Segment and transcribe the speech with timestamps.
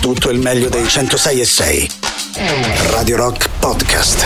[0.00, 1.90] tutto il meglio dei 106 e 6.
[2.90, 4.24] Radio Rock Podcast.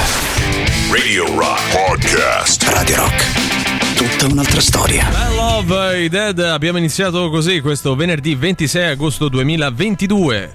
[0.91, 2.62] Radio Rock Podcast.
[2.69, 3.97] Radio Rock.
[3.97, 5.08] Tutta un'altra storia.
[5.10, 6.39] I love i Dead.
[6.39, 10.52] Abbiamo iniziato così questo venerdì 26 agosto 2022.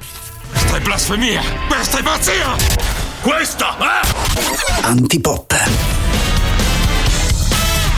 [0.52, 1.42] Questa è blasfemia!
[1.68, 2.56] Questa è pazzia!
[3.22, 4.86] Questa è...
[4.86, 5.99] Antipop.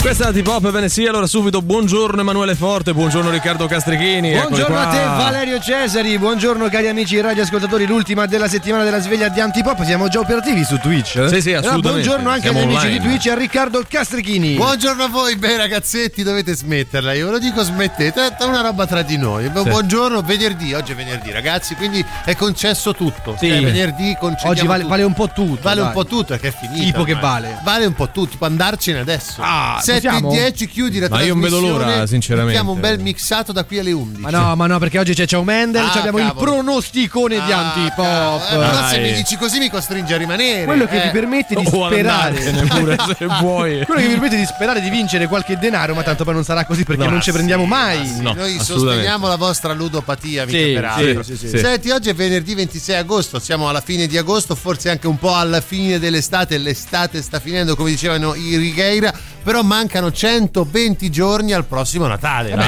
[0.01, 4.31] Questa è la T-Pop, bene sì, allora subito buongiorno Emanuele Forte, buongiorno Riccardo Castrichini.
[4.31, 9.39] Buongiorno a te Valerio Cesari, buongiorno cari amici radioascoltatori, l'ultima della settimana della sveglia di
[9.39, 11.17] Antipop, siamo già operativi su Twitch.
[11.17, 11.29] Eh?
[11.29, 11.67] Sì, sì, eh, assolutamente.
[11.67, 12.81] Allora, buongiorno anche siamo agli online.
[12.87, 14.55] amici di Twitch e a Riccardo Castrichini.
[14.55, 18.87] Buongiorno a voi, bei ragazzetti, dovete smetterla, io ve lo dico smettete, è una roba
[18.87, 19.51] tra di noi.
[19.53, 19.61] Sì.
[19.61, 23.35] Buongiorno, venerdì, oggi è venerdì ragazzi, quindi è concesso tutto.
[23.37, 23.49] Sì.
[23.49, 24.89] Cioè, venerdì concediamo Oggi vale, tutto.
[24.89, 25.59] vale un po' tutto.
[25.61, 25.85] Vale dai.
[25.85, 26.85] un po' tutto, perché è finito.
[26.85, 27.13] Tipo ormai.
[27.13, 27.59] che vale.
[27.61, 29.43] Vale un po' tutto, tipo andarcene adesso.
[29.43, 32.57] Ah, se 7.10 chiudi la ma io non vedo l'ora sinceramente.
[32.57, 35.25] Abbiamo un bel mixato da qui alle 11 ma no ma no perché oggi c'è
[35.25, 36.39] Ciao Mendel ah, abbiamo cavolo.
[36.39, 38.41] il pronosticone ah, di Antipop.
[38.51, 40.65] eh, però se mi dici così mi costringe a rimanere.
[40.65, 41.01] Quello che eh.
[41.03, 42.39] ti permette di oh, sperare.
[42.67, 43.85] pure, se vuoi.
[43.85, 46.65] Quello che mi permette di sperare di vincere qualche denaro ma tanto poi non sarà
[46.65, 48.07] così perché no, non ci prendiamo sì, mai.
[48.07, 51.57] sì, no, noi sosteniamo la vostra ludopatia mica sì, peraltro sì, sì, sì.
[51.57, 55.35] senti oggi è venerdì 26 agosto siamo alla fine di agosto forse anche un po'
[55.35, 56.57] alla fine dell'estate.
[56.57, 62.49] L'estate sta finendo come dicevano i Righeira però ma mancano 120 giorni al prossimo Natale.
[62.49, 62.61] siamo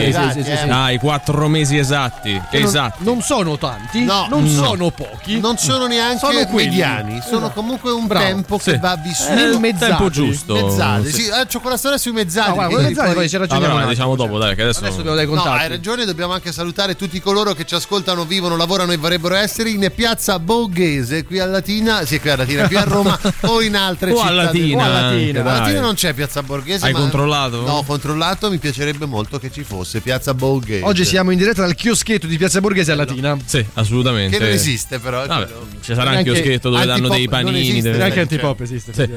[0.00, 0.66] Dai, sì, sì, sì.
[0.66, 2.32] dai, quattro mesi esatti.
[2.50, 3.04] Che non- Esatti.
[3.04, 4.26] Non, sono tanti, No.
[4.28, 4.64] non No.
[4.64, 5.38] sono pochi.
[5.38, 6.68] Non sono neanche Sono quelli.
[6.70, 8.24] mediani, sono comunque un Bravo.
[8.24, 8.72] tempo Sì.
[8.72, 9.32] che va vissuto.
[9.32, 9.86] Eh, il mezzati.
[9.92, 10.54] tempo giusto.
[10.54, 11.22] Mezzate, Sì.
[11.22, 12.48] sì, eh, c'ho quella storia sui mezzati.
[12.48, 13.74] No, guarda, mezzate poi- poi ci Ah, ragioniamo.
[13.74, 14.78] un la diciamo dopo, dai, che adesso.
[14.80, 15.62] Adesso dobbiamo dai No, contatti.
[15.62, 19.70] hai ragione, dobbiamo anche salutare tutti coloro che ci ascoltano, vivono, lavorano e vorrebbero essere
[19.70, 23.76] in piazza Borghese, qui a Latina, sì, qui a Latina, qui a Roma o in
[23.76, 24.28] altre O a città.
[24.34, 25.38] del- Latina, O a Latina.
[25.38, 26.55] anche, A Latina non c'è piazza Borghese.
[26.64, 27.60] Hai ma- controllato?
[27.62, 30.84] No, ho controllato, mi piacerebbe molto che ci fosse piazza Borghese.
[30.84, 33.36] Oggi siamo in diretta dal chioschetto di Piazza Borghese a Latina.
[33.44, 34.36] Sì, assolutamente.
[34.36, 35.26] Che non esiste però.
[35.26, 35.46] Vabbè,
[35.80, 37.60] ci sarà anche Neanche lo schietto dove danno dei non panini.
[37.60, 38.92] esiste, deve- neanche Antipop esiste.
[38.92, 39.08] Sì.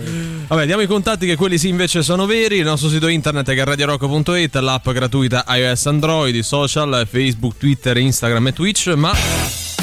[0.47, 2.57] Vabbè, diamo i contatti che quelli sì invece sono veri.
[2.57, 7.57] Il nostro sito internet è che è radiorock.it, l'app gratuita iOS Android, i social, Facebook,
[7.57, 9.13] Twitter, Instagram e Twitch, ma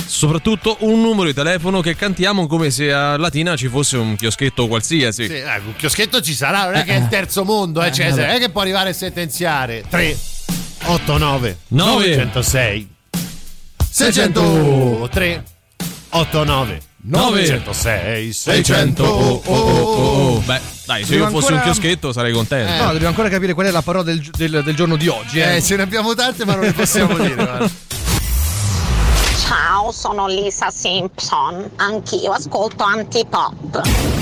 [0.06, 4.67] soprattutto un numero di telefono che cantiamo come se a Latina ci fosse un chioschetto
[4.69, 5.27] qualsiasi.
[5.27, 8.27] Sì, eh, un chioschetto ci sarà, non è che è il terzo mondo, eh, Cesare,
[8.27, 9.84] non è che può arrivare a sentenziare.
[9.89, 10.17] 3
[10.84, 12.17] 8 9 Nove.
[12.17, 12.89] 906
[13.91, 15.44] 603
[16.11, 17.41] 8 9 Nove.
[17.41, 20.38] 906 600 oh, oh, oh, oh.
[20.41, 22.73] Beh, dai, se io Devo fossi un ancora- chioschetto sarei contento.
[22.73, 25.38] No, dobbiamo ancora capire qual è la parola del, del- del giorno di oggi.
[25.41, 25.56] Eh.
[25.56, 27.34] Eh, ce ne abbiamo tante, ma non le possiamo dire.
[27.34, 27.71] guarda.
[29.76, 31.70] Ciao, sono Lisa Simpson.
[31.76, 34.16] Anch'io ascolto Antipop.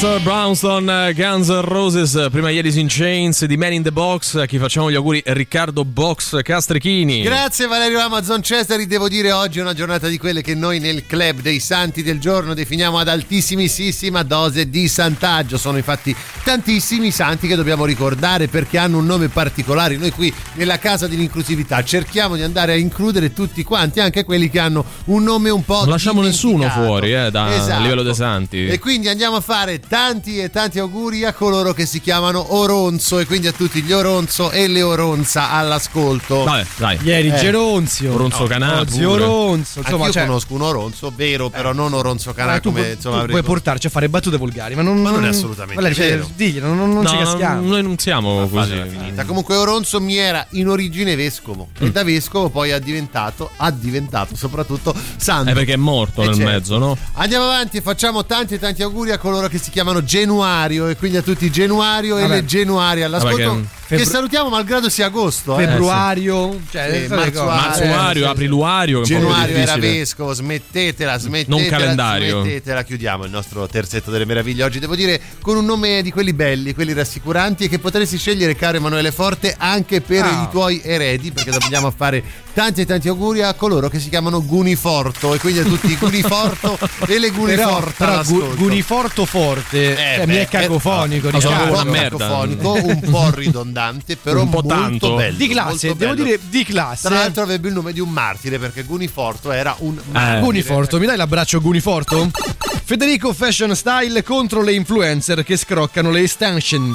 [0.00, 0.22] Mr.
[0.22, 4.56] Brownstone, Guns N' Roses, prima Alice in Chains di Man in the Box, a chi
[4.56, 7.20] facciamo gli auguri Riccardo Box Castrichini.
[7.20, 11.04] Grazie Valerio Amazon Cesari, devo dire oggi è una giornata di quelle che noi nel
[11.04, 15.58] club dei santi del giorno definiamo ad altissimissima dose di santaggio.
[15.58, 19.98] Sono infatti tantissimi santi che dobbiamo ricordare perché hanno un nome particolare.
[19.98, 24.60] Noi qui nella casa dell'inclusività cerchiamo di andare a includere tutti quanti, anche quelli che
[24.60, 27.72] hanno un nome un po' Non lasciamo nessuno fuori, eh, da- Esatto.
[27.74, 28.66] a livello dei santi.
[28.66, 33.18] E quindi andiamo a fare tanti e tanti auguri a coloro che si chiamano Oronzo
[33.18, 36.44] e quindi a tutti gli Oronzo e le Oronza all'ascolto.
[36.44, 36.98] Vabbè, dai.
[37.02, 37.34] Ieri Eh.
[37.38, 38.14] Geronzio.
[38.14, 39.04] Oronzo Oggi pure.
[39.24, 39.80] Oronzo.
[39.80, 42.94] Insomma, Anch'io cioè, conosco un Oronzo, vero, però non Oronzo Canà eh, tu, come pu-
[42.94, 45.74] insomma tu avrei puoi portarci a fare battute volgari, ma non, Ma non è assolutamente
[45.82, 46.30] Valerio, cioè, vero.
[46.36, 47.66] diglielo, non, non ci No, caschiamo.
[47.66, 48.80] noi non siamo così.
[48.88, 49.24] Finita.
[49.24, 54.36] Comunque Oronzo mi era in origine vescovo e da vescovo poi ha diventato, ha diventato
[54.36, 55.50] soprattutto santo.
[55.50, 56.50] È perché è morto Eh, nel certo.
[56.52, 56.96] mezzo, no?
[57.14, 60.96] Andiamo avanti e facciamo tanti e tanti auguri a coloro che si chiamano Genuario e
[60.96, 62.34] quindi a tutti Genuario e Vabbè.
[62.34, 65.58] le Genuarie all'ascolto Vabbè, che, che- salutiamo malgrado sia agosto.
[65.58, 65.66] eh.
[65.66, 68.24] Februario, cioè, Sì, Eh, Marzuario, sì, sì.
[68.24, 71.56] apriluario, Genuario era vescovo, smettetela, smettetela.
[71.60, 72.40] Non calendario.
[72.42, 74.64] Smettetela, chiudiamo il nostro terzetto delle meraviglie.
[74.64, 78.54] Oggi devo dire con un nome di quelli belli, quelli rassicuranti e che potresti scegliere,
[78.54, 80.42] caro Emanuele Forte, anche per Ah.
[80.44, 82.22] i tuoi eredi, perché dobbiamo fare
[82.52, 85.96] tanti e tanti auguri a coloro che si chiamano Guniforto e quindi a tutti i
[85.96, 87.92] Guniforto e le Però, Guniforta.
[88.06, 88.22] però.
[88.24, 91.28] Gu- Guniforto forte, Eh, cioè, mi beh, è cacofonico.
[91.28, 92.16] eh, sono un una po' merda.
[92.18, 95.14] cacofonico, un po' ridondante, però Un po' molto tanto.
[95.14, 95.36] bello.
[95.36, 97.08] Di classe, devo dire di classe.
[97.08, 100.38] Tra l'altro avrebbe il nome di un martire perché Guniforto era un martire.
[100.38, 100.40] Eh.
[100.40, 102.30] Guniforto, mi dai l'abbraccio Guniforto?
[102.84, 106.92] Federico Fashion Style contro le influencer che scroccano le extension.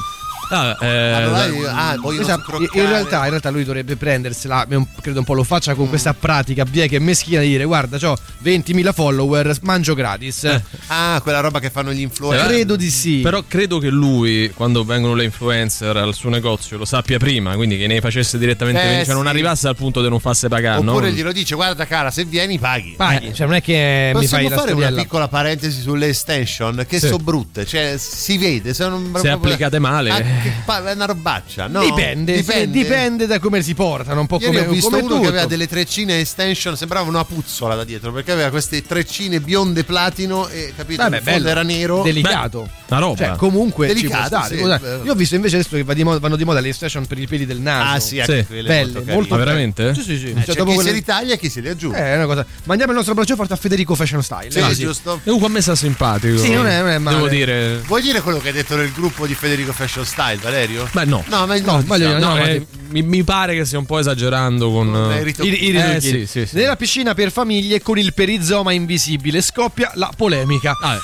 [0.50, 4.66] Ah, eh, Allora, io- ah, Esatto, in realtà, in realtà lui dovrebbe prendersela,
[5.02, 8.18] credo un po' lo faccia con questa pratica bieca e meschina di dire guarda, ho
[8.44, 10.48] 20.000 follower, mangio gratis.
[10.88, 12.48] Ah, quella roba che fanno gli influencer.
[12.48, 13.20] Credo di sì.
[13.22, 17.78] Però credo che lui, quando vengono le influencer al suo negozio, lo sappia prima, quindi
[17.78, 19.30] che ne facesse direttamente, Eh, venire, cioè non sì.
[19.30, 20.92] arrivasse al punto di non farsi pagare, no?
[20.92, 22.94] Oppure glielo dice, guarda cara, se vieni paghi.
[22.98, 25.02] Paghi, cioè non è che mi fai Possiamo la fare una storiella.
[25.02, 27.08] piccola parentesi sulle extension che Sì.
[27.08, 30.10] sono brutte, cioè si vede, sono Se applicate male.
[30.38, 31.82] Ah, Che pa- è una robaccia, no?
[31.82, 35.08] Dipende, sì, dipende, da come si portano, un po' Ieri come ho visto come uno
[35.10, 35.22] tutto.
[35.22, 39.84] che aveva delle treccine extension, sembrava una puzzola da dietro, perché aveva queste treccine bionde
[39.84, 41.02] platino e capito?
[41.04, 42.02] Vabbè, il fondo bello, era nero.
[42.04, 42.70] delicato.
[42.88, 43.18] Una roba.
[43.18, 45.00] Cioè, comunque ci può Delicato, stare, sì, eh.
[45.06, 47.60] Io ho visto invece adesso che vanno di moda le extension per i peli del
[47.60, 47.96] naso.
[47.96, 48.46] Ah, sì, anche Sì.
[48.46, 49.46] quelle Belle, molto, molto Ma carine.
[49.74, 49.94] veramente?
[49.96, 50.34] Sì, sì, sì.
[50.38, 51.98] Eh, Cioè, dopo chi quelle- se li taglia e chi se li aggiunge.
[51.98, 52.46] Eh, è una cosa.
[52.66, 54.52] Mandiamo il nostro braccio forte a Federico Fashion Style.
[54.52, 55.16] sì, Ah, giusto.
[55.16, 56.38] E comunque a me sta simpatico.
[56.38, 57.16] Sì, non è- non è male.
[57.16, 57.78] Devo dire.
[57.88, 60.90] Vuoi dire quello che hai detto nel gruppo di Federico Fashion Style, Valerio?
[60.94, 61.24] Beh, no.
[61.28, 63.86] No, ma No, no, dire, diciamo, No, no, eh, mi, mi pare che stia un
[63.86, 64.94] po' esagerando con.
[65.12, 65.56] eh, ritoccato.
[65.56, 66.56] I, i Eh, sì, sì, sì.
[66.56, 70.78] Nella piscina per famiglie con il perizoma invisibile scoppia la polemica.
[70.82, 71.00] Ah, eh,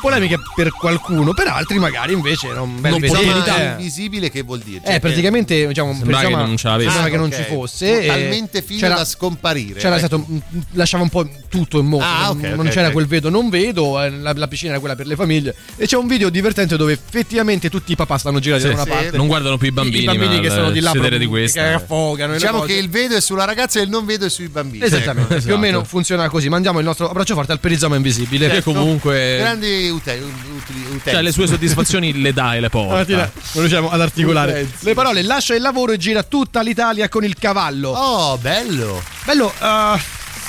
[0.00, 3.70] Polemica per qualcuno, per altri magari invece era un bel Non poteva Insomma, Eh.
[3.70, 4.80] invisibile che vuol dire?
[4.84, 7.34] Eh, Cioè, praticamente diciamo, un Sembrava perizoma- che non ce sembrava che non ok.
[7.34, 8.02] ci fosse.
[8.02, 9.80] e Talmente fino c'era- da scomparire.
[9.80, 10.06] C'era ecco.
[10.06, 10.26] stato,
[10.72, 12.04] lasciava un po' tutto in moto.
[12.04, 14.02] Ah, ok, non ok, non c'era quel vedo, non vedo.
[14.02, 15.54] eh, La, la piscina era quella per le famiglie.
[15.76, 18.82] E c'è un video divertente dove effettivamente tutti i papà stanno girati Sì, da una
[18.84, 18.88] sì.
[18.90, 19.16] parte.
[19.16, 20.02] non guardano più i bambini.
[20.02, 21.62] I bambini che sono di là sedere proprio di questa.
[21.62, 22.30] che affogano.
[22.32, 24.48] e le Diciamo che il vedo è sulla ragazza e il non vedo è sui
[24.48, 24.84] bambini.
[24.84, 25.88] Esattamente, Ecco, più o meno esatto.
[25.88, 26.48] funziona così.
[26.48, 28.48] Mandiamo il nostro abbraccio forte al perizoma invisibile.
[28.48, 29.36] Che comunque.
[29.38, 31.10] Grandi utili- utenze.
[31.10, 33.02] Cioè, le sue soddisfazioni le dà e le porta.
[33.04, 34.76] Stamattina non riusciamo ad articolare Utenze.
[34.84, 35.22] le parole.
[35.22, 37.90] Lascia il lavoro e gira tutta l'Italia con il cavallo.
[37.90, 39.02] Oh, bello.
[39.24, 40.00] Bello, eh,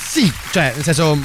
[0.08, 1.18] sì, cioè, nel senso.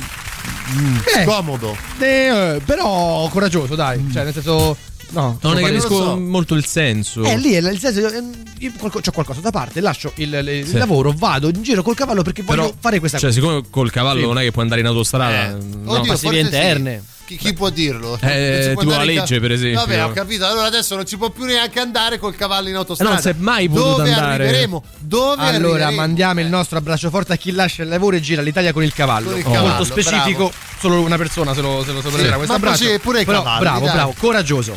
[1.17, 1.75] eh, Comodo.
[1.99, 4.07] eh, però coraggioso, dai.
[4.11, 4.77] Cioè, nel senso.
[5.13, 6.17] No, Non ne capisco so.
[6.19, 7.23] molto il senso.
[7.23, 8.07] Eh, lì è il senso.
[8.07, 8.23] eh,
[8.59, 10.77] Io ho qualcosa da parte, lascio il, il- il Sì.
[10.77, 13.41] lavoro, vado in giro col cavallo perché voglio Però, fare questa cioè, cosa.
[13.41, 14.25] siccome col cavallo Sì.
[14.27, 15.49] non è che puoi andare in autostrada.
[15.49, 15.51] Eh.
[15.51, 15.91] no.
[15.91, 17.03] Oddio, passive forse interne.
[17.05, 17.09] sì.
[17.31, 18.17] Chi, chi può dirlo?
[18.21, 19.79] Eh, si può la in ca- legge, per esempio.
[19.79, 20.45] Vabbè, ho capito.
[20.45, 23.13] Allora adesso non si può più neanche andare col cavallo in Eh, autostrada.
[23.13, 24.43] non si è mai potuto Dove andare.
[24.43, 24.83] arriveremo?
[24.99, 25.91] Dove Allora, arriveremo?
[25.95, 26.49] mandiamo il Eh.
[26.49, 29.29] nostro abbraccio forte a chi lascia il lavoro e gira l'Italia con il cavallo.
[29.29, 29.51] Con il Oh.
[29.51, 30.51] cavallo, Molto specifico, bravo.
[30.79, 32.99] solo una persona se lo, se lo, lo prenderà questo ma abbraccio.
[32.99, 33.93] pure Però, cavalli, bravo, dai.
[33.93, 34.75] bravo, coraggioso.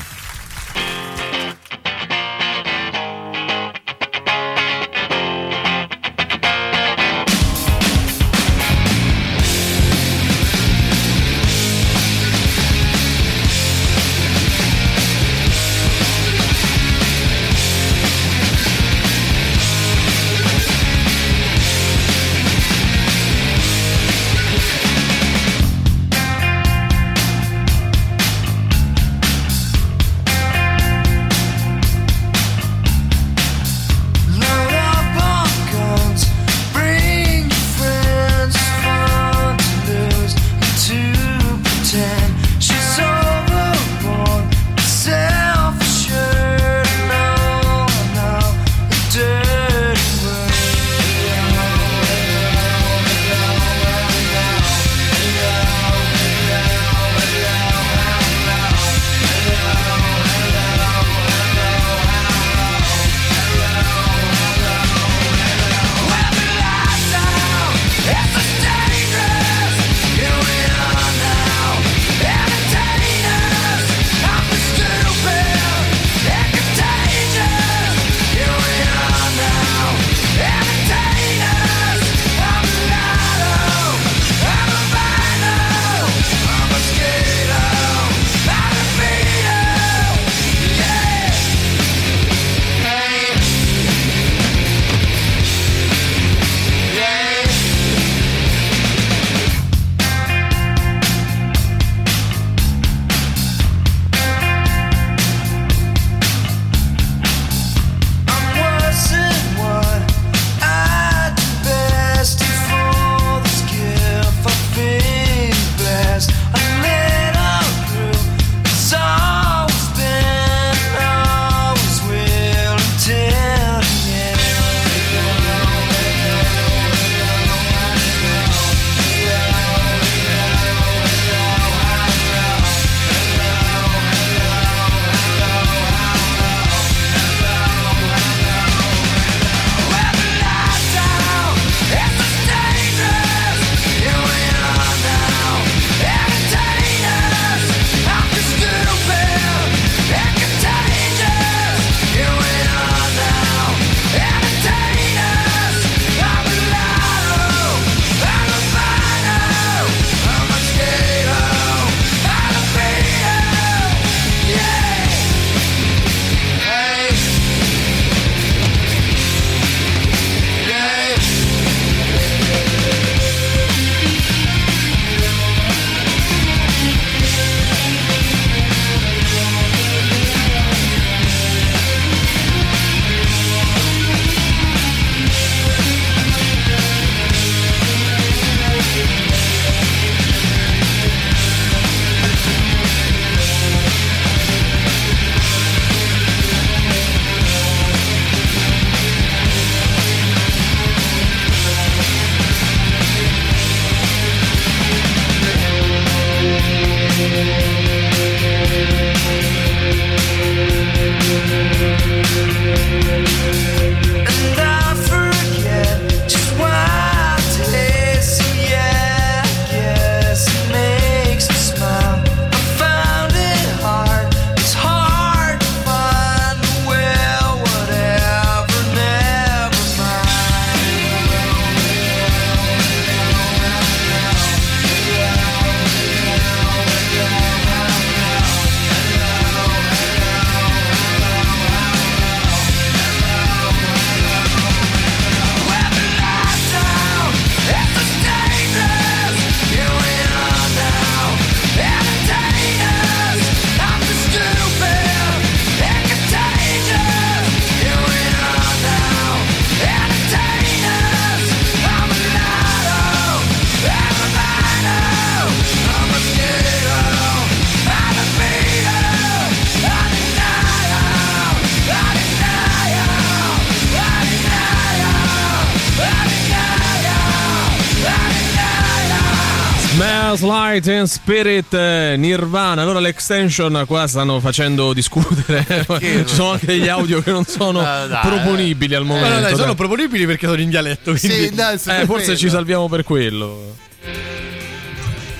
[280.82, 282.82] And Spirit eh, Nirvana.
[282.82, 285.64] Allora l'extension qua stanno facendo discutere.
[286.00, 288.20] Ci sono anche degli audio che non sono Ah, dai.
[288.26, 289.34] proponibili al Ma momento.
[289.34, 289.74] no, dai, sono dai.
[289.76, 291.12] proponibili perché sono in dialetto.
[291.14, 291.38] Quindi...
[291.48, 293.76] Sì, dai, Eh, forse ci salviamo per quello.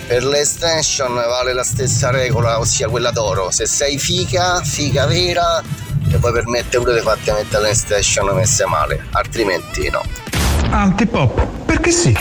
[0.06, 3.50] Per l'extension vale la stessa regola, ossia quella d'oro.
[3.50, 5.62] Se sei figa, figa vera,
[6.10, 10.02] e poi permette pure di farti mettere l'extension messe male, altrimenti no.
[10.70, 12.14] Antipop, perché sì?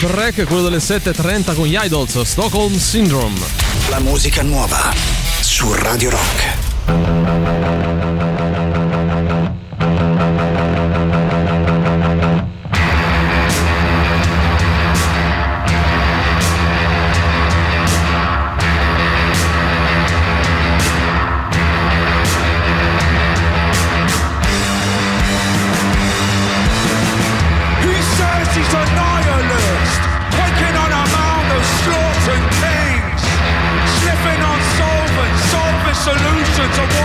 [0.00, 3.38] Break, quello delle 7.30 con gli Idols, Stockholm Syndrome.
[3.88, 4.92] La musica nuova
[5.40, 6.53] su Radio Rock.
[36.66, 37.03] it's a war.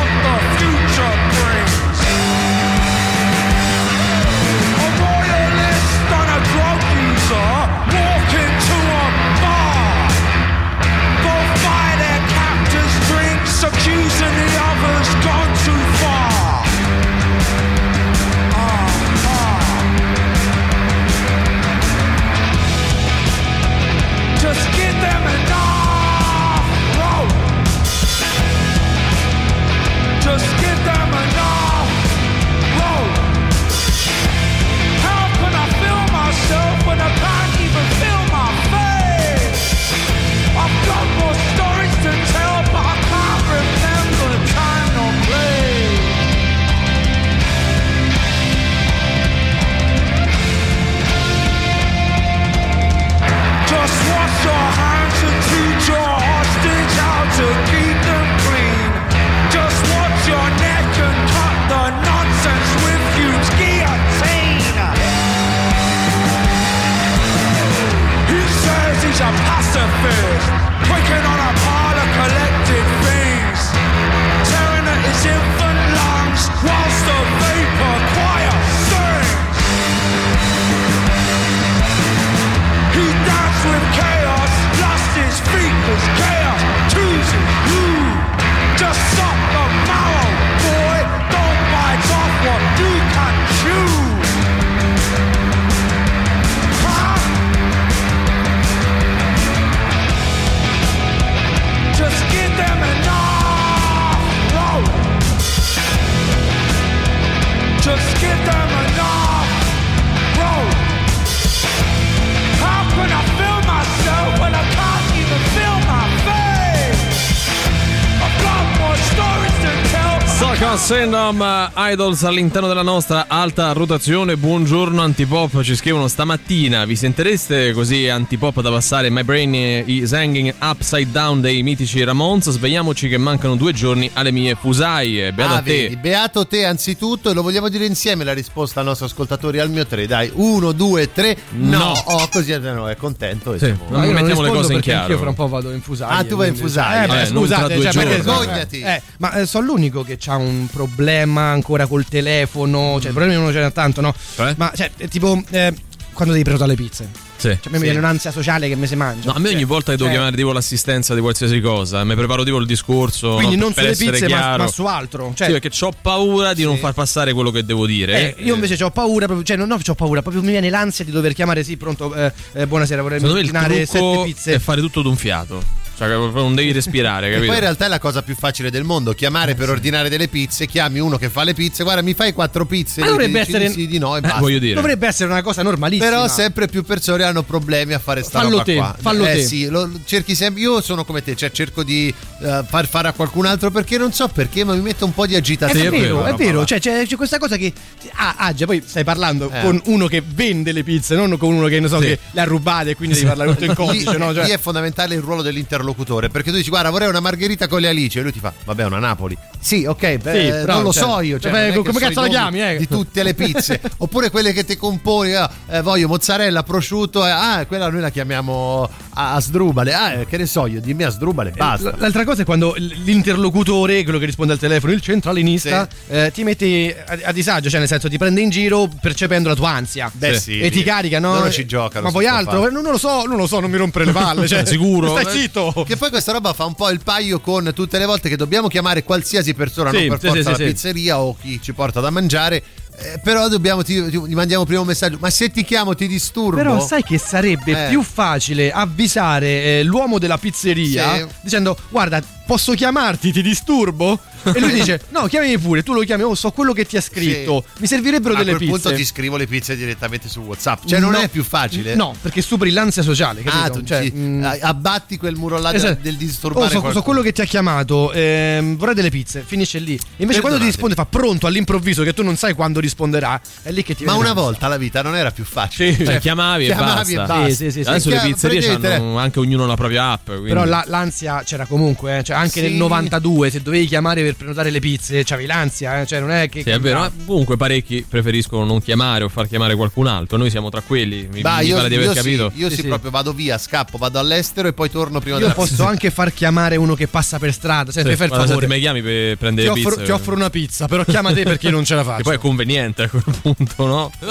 [120.89, 124.35] Stockholm Syndrome eh, Idols all'interno della nostra alta rotazione.
[124.35, 126.83] Buongiorno Antipop, ci scrivono stamattina.
[126.83, 129.53] Vi sentireste così Antipop da passare My Brain
[129.87, 132.49] is Hanging Upside Down dei mitici Ramones?
[132.49, 135.31] Svegliamoci che mancano due giorni alle mie fusaie.
[135.31, 135.71] Beato Ah, te.
[135.71, 139.69] vedi, beato te anzitutto e lo vogliamo dire insieme la risposta ai nostri ascoltatori al
[139.69, 142.03] mio 3 dai uno, due, tre no, No.
[142.07, 145.13] oh così no, è contento e Sì, siamo- io non mettiamo le cose in chiaro.
[145.13, 146.17] Io fra un po' vado in fusaia.
[146.17, 147.19] Ah, tu vai in fusaia.
[147.19, 148.05] Eh, Eh, scusate, cioè.
[148.05, 148.81] Vergognati.
[148.81, 152.99] Eh, ma eh, sono l'unico che ha un problema ancora col telefono.
[153.01, 154.13] Cioè, problemi non ce n'è tanto, no?
[154.35, 154.53] Cioè?
[154.57, 155.73] Ma cioè, è tipo eh,
[156.13, 157.09] quando devi prenotare le pizze.
[157.39, 157.47] Sì.
[157.47, 159.27] Cioè, a me mi viene un'ansia sociale che mi si mangia.
[159.27, 162.03] No, a me ogni Cioè, volta che devo cioè, chiamare tipo l'assistenza di qualsiasi cosa,
[162.03, 163.35] mi preparo tipo il discorso.
[163.35, 165.31] Quindi no, non sulle pizze, ma, ma su altro.
[165.33, 166.81] Cioè, sì, perché ho paura di non Sì.
[166.81, 168.35] far passare quello che devo dire.
[168.35, 171.11] eh, io invece ho paura, proprio, cioè non ho paura, proprio mi viene l'ansia di
[171.11, 174.53] dover chiamare, sì, pronto, eh, eh, buonasera, vorrei il ordinare sette pizze.
[174.55, 175.63] è fare tutto d'un fiato.
[175.99, 177.47] Cioè, non devi respirare, E capito?
[177.47, 180.65] poi in realtà è la cosa più facile del mondo, chiamare per ordinare delle pizze,
[180.65, 183.73] chiami uno che fa le pizze, guarda mi fai quattro pizze, Ma dovrebbe essere- di
[183.73, 184.39] sì, di no e Eh, basta.
[184.39, 184.75] voglio dire.
[184.75, 186.09] Dovrebbe essere una cosa normalissima.
[186.09, 188.95] Però sempre più persone hanno problemi a fare sta Fallo roba te, qua.
[188.97, 189.43] fallo eh te.
[189.43, 190.61] sì, lo- cerchi sempre.
[190.61, 194.13] Io sono come te, cioè cerco di eh, far fare a qualcun altro perché non
[194.13, 195.85] so perché, ma mi mette un po' di agitazione.
[195.87, 197.73] è vero, vero, è vero, cioè c'è, c'è questa cosa che
[198.13, 199.59] ah, Aggia, poi stai parlando Eh.
[199.63, 202.07] con uno che vende le pizze, non con uno che ne so Sì.
[202.07, 204.33] che le ha rubate e quindi devi parlare tutto in Lì, codice, no?
[204.33, 205.87] Cioè, lì è fondamentale il ruolo dell'interlocutore
[206.29, 208.19] perché tu dici guarda vorrei una margherita con le alici.
[208.19, 209.37] E lui ti fa vabbè una Napoli.
[209.59, 212.27] Sì ok beh, Sì, però, non lo cioè, so io cioè, beh, come cazzo la
[212.27, 212.77] chiami, eh?
[212.77, 213.81] di tutte le pizze.
[213.97, 218.09] Oppure quelle che ti componi ah, eh, voglio mozzarella prosciutto eh, ah quella noi la
[218.09, 222.23] chiamiamo a, a sdrubale ah eh, che ne so io dimmi a sdrubale basta L'altra
[222.23, 227.19] cosa è quando l'interlocutore, quello che risponde al telefono, il centralinista, eh, ti mette a,
[227.25, 230.09] a disagio, cioè nel senso ti prende in giro percependo la tua ansia.
[230.13, 230.83] Beh, sì, e ti sì.
[230.83, 231.33] carica, no?
[231.33, 232.61] Loro ci giocano Ma poi altro?
[232.61, 232.71] fatto.
[232.71, 234.47] Non, lo so, non lo so, non mi rompere le palle.
[234.47, 235.17] Cioè, Sicuro?
[235.17, 235.83] Stai zitto.
[235.85, 238.67] Che poi questa roba fa un po' il paio con tutte le volte che dobbiamo
[238.67, 240.71] chiamare qualsiasi persona, Sì, non per sì, forza sì, la sì.
[240.71, 242.63] pizzeria o chi ci porta da mangiare.
[243.01, 245.17] Eh, però dobbiamo, ti, ti- mandiamo prima un messaggio.
[245.19, 246.57] Ma se ti chiamo ti disturbo.
[246.57, 247.89] Però sai che sarebbe Eh.
[247.89, 251.25] più facile avvisare eh, l'uomo della pizzeria Sì.
[251.41, 254.19] dicendo guarda posso chiamarti ti disturbo?
[254.43, 257.01] E lui dice no chiamami pure tu lo chiami oh so quello che ti ha
[257.01, 260.85] scritto mi servirebbero a delle quel pizze punto ti scrivo le pizze direttamente su WhatsApp.
[260.85, 261.17] Cioè, non No.
[261.19, 261.95] è più facile?
[261.95, 263.63] no perché superi l'ansia sociale capito?
[263.63, 265.99] Ah, tu Cioè, dici, mm, ah, abbatti quel muro là esatto.
[266.01, 266.75] del disturbare.
[266.75, 270.39] Oh, so, so quello che ti ha chiamato ehm, vorrei delle pizze finisce lì invece
[270.41, 273.95] quando ti risponde fa pronto all'improvviso che tu non sai quando risponderà è lì che
[273.95, 275.95] ti Ma una volta la vita non era più facile.
[276.05, 277.35] Cioè, chiamavi, chiamavi e e basta.
[277.35, 277.47] basta.
[277.49, 277.89] Sì, sì, sì, sì.
[277.89, 280.25] Adesso le pizzerie hanno anche ognuno la propria app.
[280.31, 282.23] Però la- l'ansia c'era comunque, eh.
[282.23, 282.67] cioè anche Sì.
[282.67, 286.05] nel 92 se dovevi chiamare per prenotare le pizze c'avevi l'ansia, eh.
[286.05, 286.63] cioè non è che...
[286.63, 290.37] Sì, è vero, ma comunque parecchi preferiscono non chiamare o far chiamare qualcun altro.
[290.37, 291.27] Noi siamo tra quelli.
[291.31, 292.51] Mi, Bah, mi io, pare di aver io capito.
[292.53, 292.87] Sì, io Sì, sì, sì.
[292.87, 296.33] proprio vado via, scappo, vado all'estero e poi torno prima Io della posso anche far
[296.33, 298.49] chiamare uno che passa per strada, senti, Sì, fai il favore.
[298.49, 300.03] senti, mi chiami per Ti prendere offro, pizza.
[300.03, 302.17] ti offro una pizza, però chiama te perché non ce la faccio.
[302.19, 304.11] Che poi è conveniente a quel punto, no?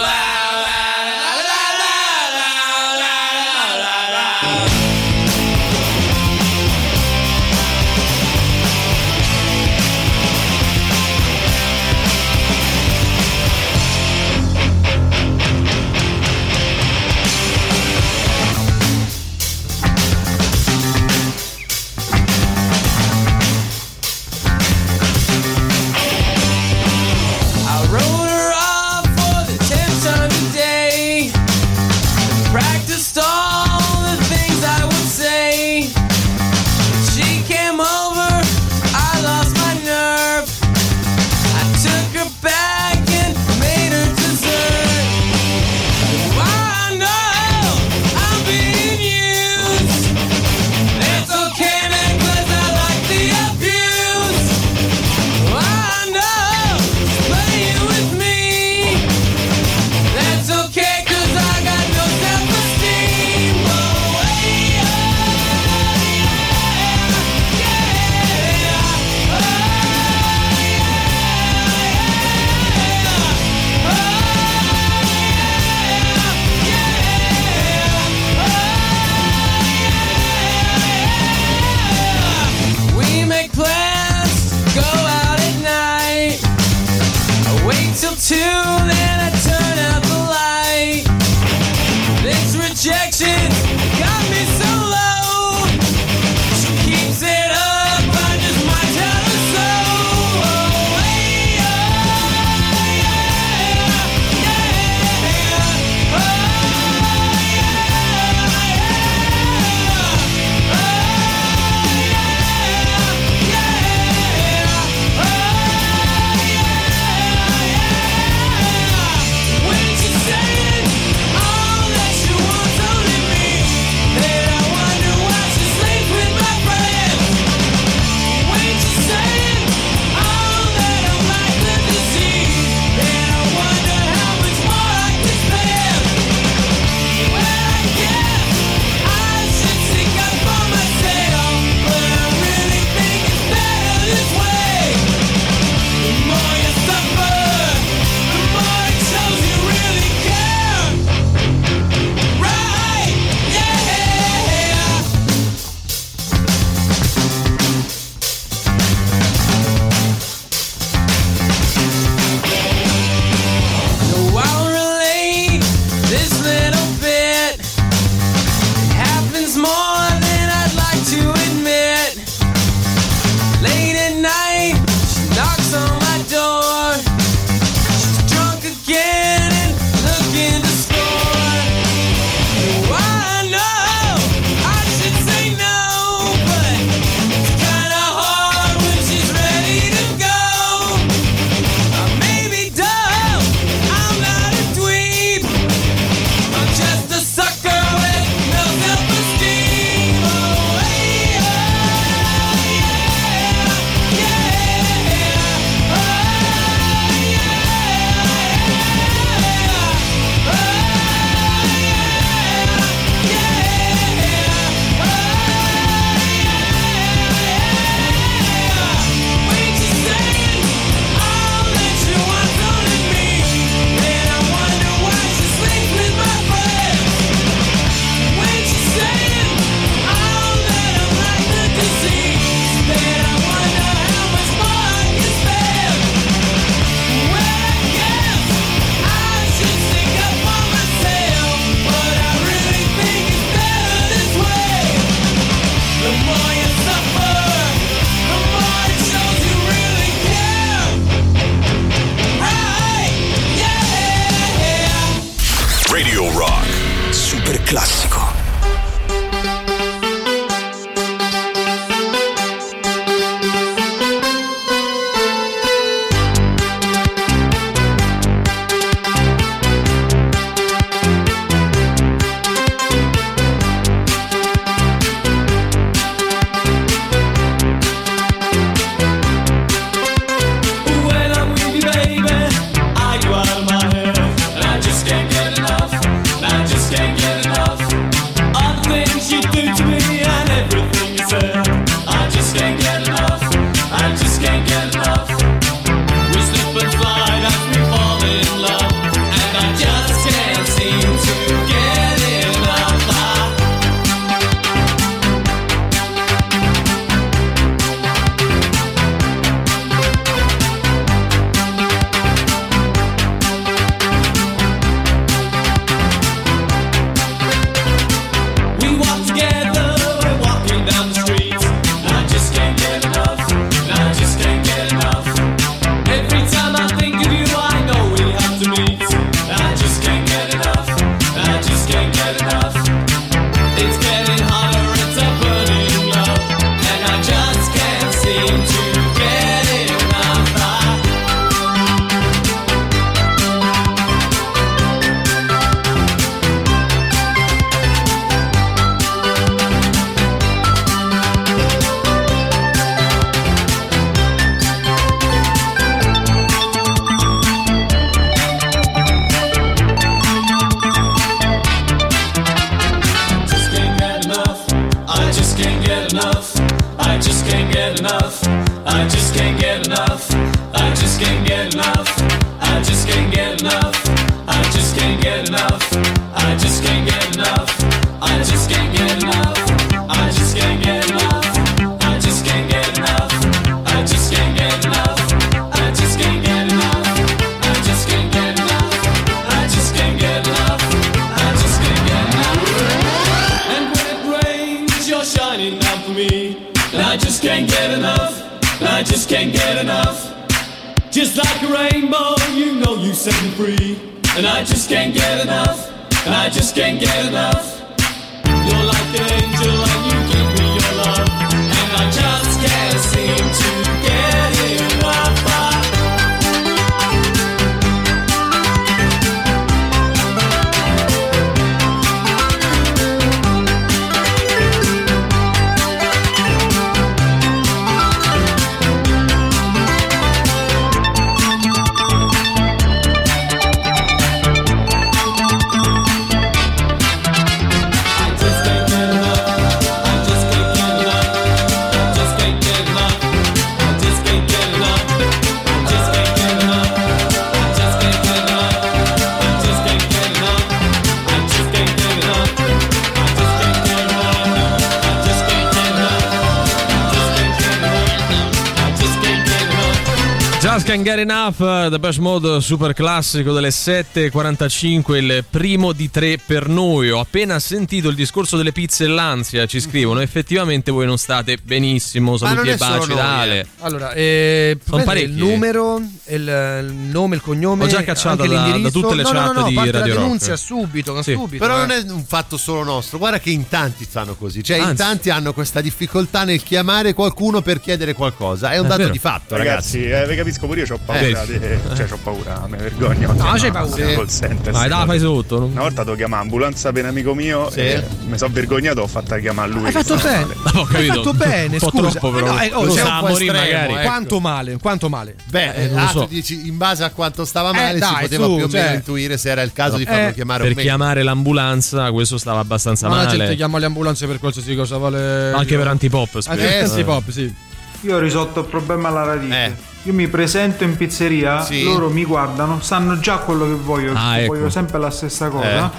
[460.88, 466.66] Can't Get Enough, The Best Mode super classico delle 7.45, il primo di tre per
[466.66, 467.10] noi.
[467.10, 470.20] Ho appena sentito il discorso delle pizze e l'ansia, ci scrivono.
[470.20, 472.38] Effettivamente voi non state benissimo.
[472.38, 473.60] Saluti e baci da Ale.
[473.60, 473.66] eh.
[473.80, 475.26] Allora, eh, Sono parecchi.
[475.26, 477.84] il numero, il, il nome, il cognome.
[477.84, 479.90] Ho già cacciato anche da- da tutte le no, no, chat no, no, di parte
[479.90, 480.22] Radio la Rock.
[480.24, 481.32] denunzia subito, Sì.
[481.32, 481.62] subito.
[481.66, 481.86] Però eh.
[481.86, 484.96] non è un fatto solo nostro, guarda che in tanti stanno così, cioè in Anzi.
[485.02, 489.12] tanti hanno questa difficoltà nel chiamare qualcuno per chiedere qualcosa, è un È dato vero.
[489.12, 489.98] di fatto ragazzi.
[490.04, 491.42] Ragazzi, eh, vi capisco pure io, ho paura.
[491.42, 491.46] Eh.
[491.58, 493.32] di- cioè, ho paura, mi vergogno.
[493.32, 493.94] No, c'hai Sì, paura.
[494.08, 495.58] sì, call center, Vai, dai, fai sotto.
[495.60, 497.80] non- Una volta devo chiamare ambulanza per un amico mio Sì.
[497.80, 499.84] e mi sono vergognato, ho fatto chiamare lui.
[499.86, 500.46] Hai fatto bene.
[500.54, 500.78] male.
[500.78, 500.96] Ho capito.
[500.96, 502.10] Hai fatto bene, un po' scusa.
[502.10, 502.46] troppo però.
[502.46, 503.92] Eh no, eh, oh, Lo sa un a po' morire estremo, magari.
[503.92, 504.02] eh.
[504.08, 505.34] Quanto male, quanto male.
[505.46, 506.26] Beh, Eh, non lo ah, so.
[506.28, 508.94] dici in base a quanto stava male si dai, poteva su, più o meno cioè.
[508.94, 513.08] intuire se era il caso di farlo Eh, chiamare Per chiamare l'ambulanza, questo stava abbastanza
[513.08, 513.36] Ma la male.
[513.38, 515.52] gente chiama le ambulanze per qualsiasi cosa, vale.
[515.52, 516.54] Anche per antipop, Anche spesso.
[516.62, 517.54] per Eh, antipop, sì.
[518.02, 519.76] Io ho risolto il problema alla radice.
[520.08, 521.82] Io mi presento in pizzeria, Sì.
[521.84, 524.54] loro mi guardano, sanno già quello che voglio, Ah, ecco.
[524.54, 525.84] voglio sempre la stessa cosa.
[525.86, 525.90] Eh.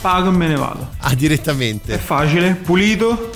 [0.00, 0.88] Pago e me ne vado.
[0.98, 1.96] Ah, È direttamente.
[1.96, 3.30] facile, pulito,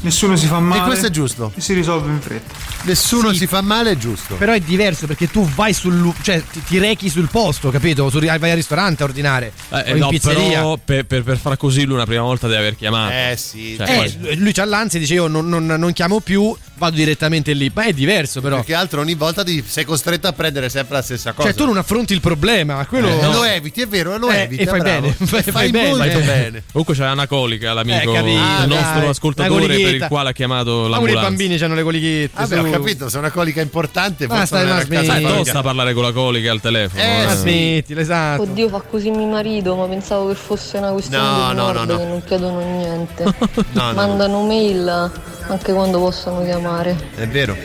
[0.00, 0.82] nessuno si fa male.
[0.82, 1.52] E questo è giusto.
[1.54, 2.54] E si risolve in fretta.
[2.82, 4.36] Nessuno si fa male, è giusto.
[4.36, 6.12] Però è diverso perché tu vai sul.
[6.22, 8.08] cioè ti, ti rechi sul posto, capito?
[8.10, 9.52] Tu vai al ristorante a ordinare.
[9.70, 10.48] Eh, o in no, pizzeria.
[10.58, 13.12] però per, per- per far così lui una prima volta deve aver chiamato.
[13.12, 16.20] Eh sì, Cioè, Eh, poi- lui c'ha l'ansia e dice io non, non- non chiamo
[16.20, 17.70] più, vado direttamente lì.
[17.74, 18.56] Ma è diverso però.
[18.56, 21.48] più che altro ogni volta ti sei costretto a prendere sempre la stessa cosa.
[21.48, 23.08] Cioè tu non affronti il problema, quello...
[23.08, 24.62] Eh, Lo eviti, è vero, lo Eh, eviti.
[24.62, 25.00] e fai bravo.
[25.00, 25.88] bene, fai- fai, fai bene.
[25.96, 26.62] molto bene.
[26.70, 30.32] Comunque c'è una colica l'amico, Eh, capito, il nostro dai, ascoltatore per il quale ha
[30.32, 31.28] chiamato Ma pure i l'ambulanza.
[31.28, 32.30] bambini hanno le colichette.
[32.42, 32.64] Vabbè, su.
[32.66, 35.22] ho capito, se è una colica importante, Ma forse stai ma smetti.
[35.22, 37.02] tosta a parlare con la colica al telefono.
[37.02, 37.34] Eh, eh.
[37.34, 38.42] Smettila, esatto.
[38.42, 41.72] Oddio, fa così mio marito, ma pensavo che fosse una questione No, di no, no,
[41.72, 41.96] nord no.
[41.98, 43.24] che non chiedono niente.
[43.72, 45.10] No, no, Mandano mail
[45.48, 46.96] anche quando possono chiamare.
[47.16, 47.56] È vero.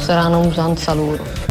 [0.00, 1.47] Sarà una usanza loro.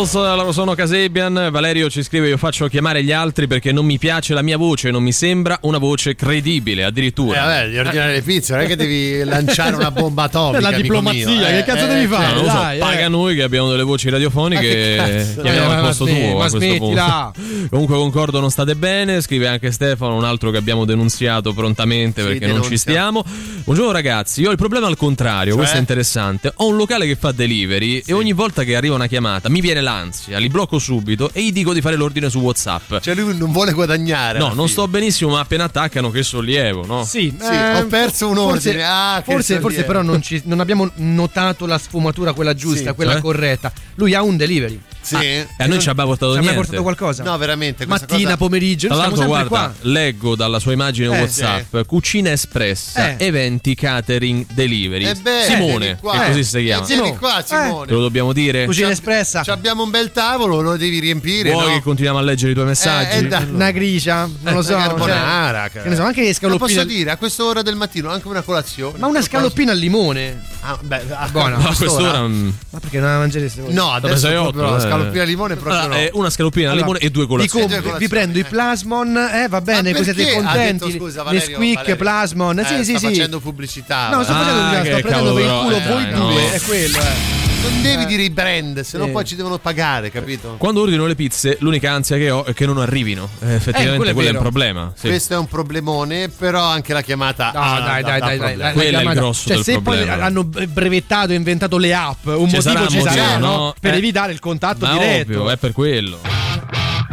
[0.00, 1.48] Chemicals, loro sono Casebian.
[1.50, 4.90] Valerio ci scrive: Io faccio chiamare gli altri perché non mi piace la mia voce,
[4.90, 6.82] non mi sembra una voce credibile.
[6.82, 7.40] Eh, Addirittura.
[7.44, 10.60] vabbè, di ordinare le pizze, non è che devi lanciare una bomba atomica.
[10.60, 12.34] La diplomazia, mio, che eh, cazzo eh, devi cioè, fare?
[12.34, 12.80] non lo so, dai, eh.
[12.80, 15.42] paga noi che abbiamo delle voci radiofoniche che che cazzo?
[15.42, 16.14] chiamiamo Eh, al posto tuo.
[16.14, 17.30] ma a questo smettila.
[17.34, 17.68] punto.
[17.70, 19.20] Comunque concordo, non state bene.
[19.20, 23.22] Scrive anche Stefano, un altro che abbiamo denunziato prontamente Sì, perché non ci stiamo.
[23.64, 25.58] Buongiorno ragazzi, io ho il problema al contrario, Cioè?
[25.58, 26.52] questo è interessante.
[26.56, 29.80] Ho un locale che fa delivery e ogni volta che arriva una chiamata mi viene
[29.90, 32.98] l'ansia, li blocco subito e gli dico di fare l'ordine su WhatsApp.
[33.00, 34.38] Cioè lui non vuole guadagnare.
[34.38, 34.68] No, non fine.
[34.68, 37.04] sto benissimo, ma appena attaccano che sollievo, no?
[37.04, 38.84] Sì, Sì, ho perso un forse- ordine.
[38.84, 42.94] Ah, che forse, forse però non, ci- non abbiamo notato la sfumatura, quella giusta, Sì,
[42.94, 43.20] quella cioè?
[43.20, 43.72] corretta.
[43.96, 44.80] Lui ha un delivery.
[45.02, 45.16] Sì.
[45.16, 46.56] E a noi ci ha mai portato Ci niente.
[46.56, 47.22] portato qualcosa?
[47.22, 47.86] No, veramente.
[47.86, 49.74] Mattina, cosa- pomeriggio, Tra l'altro, guarda, qua.
[49.82, 53.26] leggo dalla sua immagine Eh, WhatsApp: Cucina espressa, Eh.
[53.26, 55.04] eventi catering delivery.
[55.06, 56.12] Eh beh, Simone, vieni qua.
[56.18, 56.84] che così Eh, si chiama.
[56.86, 57.18] Vieni Simone.
[57.18, 57.86] qua, Simone.
[57.86, 58.64] Te lo dobbiamo dire?
[58.66, 59.42] Cucina Ci- espressa.
[59.42, 61.50] ci abbiamo un bel tavolo, lo devi riempire.
[61.50, 61.72] Vuoi no?
[61.74, 63.16] che continuiamo a leggere i tuoi messaggi?
[63.18, 63.48] Eh, dai.
[63.50, 64.74] Una gricia, non lo so.
[64.74, 66.68] Una carbonara, cioè, che ne so, anche le Lo scaloppine.
[66.74, 68.98] posso dire, a quest'ora del mattino anche una colazione.
[68.98, 70.40] Ma una scaloppina al limone.
[70.60, 71.56] Ah, beh, a Buona.
[71.56, 72.26] No, a quest'ora.
[72.28, 73.72] Ma perché non la mangereste voi?
[73.72, 74.88] No, adesso no, eh.
[74.98, 76.00] Scaloppina al limone proprio allora, no.
[76.00, 77.66] eh, una scaloppina al Allora, limone e due Vi, colazioni.
[77.66, 78.44] vi colazioni, prendo i eh.
[78.44, 80.84] plasmon, eh, va bene, così siete contenti.
[80.86, 81.96] detto, scusa, le Valerio, squeak, Valerio.
[81.96, 82.58] plasmon.
[82.58, 83.06] Eh, sì, sì, sì.
[83.06, 84.08] facendo pubblicità.
[84.10, 84.52] No, sto Valerio.
[84.52, 86.52] facendo Ah, pubblicità, che sto prendendo per il culo eh, voi due.
[86.52, 87.49] È quello, eh.
[87.62, 89.10] Non devi dire i brand, se no Sì.
[89.10, 90.54] poi ci devono pagare, capito?
[90.58, 93.28] Quando ordino le pizze, l'unica ansia che ho è che non arrivino.
[93.40, 94.40] Eh, effettivamente, quello è quello è il vero.
[94.50, 94.92] problema.
[94.96, 95.08] Sì.
[95.08, 97.50] Questo è un problemone, però anche la chiamata.
[97.54, 100.12] No, ah, dai, dai, dai, dai, la- Quello è il grosso cioè, del se problema.
[100.14, 103.38] poi hanno brevettato e inventato le app, un Ci motivo sarà un ci sarà, motivo,
[103.46, 103.56] no?
[103.56, 103.74] no?
[103.78, 103.96] Per Eh.
[103.98, 105.30] evitare il contatto Ma diretto.
[105.40, 106.18] ovvio, è per quello.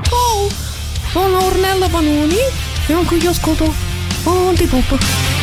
[0.01, 0.47] Ciao,
[1.11, 2.35] sono Ornella Vanoni
[2.87, 3.73] e anche io ascolto
[4.23, 5.36] Antipop.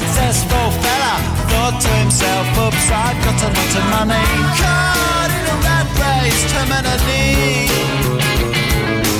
[0.00, 1.14] Successful fella,
[1.52, 4.24] thought to himself, oops, I've got a lot of money.
[4.56, 7.68] Caught in a rat race, terminally.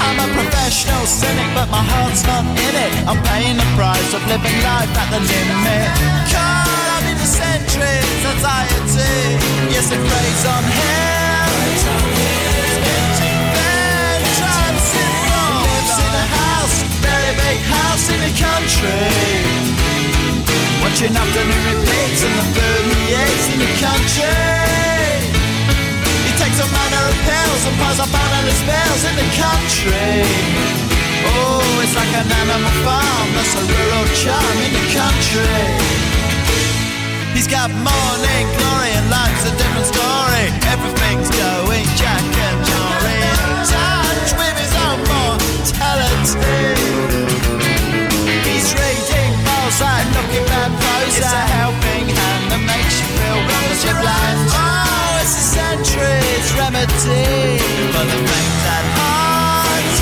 [0.01, 2.93] I'm a professional cynic, but my heart's not in it.
[3.05, 5.89] I'm paying the price of living life at the limit.
[6.33, 9.37] Caught up in the centuries, anxiety.
[9.69, 11.29] Yes, it preys on him.
[15.61, 19.90] Lives in a house, very big house in the country.
[20.81, 24.33] Watching afternoon repeats and the food he eats in the country.
[26.25, 30.25] He takes all manner of pills and piles up analyst spells in the country.
[31.37, 35.69] Oh, it's like an animal farm, that's a rural charm in the country.
[37.37, 40.51] He's got morning glory and life's a different story.
[40.65, 43.23] Everything's going Jack and Jory
[43.69, 47.10] touch with his own mortality.
[49.71, 51.15] He's reading Mozart, looking bad pose.
[51.15, 54.39] It's a helping hand that makes you feel relative bland.
[54.51, 57.63] Oh, it's a century's remedy
[57.95, 59.95] for the fact that heart.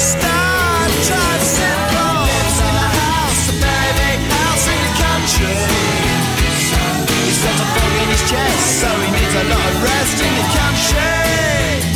[0.00, 2.16] Start trying simple.
[2.24, 5.60] Lives in a house, a very big house in the country.
[7.28, 10.32] He's got a fog in his chest, so he needs a lot of rest in
[10.32, 11.92] the country.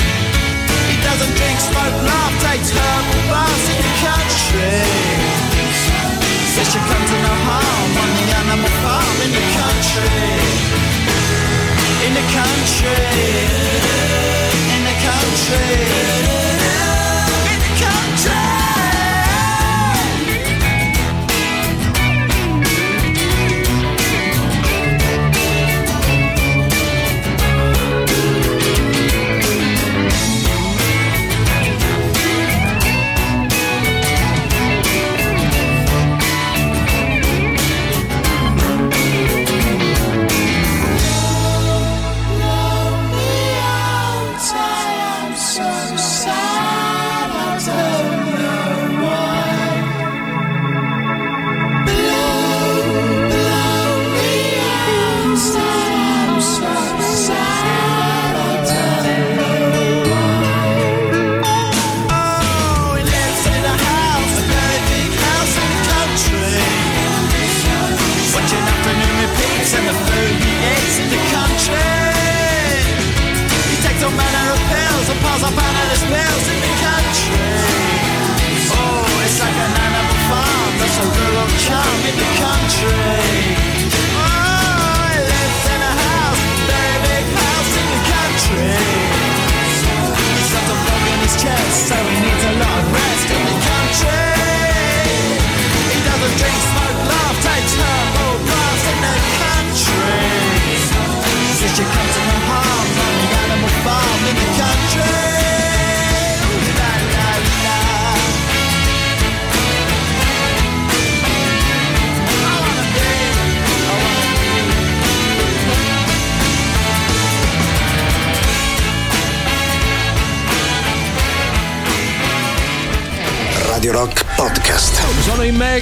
[0.92, 5.07] He doesn't drink, smoke, laugh, takes herbal baths in the country.
[6.58, 10.26] Says you come to no harm on the animal farm in the country.
[12.02, 12.98] In the country.
[14.74, 15.87] In the country.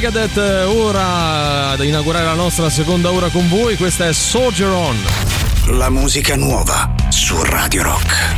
[0.07, 4.97] Megadeth, eh, ora ad inaugurare la nostra seconda ora con voi, questa è Soldier On.
[5.71, 8.36] La musica nuova su Radio Rock.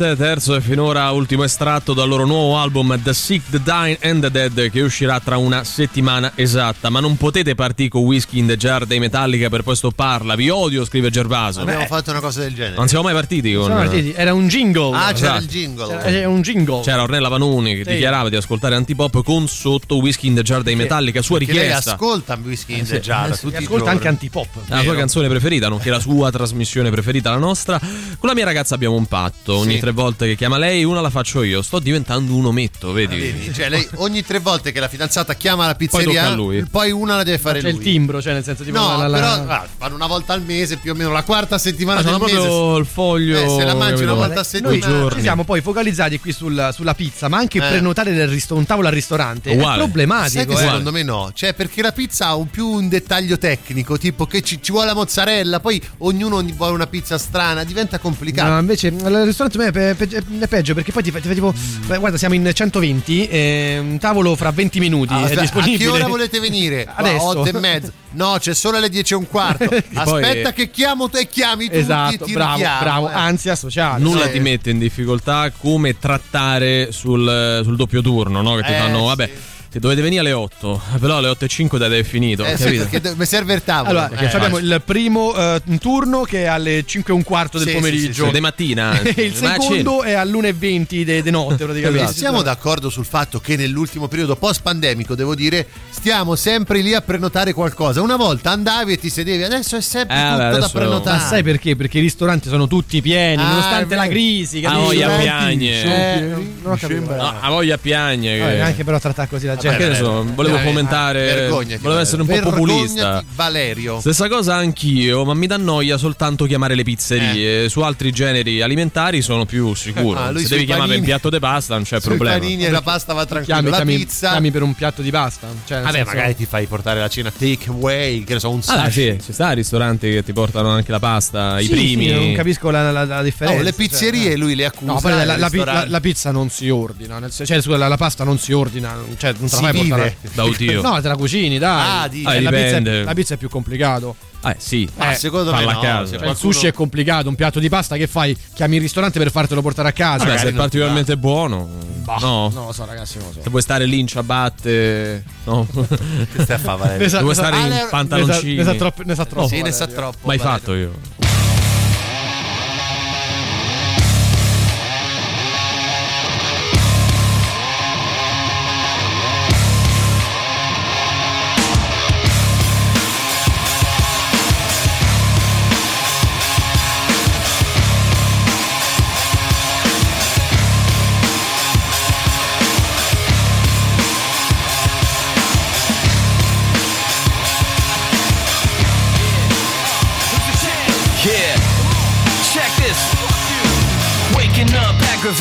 [0.00, 4.20] the Terzo e finora ultimo estratto dal loro nuovo album The Sick, The Dying and
[4.22, 6.90] The Dead che uscirà tra una settimana esatta.
[6.90, 10.50] Ma non potete partire con Whiskey in the Jar dei Metallica per poi stopparla vi
[10.50, 11.60] odio, scrive Gervaso.
[11.60, 12.74] Abbiamo Beh, fatto una cosa del genere.
[12.74, 13.66] Non siamo mai partiti con...
[13.66, 14.12] Siamo partiti.
[14.16, 14.96] Era un jingle.
[14.96, 15.42] Ah, c'era esatto.
[15.44, 16.02] il jingle.
[16.02, 16.82] Era un jingle.
[16.82, 17.90] C'era Ornella Vanoni che sì.
[17.92, 20.78] dichiarava di ascoltare Antipop con sotto Whiskey in the Jar dei.
[20.80, 21.90] Metallica, sua Perché richiesta.
[21.90, 23.46] Lei ascolta Whiskey in eh the Jar, eh sì.
[23.54, 24.48] ascolta anche Antipop.
[24.66, 24.82] La vero.
[24.82, 27.78] sua canzone preferita, nonché la sua trasmissione preferita, la nostra.
[27.78, 31.10] Con la mia ragazza abbiamo un patto, ogni tre volte che chiama lei, una la
[31.10, 31.62] faccio io.
[31.62, 33.18] Sto diventando un ometto, vedi?
[33.18, 33.52] Vedi?
[33.54, 36.64] Cioè, lei ogni tre volte che la fidanzata chiama la Poi pizzeria, lui.
[36.70, 37.78] poi una la deve fare C'è lui.
[37.78, 40.32] il timbro, cioè nel senso tipo No, la- la- però la- ah, fanno una volta
[40.32, 42.36] al mese, più o meno la quarta settimana Ah, del sono mese.
[42.36, 43.38] proprio il foglio.
[43.38, 45.10] Eh, se la mangi una volta a Noi settimana.
[45.14, 47.68] ci siamo poi focalizzati qui sul- sulla pizza, ma anche Eh.
[47.68, 49.74] prenotare del risto- un tavolo al ristorante Uguale.
[49.76, 50.28] è problematico.
[50.30, 50.56] Sai che eh.
[50.56, 54.42] secondo me no, cioè perché la pizza ha un più un dettaglio tecnico, tipo che
[54.42, 58.50] ci, ci vuole la mozzarella, poi ognuno vuole una pizza strana, diventa complicato.
[58.50, 61.20] No, invece il ristorante per me è, pe- pe- è peggio perché poi ti fa,
[61.20, 61.52] ti fa tipo
[61.86, 65.84] beh, guarda siamo in 120 eh, un tavolo fra 20 minuti Ah, è aspetta, disponibile
[65.84, 66.86] A che ora volete venire?
[66.94, 67.24] Adesso.
[67.26, 67.92] 8 e mezza.
[68.12, 69.64] No, c'è solo alle 10 e un quarto.
[69.94, 73.12] Aspetta che chiamo tu e chiami tu esatto bravo richiamo, bravo eh.
[73.14, 74.32] ansia sociale Nulla Sì.
[74.32, 78.56] ti mette in difficoltà come trattare sul, sul doppio turno, no?
[78.56, 79.30] Che ti Eh, fanno, sì.
[79.72, 82.44] Se dovete venire alle 8, però alle 8 e 5 dai è finito.
[82.44, 82.88] Eh, sì, capito?
[82.90, 84.00] perché mi serve il tavolo.
[84.00, 87.68] allora Eh, abbiamo il primo eh, turno che è alle 5 e un quarto del
[87.68, 88.98] Sì, pomeriggio sì, sì, di mattina.
[89.02, 92.18] e il a secondo è all'1.20 di de notte praticamente Esatto.
[92.18, 97.52] Siamo d'accordo sul fatto che nell'ultimo periodo post-pandemico, devo dire, stiamo sempre lì a prenotare
[97.52, 98.00] qualcosa.
[98.02, 101.16] Una volta andavi e ti sedevi, adesso è sempre Eh, tutto vabbè, da prenotare.
[101.18, 101.76] ma sai perché?
[101.76, 104.58] Perché i ristoranti sono tutti pieni, Ah, nonostante la crisi.
[104.64, 104.84] Ah, capisci?
[104.86, 105.82] voglia Eh, piagne.
[105.82, 106.20] eh,
[106.62, 107.14] non ho capito.
[107.14, 108.36] No, ha voglia piagne.
[108.36, 109.59] Che- neanche però trattare così la gente.
[109.60, 113.24] Che ne so, volevo Eh, commentare, vergogna, volevo essere un po' Vergognati, populista.
[113.34, 114.00] Valerio.
[114.00, 117.68] Stessa cosa anch'io, ma mi dà noia soltanto chiamare le pizzerie.
[117.68, 120.18] Su altri generi alimentari sono più sicuro.
[120.18, 122.38] Ah, Se devi chiamare panini- un piatto di pasta non c'è Sui problema.
[122.38, 123.54] panini e la pasta va tranquillo.
[123.58, 124.30] Chiami, la chiami- pizza.
[124.30, 125.48] chiami per un piatto di pasta.
[125.66, 128.60] Cioè, Vabbè, senso- magari ti fai portare la cena take away, che ne so, un
[128.66, 128.90] Ah, sushi.
[128.90, 132.08] sì, ci sta ristoranti che ti portano anche la pasta, i Sì, primi.
[132.08, 133.58] sì, non capisco la, la- la differenza.
[133.58, 134.92] No, le cioè, pizzerie lui le accusa.
[134.92, 138.24] No, poi la, la- pizza non si ordina, nel senso- cioè scusa, la, la pasta
[138.24, 139.88] non si ordina, cioè non te la Si fai vive.
[139.88, 140.16] portare.
[140.34, 140.80] Da oddio.
[140.90, 142.02] No, te la cucini, dai.
[142.04, 142.24] Ah, dici.
[142.24, 144.16] Cioè, Ah, la, pizza è, la pizza è più complicato.
[144.42, 145.98] Eh sì, Ma Eh, secondo me farla no, casa.
[146.04, 148.34] se Cioè, il qualcuno- sushi è complicato, un piatto di pasta che fai?
[148.54, 150.24] Chiami il ristorante per fartelo portare a casa.
[150.24, 151.68] Vabbè, se è non- particolarmente buono.
[152.04, 152.48] Bah, no.
[152.54, 153.40] Non lo so, ragazzi, non lo so.
[153.42, 155.66] Se vuoi stare lì in ciabatte, no.
[155.70, 157.02] Che stai a fare, Valerio?
[157.02, 158.54] Ne sa- sa- stare Ah, in ne sa, pantaloncini.
[158.54, 159.48] ne sa troppo, ne sa troppo.
[159.48, 159.94] Sì, ne sa Valerio.
[160.00, 160.26] troppo.
[160.26, 160.58] Mai Valerio.
[160.58, 160.92] fatto io.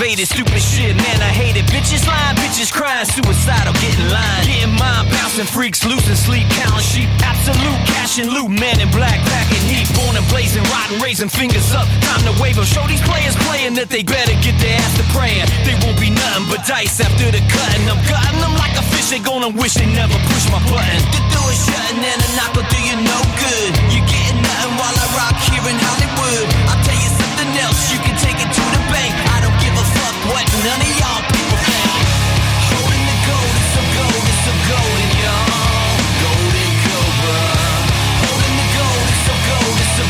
[0.09, 1.65] Aggravated, stupid shit, man, I hate it.
[1.69, 4.43] Bitches lying, bitches crying, suicidal, getting line.
[4.45, 7.09] Getting mine, bouncing freaks, losing sleep, counting sheep.
[7.21, 9.85] Absolute cash and loot, man in black, packing heat.
[9.93, 11.87] Born and blazing, rotten, raising fingers up.
[12.01, 12.65] Time to wave 'em.
[12.65, 15.45] Show these players playing that they better get their ass to praying.
[15.65, 17.85] They won't be nothing but dice after the cutting.
[17.89, 20.99] I'm gutting them like a fish, they gonna wish they never push my button.
[21.13, 23.71] The door is shutting and a knock will do you no good.
[23.93, 26.45] You getting nothing while I rock here in Hollywood.
[26.69, 26.78] I'll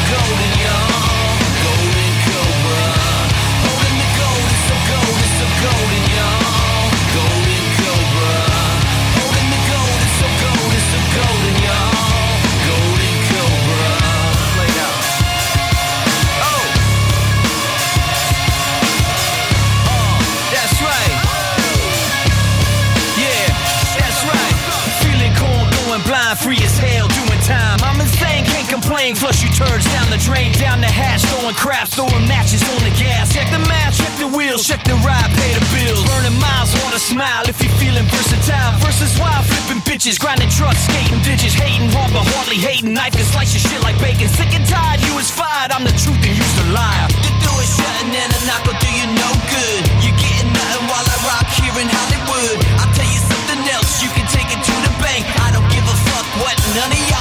[0.09, 0.59] golden,
[28.69, 29.17] complain.
[29.17, 32.93] Flush you turds down the drain, down the hatch, throwing craps, throwing matches on the
[32.93, 33.33] gas.
[33.33, 36.05] Check the match, check the wheels, check the ride, pay the bills.
[36.05, 38.77] Burning miles, wanna smile if you're feeling versatile.
[38.79, 42.93] Versus wild, flipping bitches, grinding trucks, skating ditches, hating hard but hardly hating.
[42.93, 44.29] Knife and slice your shit like bacon.
[44.29, 45.73] Sick and tired, you was fired.
[45.73, 47.09] I'm the truth and you's the liar.
[47.25, 49.81] The door is shutting and a knock will do you no good.
[50.05, 52.57] You're getting nothing while I rock here in Hollywood.
[52.77, 55.25] I'll tell you something else, you can take it to the bank.
[55.41, 57.18] I don't give a fuck what none of y'all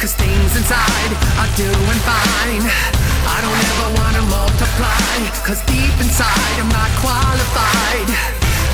[0.00, 2.64] Cause things inside are doing fine.
[2.64, 5.28] I don't ever wanna multiply.
[5.44, 8.08] Cause deep inside I'm not qualified.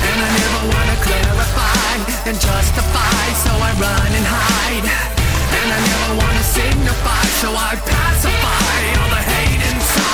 [0.07, 3.23] And I never wanna clarify and justify.
[3.43, 4.87] So I run and hide.
[4.87, 7.23] And I never wanna signify.
[7.43, 10.06] So I pacify all the hate inside.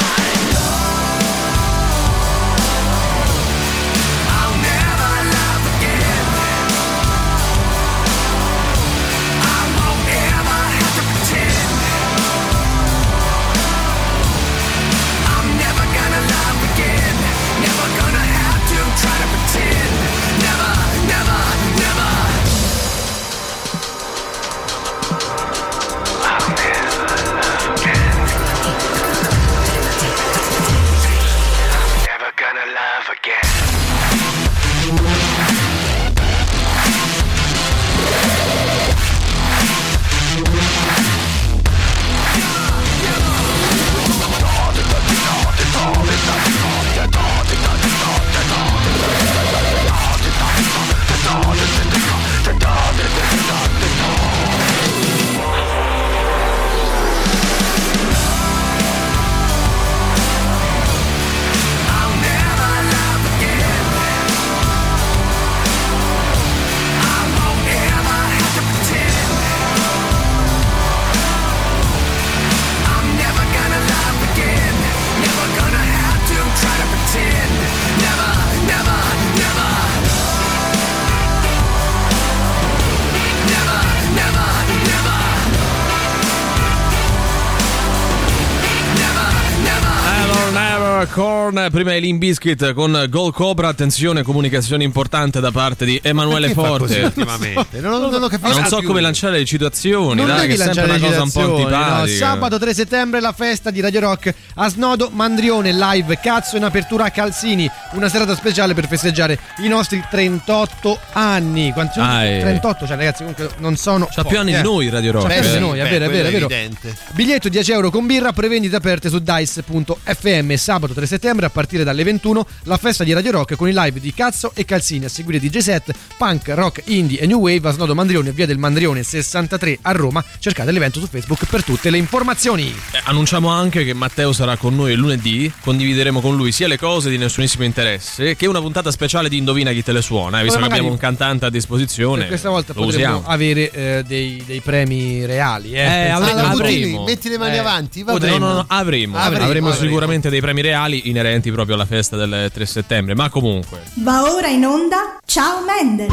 [91.54, 91.72] Corn.
[91.72, 93.68] Prima Limp Bizkit con Gold Cobra.
[93.68, 96.86] Attenzione, comunicazione importante da parte di Emanuele Perché fa Forte.
[96.86, 97.80] così ultimamente?
[97.80, 98.88] Non, non lo capisco Non so più.
[98.88, 101.62] come lanciare le citazioni, Non dai, devi che è sempre una cosa un po' citazioni,
[101.62, 101.76] no?
[101.78, 102.26] antipatica.
[102.26, 107.06] Sabato 3 settembre la festa di Radio Rock a Snodo Mandrione live cazzo in apertura
[107.06, 111.72] a Calzini, una serata speciale per festeggiare i nostri 38 anni.
[111.72, 112.08] Quanti sono?
[112.08, 112.40] Ah, eh.
[112.42, 114.62] 38, cioè ragazzi comunque non sono C'ha più anni di eh.
[114.62, 115.28] noi Radio Rock.
[115.28, 115.54] C'ha più eh.
[115.54, 116.46] di noi, è vero, è vero, è vero.
[116.46, 116.96] evidente.
[117.12, 120.54] Biglietto 10 euro con birra, prevendite aperte su dice.fm.
[120.56, 124.00] Sabato 3 settembre a partire dalle 21 la festa di Radio Rock con i live
[124.00, 127.72] di Cazzo e Calzini a seguire DJ set, punk, rock, indie e new wave a
[127.72, 130.24] Snodo Mandrione, via del Mandrione 63 a Roma.
[130.40, 132.68] Cercate l'evento su Facebook per tutte le informazioni.
[132.92, 135.52] Eh, Annunciamo anche che Matteo sarà con noi lunedì.
[135.62, 139.72] Condivideremo con lui sia le cose di nessunissimo interesse che una puntata speciale di Indovina
[139.72, 140.40] chi te le suona.
[140.40, 142.28] eh, Visto che abbiamo un cantante a disposizione.
[142.28, 143.28] Questa volta lo potremmo usiamo.
[143.34, 145.74] avere eh, dei, dei premi reali.
[145.74, 147.04] Eh, Eh, avre- la butti lì, avremo.
[147.04, 149.74] metti le mani Eh, avanti, va no, no, no, avremo, Avremo, avremo avremo.
[149.74, 153.16] sicuramente dei premi reali inerenti proprio alla festa del 3 settembre.
[153.16, 156.12] Ma comunque, Va ora in onda Ciao Mendel.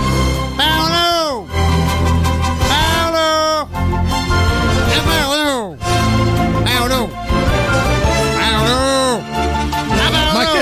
[0.56, 1.46] Paolo!
[2.66, 3.68] Paolo!
[5.04, 5.76] Paolo!
[5.76, 5.76] Paolo!
[6.64, 7.19] Paolo!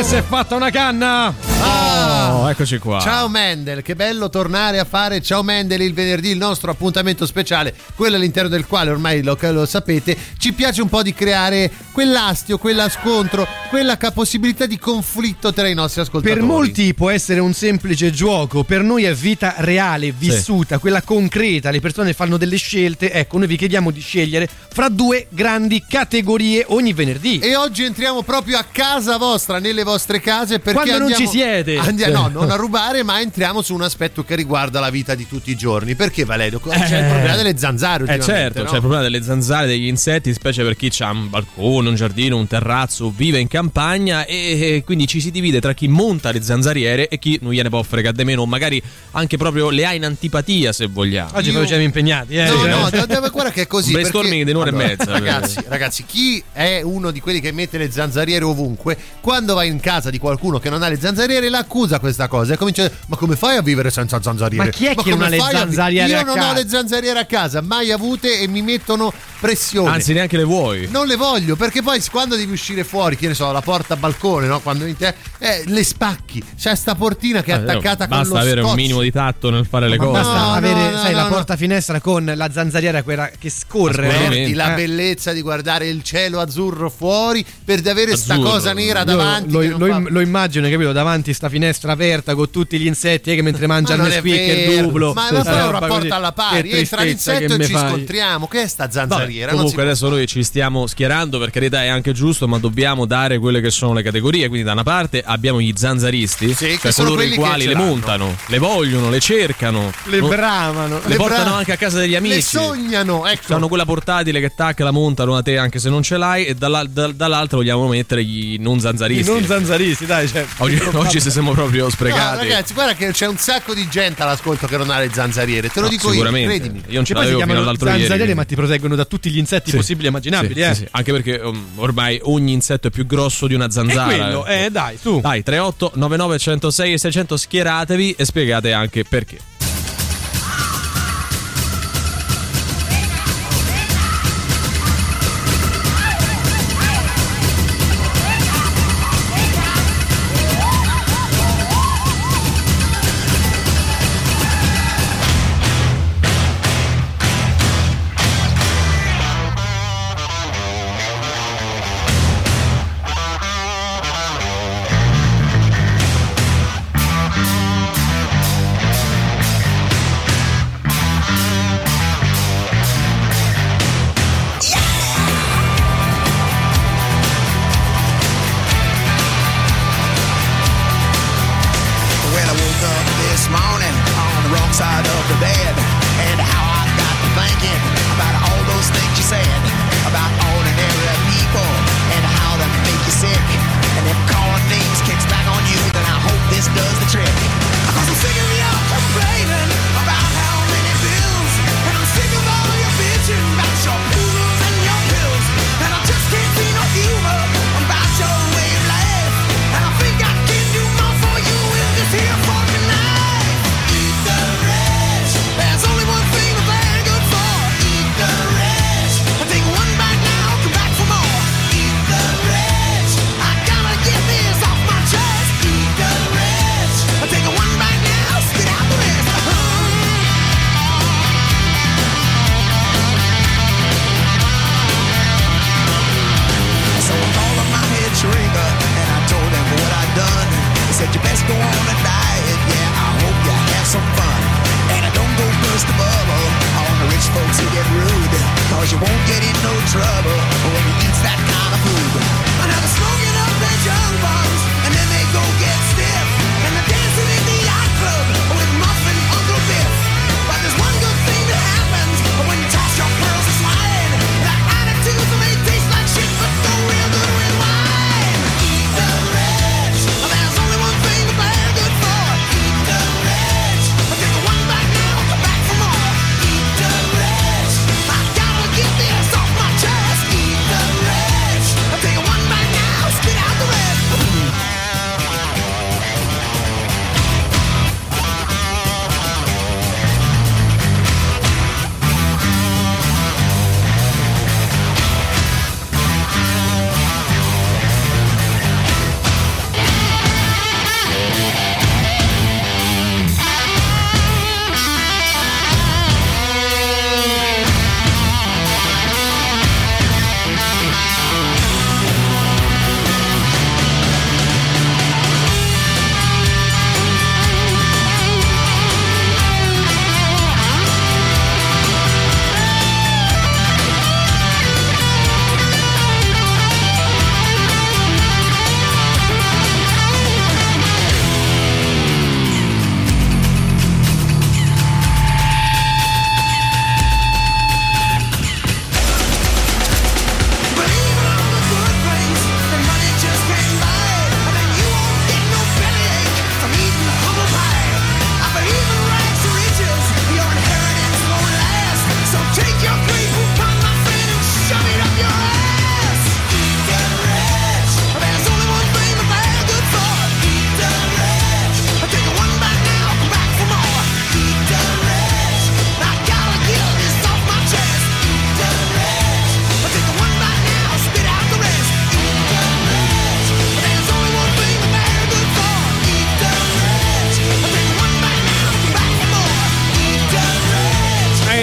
[0.09, 1.35] Si è fatta una canna?
[1.61, 2.39] Ah!
[2.39, 2.99] oh, eccoci qua.
[2.99, 7.75] Ciao Mendel, che bello tornare a fare Ciao Mendel il venerdì, il nostro appuntamento speciale,
[7.95, 12.57] quello all'interno del quale ormai lo, lo sapete, ci piace un po' di creare quell'astio,
[12.57, 16.41] quella scontro, quella possibilità di conflitto tra i nostri ascoltatori.
[16.41, 21.71] Per molti può essere un semplice gioco, per noi è vita reale, vissuta, quella concreta,
[21.71, 26.65] le persone fanno delle scelte, ecco, noi vi chiediamo di scegliere fra due grandi categorie
[26.69, 27.41] ogni venerdì.
[27.41, 31.39] E oggi entriamo proprio a casa vostra, nelle vostre case, perché Quando non andiamo- ci
[31.39, 31.77] siete.
[31.79, 35.27] Andiamo, no, non a rubare, ma entriamo su un aspetto che riguarda la vita di
[35.27, 35.95] tutti i giorni.
[35.95, 36.61] Perché Valerio?
[36.61, 37.09] C'è il Eh.
[37.09, 38.69] problema delle zanzare Eh certo, no?
[38.69, 42.37] c'è il problema delle zanzare, degli insetti, specie per chi ha un balcone, un giardino,
[42.37, 46.43] un terrazzo, vive in campagna e e quindi ci si divide tra chi monta le
[46.43, 48.83] zanzariere e chi non gliene può fregare di meno, o magari
[49.13, 51.31] anche proprio le ha in antipatia se vogliamo.
[51.35, 52.45] Oggi poi siamo impegnati, eh.
[52.49, 53.89] No, Cioè- no, da- da- guarda che è così.
[53.89, 55.13] Un brainstorming perché- di un'ora e Allora, mezza.
[55.13, 59.81] Ragazzi, ragazzi, chi è uno di quelli che mette le zanzariere ovunque, quando va in
[59.89, 62.87] casa di qualcuno che non ha le zanzariere, zanzariere l'accusa questa cosa e comincia a
[62.89, 64.65] dire ma come fai a vivere senza zanzariere?
[64.67, 66.51] Ma chi è che come non ha le fai a vi-" zanzariere Io non casa?
[66.51, 69.91] ho le zanzariere a casa, mai avute e mi mettono pressione.
[69.91, 70.89] Anzi, neanche le vuoi.
[70.91, 74.47] Non le voglio perché poi quando devi uscire fuori, che ne so, la porta balcone,
[74.47, 74.61] no?
[74.61, 76.43] Quando in te, eh, le spacchi.
[76.59, 78.81] C'è sta portina che è Eh, attaccata con Basta lo avere un scotch.
[78.81, 80.21] minimo di tatto nel fare le Ma cose.
[80.21, 81.29] basta No, avere, no, sai, no, la no.
[81.29, 84.09] porta finestra con la zanzariera quella che scorre.
[84.09, 84.77] Perdi la Eh.
[84.77, 88.51] bellezza di guardare il cielo azzurro fuori per di avere sta Azzurro.
[88.51, 89.53] cosa nera Io davanti.
[89.53, 90.93] lo, che non lo- lo immagino, capito?
[90.93, 94.21] Davanti sta finestra aperta con tutti gli insetti eh, che mentre mangia Ma il e
[94.21, 94.83] vero.
[94.87, 95.13] dublo.
[95.13, 96.71] Ma eh, fai un rapporto alla pari.
[96.71, 97.89] Entra tristezza l'insetto e ci fai.
[97.91, 98.47] scontriamo.
[98.49, 99.51] Che è sta Vabbè, zanzariera?
[99.51, 103.39] Si comunque adesso noi ci stiamo schierando, per carità è anche giusto, ma dobbiamo dare
[103.39, 104.49] quelle che sono le categorie.
[104.49, 108.59] Quindi da una parte abbiamo gli zanzaristi, che cioè coloro i quali le montano, le
[108.59, 111.01] vogliono, le cercano, Le bramano.
[111.05, 112.35] le, portano anche a casa degli amici.
[112.37, 113.55] Le sognano, ecco.
[113.55, 116.55] Hanno quella portatile che tac la montano a te anche se non ce l'hai e
[116.55, 119.31] dalla- da- dall'altra vogliamo mettere gli non zanzaristi.
[119.31, 119.58] Non zanzaristi,
[120.07, 120.29] dai.
[120.29, 122.37] Cioè, oggi, oggi se siamo proprio No, sprecati.
[122.49, 125.69] ragazzi, guarda che c'è un sacco di gente all'ascolto che non ha le zanzariere.
[125.69, 126.59] Te lo No, dico io, sicuramente.
[126.59, 126.83] credimi.
[126.89, 128.35] Io non ce l'avevo fino all'altro zanzariere, ieri.
[128.35, 129.77] ma ti proteggono da tutti gli insetti Sì.
[129.77, 130.55] possibili e immaginabili.
[130.55, 130.75] Sì, eh.
[130.75, 130.89] sì, sì.
[130.91, 134.13] Anche perché um, ormai ogni insetto è più grosso di una zanzara.
[134.13, 135.21] È quello, eh, dai, su.
[135.21, 139.39] Dai, 38 99 106 e 600 schieratevi e spiegate anche perché.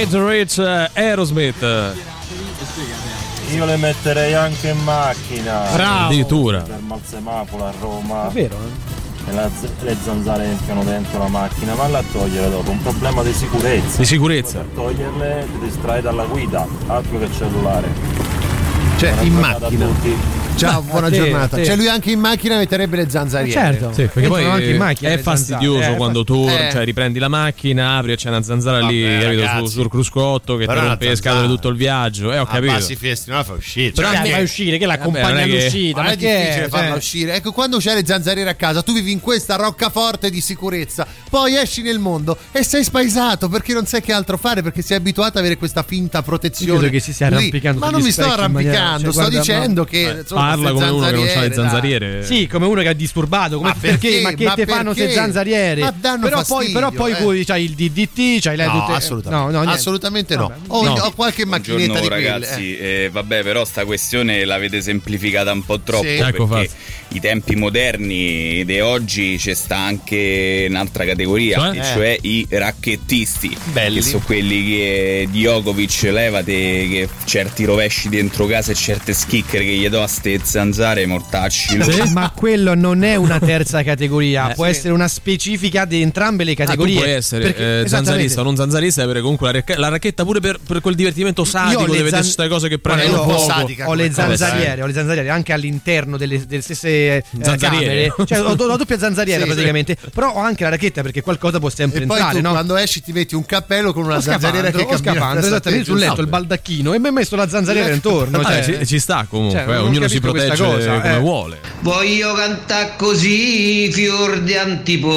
[0.08, 1.62] Get Rich eh, Aerosmith.
[3.54, 5.64] Io le metterei anche in macchina.
[5.74, 6.06] Bravo.
[6.06, 6.64] Addirittura.
[6.64, 8.24] Fermo al semaforo a Roma.
[8.24, 8.58] Davvero?
[9.28, 12.70] E la z- le zanzare entrano dentro la macchina, valla a togliere dopo.
[12.70, 13.98] Un problema di sicurezza.
[13.98, 14.60] Di sicurezza.
[14.60, 17.88] Per toglierle ti distrai dalla guida, altro che cellulare.
[18.98, 19.88] Cioè, Buona in macchina.
[20.58, 21.58] Ciao, buona te, giornata.
[21.58, 21.66] te.
[21.66, 23.52] Cioè, lui anche in macchina metterebbe le zanzariere.
[23.52, 23.92] Certo.
[23.94, 25.94] Sì, perché poi Entrano anche in macchina è fastidioso zanzare.
[25.94, 26.70] Eh, quando tu eh.
[26.72, 30.56] cioè, riprendi la macchina, apri e c'è una zanzara lì, Vabbè, capito, su, sul cruscotto
[30.56, 32.32] che Però ti rompe le scatole tutto il viaggio.
[32.32, 32.72] Eh, ho capito.
[32.72, 33.92] Abbassi fiesti, non la fa uscire.
[33.92, 35.98] Però Cioè, a me- fai uscire, che Vabbè, l'accompagna non è che- all'uscita.
[36.02, 37.34] Ma Ma è che difficile farla cioè, uscire.
[37.36, 41.56] Ecco, quando c'hai le zanzariere a casa, tu vivi in questa roccaforte di sicurezza, poi
[41.58, 45.32] esci nel mondo e sei spaesato perché non sai che altro fare, perché sei abituato
[45.32, 46.80] ad avere questa finta protezione.
[46.80, 50.24] Credo che si stia arrampicando Ma non mi sto arrampicando, cioè, sto dicendo che Eh,
[50.48, 51.54] parla come uno che non ha le dai.
[51.54, 52.24] zanzariere.
[52.24, 54.22] Sì, come uno che ha disturbato, come Ma perché, perché?
[54.22, 55.82] ma che Ma te fanno se zanzariere?
[55.82, 57.16] Ma danno però poi, fastidio, però poi eh.
[57.16, 59.52] poi c'hai il DDT, c'hai le No, tutte- assolutamente.
[59.52, 60.52] No, no, assolutamente no.
[60.68, 60.94] Ho, No.
[60.94, 62.30] ho qualche macchinetta Buongiorno di quelle.
[62.40, 66.14] ragazzi, eh, vabbè però sta questione l'avete semplificata un po' troppo Sì.
[66.18, 66.66] Ecco,
[67.10, 71.76] i tempi moderni di oggi c'è sta anche un'altra categoria, Cioè?
[71.76, 71.84] e Eh.
[71.94, 73.96] cioè i racchettisti, Belli.
[73.98, 79.72] che sono quelli che Djokovic levate che certi rovesci dentro casa e certe schicchere che
[79.72, 81.78] gli do a ste zanzare mortacci.
[82.12, 84.72] Ma quello non è una terza categoria, Eh, può sì.
[84.72, 86.96] essere una specifica di entrambe le Ah, categorie.
[86.98, 90.40] puoi essere Perché- eh, zanzarista o non zanzarista, avere comunque la, racche- la racchetta pure
[90.40, 93.30] per, per quel divertimento Io sadico di le vedere zan- queste cose che prendono ho,
[93.30, 93.46] fuoco.
[93.52, 98.10] sadica ho le zanzariere, ho le zanzariere anche all'interno delle, delle stesse eh, Zanzariere.
[98.10, 98.26] camere.
[98.26, 99.98] Cioè, ho, ho la doppia zanzariera Sì, praticamente.
[100.14, 102.52] Però ho anche la racchetta perché qualcosa può sempre E poi entrare, tu no?
[102.52, 106.22] quando esci ti metti un cappello con una zanzariera che cammina scapando, esattamente sul letto
[106.22, 108.40] il baldacchino e mi ha messo la zanzariera intorno.
[108.40, 111.20] Ah, Cioè, ci, sta comunque, cioè, ognuno si protegge cosa, come eh.
[111.20, 111.60] vuole.
[111.80, 115.14] Voglio cantare così, fior di antipoppe.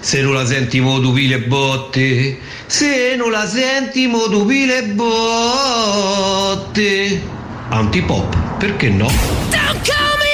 [0.00, 2.38] Se non la senti mo tu pile botte.
[2.66, 5.74] Se non la senti mo tu pile botte.
[7.68, 9.10] Antipop, perché no?
[9.50, 10.25] Don't call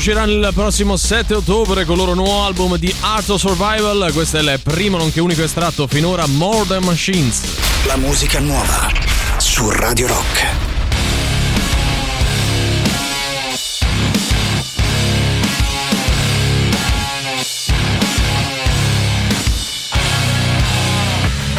[0.00, 4.10] uscirà il prossimo 7 ottobre con il loro nuovo album di Art of Survival.
[4.14, 7.42] Questo è il primo nonché unico estratto finora More Than Machines.
[7.84, 8.90] La musica nuova
[9.36, 10.46] su Radio Rock.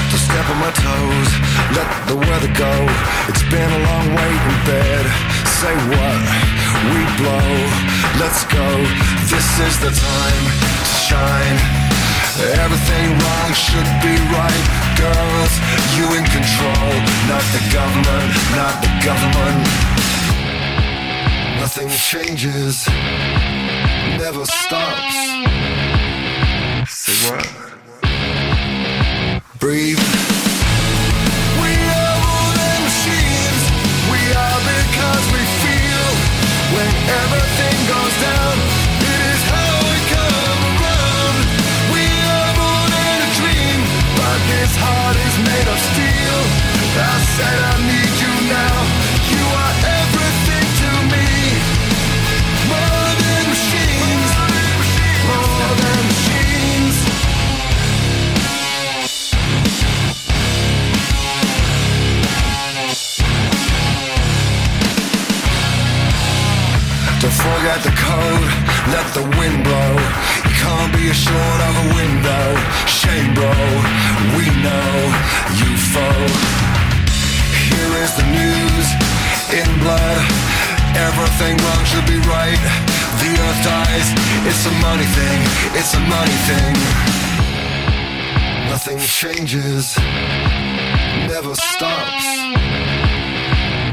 [0.09, 1.29] to step on my toes,
[1.75, 2.87] let the weather go.
[3.29, 5.30] It's been a long wait in bed.
[5.61, 6.21] Say what?
[6.89, 7.49] We blow.
[8.17, 8.67] Let's go.
[9.29, 11.57] This is the time to shine.
[12.65, 14.65] Everything wrong should be right.
[14.97, 15.53] Girls,
[15.93, 16.89] you in control.
[17.29, 19.61] Not the government, not the government.
[21.61, 22.87] Nothing changes,
[24.17, 25.13] never stops.
[26.89, 27.45] Say what?
[29.59, 30.00] Breathe.
[67.61, 68.49] Forget the code,
[68.93, 69.93] let the wind blow.
[70.45, 72.47] You can't be assured of a window.
[72.87, 73.53] Shame, bro,
[74.35, 74.91] we know
[75.59, 76.70] you foe.
[77.81, 78.87] Here is the news
[79.57, 80.21] in blood.
[80.93, 82.61] Everything wrong should be right.
[83.21, 84.07] The earth dies,
[84.45, 85.39] it's a money thing,
[85.73, 86.73] it's a money thing.
[88.69, 89.97] Nothing changes,
[91.27, 92.25] never stops.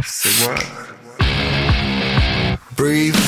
[0.05, 0.89] Say what?
[2.77, 3.28] breathe.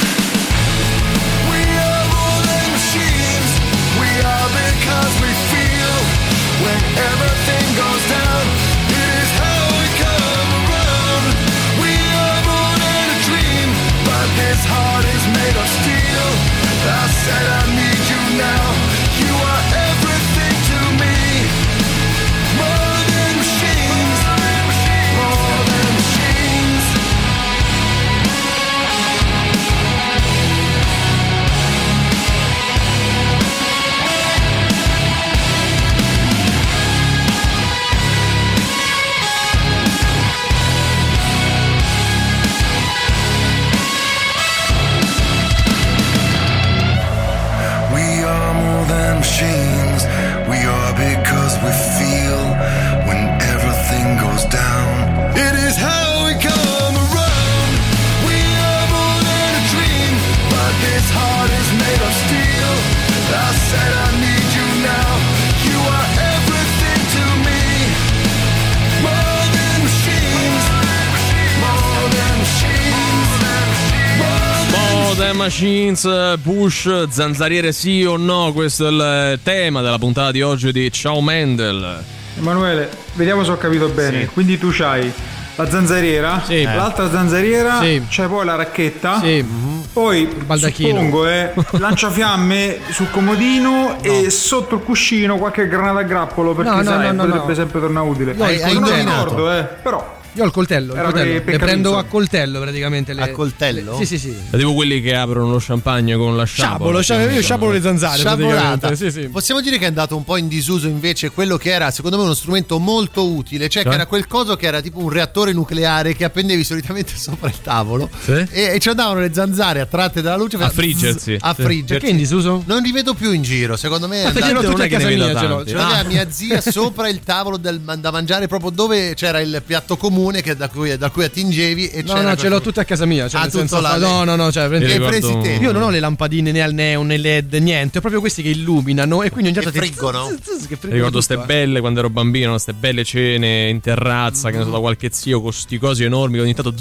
[75.33, 78.53] Machines, Bush, zanzariere sì o no?
[78.53, 78.91] Questo è
[79.33, 82.03] il tema della puntata di oggi di Ciao Mendel.
[82.39, 84.27] Emanuele, vediamo se ho capito bene.
[84.27, 85.13] Quindi tu c'hai
[85.57, 86.63] la zanzariera, Sì.
[86.63, 88.03] l'altra zanzariera, Sì.
[88.09, 89.45] c'hai poi la racchetta, Sì.
[89.93, 90.89] poi baldacchino.
[90.89, 96.77] suppongo eh, lanciafiamme sul comodino e sotto il cuscino qualche granata a grappolo perché No,
[96.77, 97.55] no, sai, no, no, potrebbe no.
[97.55, 98.33] sempre tornare utile.
[98.33, 99.11] Io ho il non coltello.
[99.11, 101.33] ricordo, eh, però Io ho il coltello, il coltello.
[101.45, 103.13] le prendo a coltello praticamente.
[103.13, 103.99] Le, A coltello?
[103.99, 104.37] le- sì, sì, sì.
[104.51, 107.03] È tipo quelli che aprono lo champagne con la sciabola.
[107.03, 108.95] sciabolo, io sciabolo le zanzare Sciabolata.
[108.95, 109.29] Sì, sì.
[109.29, 112.23] Possiamo dire che è andato un po' in disuso invece quello che era secondo me
[112.25, 113.91] uno strumento molto utile, cioè, Cioè?
[113.91, 117.61] che era quel coso che era tipo un reattore nucleare che appendevi solitamente sopra il
[117.61, 118.33] tavolo Sì?
[118.51, 121.35] e, e ci andavano le zanzare attratte dalla luce A friggersi.
[121.35, 121.93] zzz, A friggersi.
[121.95, 122.63] Perché in disuso?
[122.67, 124.87] Non li vedo più in giro, secondo me è Ma ce l'ho non tutte è
[124.87, 125.65] a casa mia, ce l'ho.
[125.67, 129.97] Ce l'aveva mia zia sopra il tavolo del- da mangiare proprio dove c'era il piatto
[129.97, 132.85] comune che- da, cui, da cui attingevi e No, c'era no, ce l'ho tutte a
[132.85, 133.29] casa mia.
[133.29, 135.59] Cioè Ah, tutto là, no, no, no, cioè, te?
[135.61, 138.51] Io non ho le lampadine né al neon né LED, niente, ho proprio questi che
[138.51, 140.37] illuminano e quindi ogni tanto Che ti- friggono?
[140.83, 144.79] ricordo ste belle quando ero bambino, ste belle cene in terrazza, che ne so, da
[144.79, 146.75] qualche zio con sti cosi enormi che ogni tanto.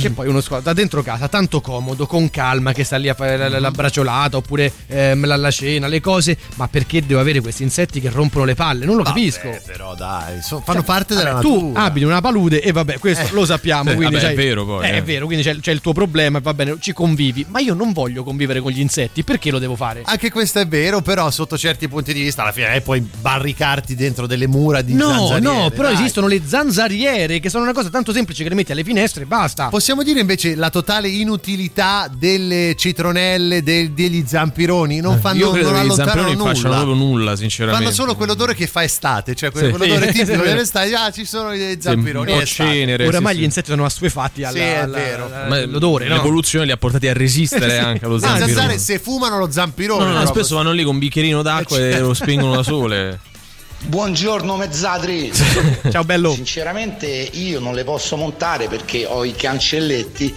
[0.00, 3.14] Che poi uno squadra da dentro casa, tanto comodo, con calma, che sta lì a
[3.14, 6.36] fare la, la- la braciolata oppure ehm, la, la cena, le cose.
[6.56, 8.84] Ma perché devo avere questi insetti che rompono le palle?
[8.84, 9.48] Non lo capisco.
[9.48, 11.82] Vabbè, però dai, so- fanno Cioè, parte della vabbè, tu natura.
[11.82, 13.90] abiti una palude e vabbè, questo Eh, lo sappiamo.
[13.90, 14.96] sì, quindi vabbè, è vero poi, eh, eh.
[14.98, 17.44] È vero, quindi c'è, c'è il tuo problema e va bene, ci convivi.
[17.48, 20.02] Ma io non voglio convivere con gli insetti, perché lo devo fare?
[20.04, 23.94] Anche questo è vero, però sotto certi punti di vista alla fine eh, puoi barricarti
[23.94, 25.94] dentro delle mura di No, zanzariere, no, però dai.
[25.94, 29.26] esistono le zanzariere che sono una cosa tanto semplice che le metti alle finestre e
[29.26, 29.44] basta.
[29.46, 29.68] Basta.
[29.68, 35.00] Possiamo dire invece la totale inutilità delle citronelle, del- degli zampironi?
[35.00, 36.84] Non fanno Io credo non che gli allontanano zampironi non facciano nulla.
[36.84, 37.82] proprio nulla, sinceramente.
[37.84, 39.70] Fanno solo quell'odore che fa estate, cioè quel- Sì.
[39.70, 40.12] quell'odore Sì.
[40.12, 40.48] tipico Sì.
[40.48, 40.94] dell'estate.
[40.94, 42.32] Ah, ci sono i zampironi.
[42.32, 42.70] o estate.
[42.72, 43.06] cenere.
[43.06, 45.26] Oramai sì, gli insetti sono assuefatti alla, Sì, è alla- vero.
[45.26, 46.14] alla- Ma all'odore, no?
[46.16, 48.78] L'evoluzione li ha portati a resistere anche allo No, zampirone.
[48.78, 50.04] se fumano lo zampirone.
[50.04, 50.42] No, no, proprio.
[50.42, 52.06] spesso vanno lì con un bicchierino d'acqua Eh, e certo.
[52.06, 53.20] lo spingono da sole.
[53.78, 55.32] Buongiorno mezzadri.
[55.90, 56.32] Ciao bello.
[56.32, 60.34] Sinceramente io non le posso montare perché ho i cancelletti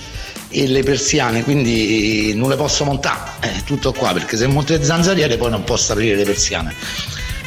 [0.50, 3.32] e le persiane, quindi non le posso montare.
[3.40, 6.76] È tutto qua, perché se monto le zanzariere poi non posso aprire le persiane.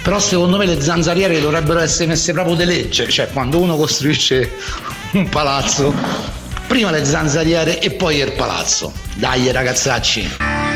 [0.03, 4.51] Però secondo me le zanzariere dovrebbero essere messe proprio di legge, cioè quando uno costruisce
[5.13, 5.95] un palazzo,
[6.67, 8.93] prima le zanzariere e poi il palazzo.
[9.15, 10.72] Dai ragazzacci.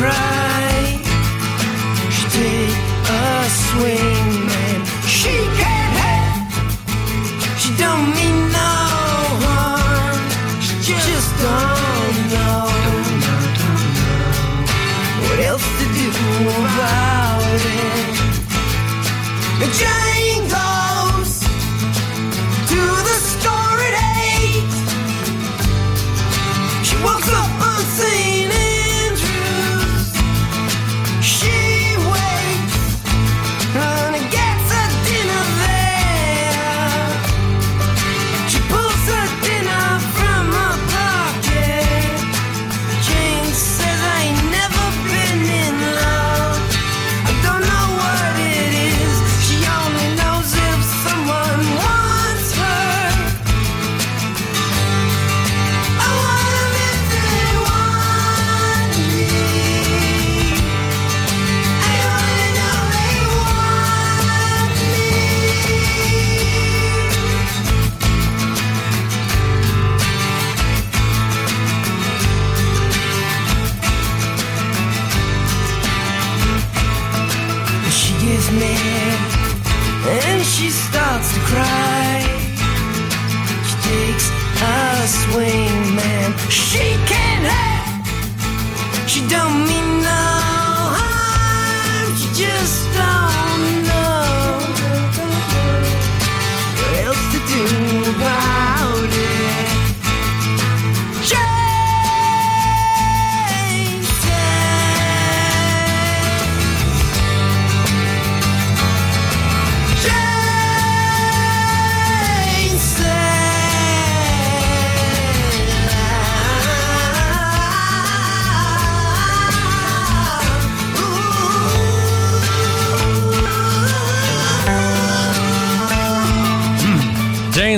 [0.00, 0.29] cry.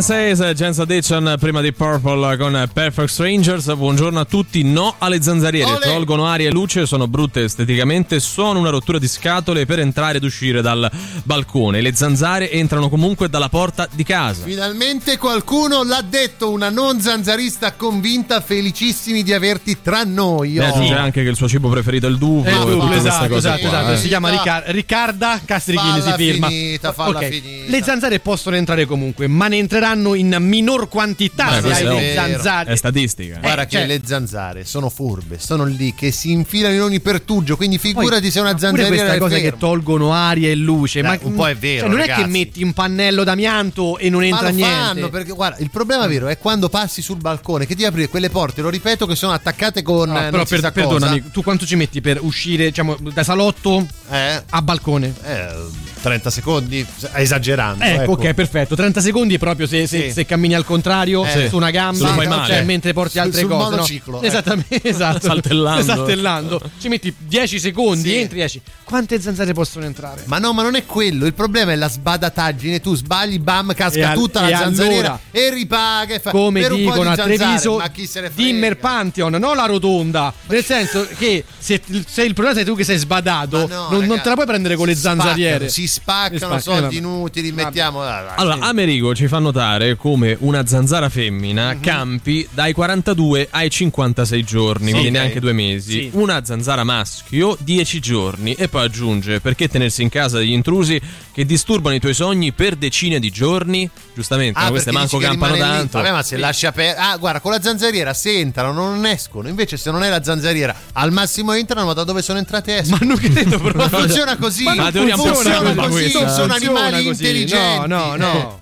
[0.03, 3.75] es giapponese Jens Addiction prima di Purple con Perfect Strangers.
[3.75, 4.63] Buongiorno a tutti.
[4.63, 5.85] No alle zanzariere, Olè.
[5.85, 10.25] tolgono aria e luce, sono brutte esteticamente, sono una rottura di scatole per entrare ed
[10.25, 10.91] uscire dal
[11.25, 11.81] balcone.
[11.81, 14.45] Le zanzare entrano comunque dalla porta di casa.
[14.45, 20.59] Finalmente qualcuno l'ha detto, una non zanzarista convinta, felicissimi di averti tra noi.
[20.59, 20.65] Oh.
[20.65, 22.49] aggiunge anche che il suo cibo preferito è il dufo.
[22.49, 23.93] Eh, dufo esatto, esatto, esatto.
[23.93, 23.97] Eh.
[23.99, 26.49] Si chiama Rica- Riccarda Castrighini, si firma.
[26.49, 27.69] Finita, okay.
[27.69, 32.01] Le zanzare possono entrare comunque, ma ne entreranno in minor quantità Beh, se hai è
[32.01, 32.73] le zanzare.
[32.73, 33.39] È statistica.
[33.39, 37.01] Guarda Eh, che cioè- le zanzare sono furbe, sono lì che si infilano in ogni
[37.01, 39.51] pertugio, quindi figurati se una Pure zanzariera questa è cosa ferma.
[39.51, 42.23] che tolgono aria e luce, Dai, ma un po' è vero, cioè, non è ragazzi.
[42.23, 44.74] che metti un pannello d'amianto e non Ma entra lo niente.
[44.74, 48.31] fanno perché guarda, il problema vero è quando passi sul balcone che ti apri quelle
[48.31, 51.32] porte, lo ripeto, che sono attaccate con No, eh, però per- perdonami, cosa.
[51.32, 55.12] tu quanto ci metti per uscire, diciamo, da salotto Eh, a balcone?
[55.24, 56.85] eh, 30 secondi,
[57.15, 57.85] esagerando.
[57.85, 58.74] Ecco, ok, perfetto.
[58.74, 60.12] 30 secondi proprio se, se- Sì.
[60.12, 61.49] se cammini al contrario, Eh.
[61.49, 62.47] su una gamba, Se fai male.
[62.53, 63.62] cioè, mentre porti Sul- altre sul cose.
[63.65, 63.70] no?
[63.70, 64.27] monociclo, eh.
[64.27, 65.20] Esattamente, esatto.
[65.27, 65.83] Saltellando.
[65.85, 66.61] Saltellando.
[66.79, 68.16] Ci metti 10 secondi, Sì.
[68.16, 68.61] entri 10.
[68.85, 70.23] Quante zanzare possono entrare?
[70.27, 71.24] Ma no, ma non è quello.
[71.27, 72.81] Il problema è la sbadataggine.
[72.81, 76.15] Tu sbagli, bam, casca E al- tutta e la zanzariera allora, e ripaga.
[76.15, 78.43] E fa, Come per un po' dicono di a Treviso, ma chi se ne frega?
[78.51, 80.33] Dimmer Pantheon, non la rotonda.
[80.47, 84.20] Nel senso che se, se il problema sei tu che sei sbadato, no, non, non
[84.20, 85.69] te la puoi prendere con le zanzariere.
[85.69, 87.14] spaccano, Si spaccano, spaccano, soldi eh, vabbè.
[87.16, 88.01] inutili, mettiamo.
[88.02, 88.60] Allora, sì.
[88.62, 91.81] Amerigo ci fa notare come una zanzara femmina Mhm.
[91.81, 95.12] campi dai 42 ai 56 giorni, quindi ok.
[95.14, 95.93] neanche due mesi.
[95.93, 96.10] Sì.
[96.12, 101.01] Una zanzara maschio 10 giorni e poi aggiunge perché tenersi in casa degli intrusi
[101.32, 103.89] che disturbano i tuoi sogni per decine di giorni?
[104.14, 105.98] Giustamente, ma queste Ah, manco campano tanto.
[105.98, 107.01] Vabbè, ma se lasci aperto.
[107.01, 109.48] Ah, guarda, con la zanzariera se entrano non escono.
[109.48, 112.98] Invece, se non è la zanzariera, al massimo entrano, ma da dove sono entrate escono.
[113.01, 113.89] Ma non credo proprio.
[113.89, 114.64] Ma funziona così.
[114.64, 116.01] Ma la teoria è un po' funziona così.
[116.11, 116.29] questa.
[116.29, 117.23] Sono Funziona animali così.
[117.25, 117.89] intelligenti.
[117.89, 118.61] No, no, no.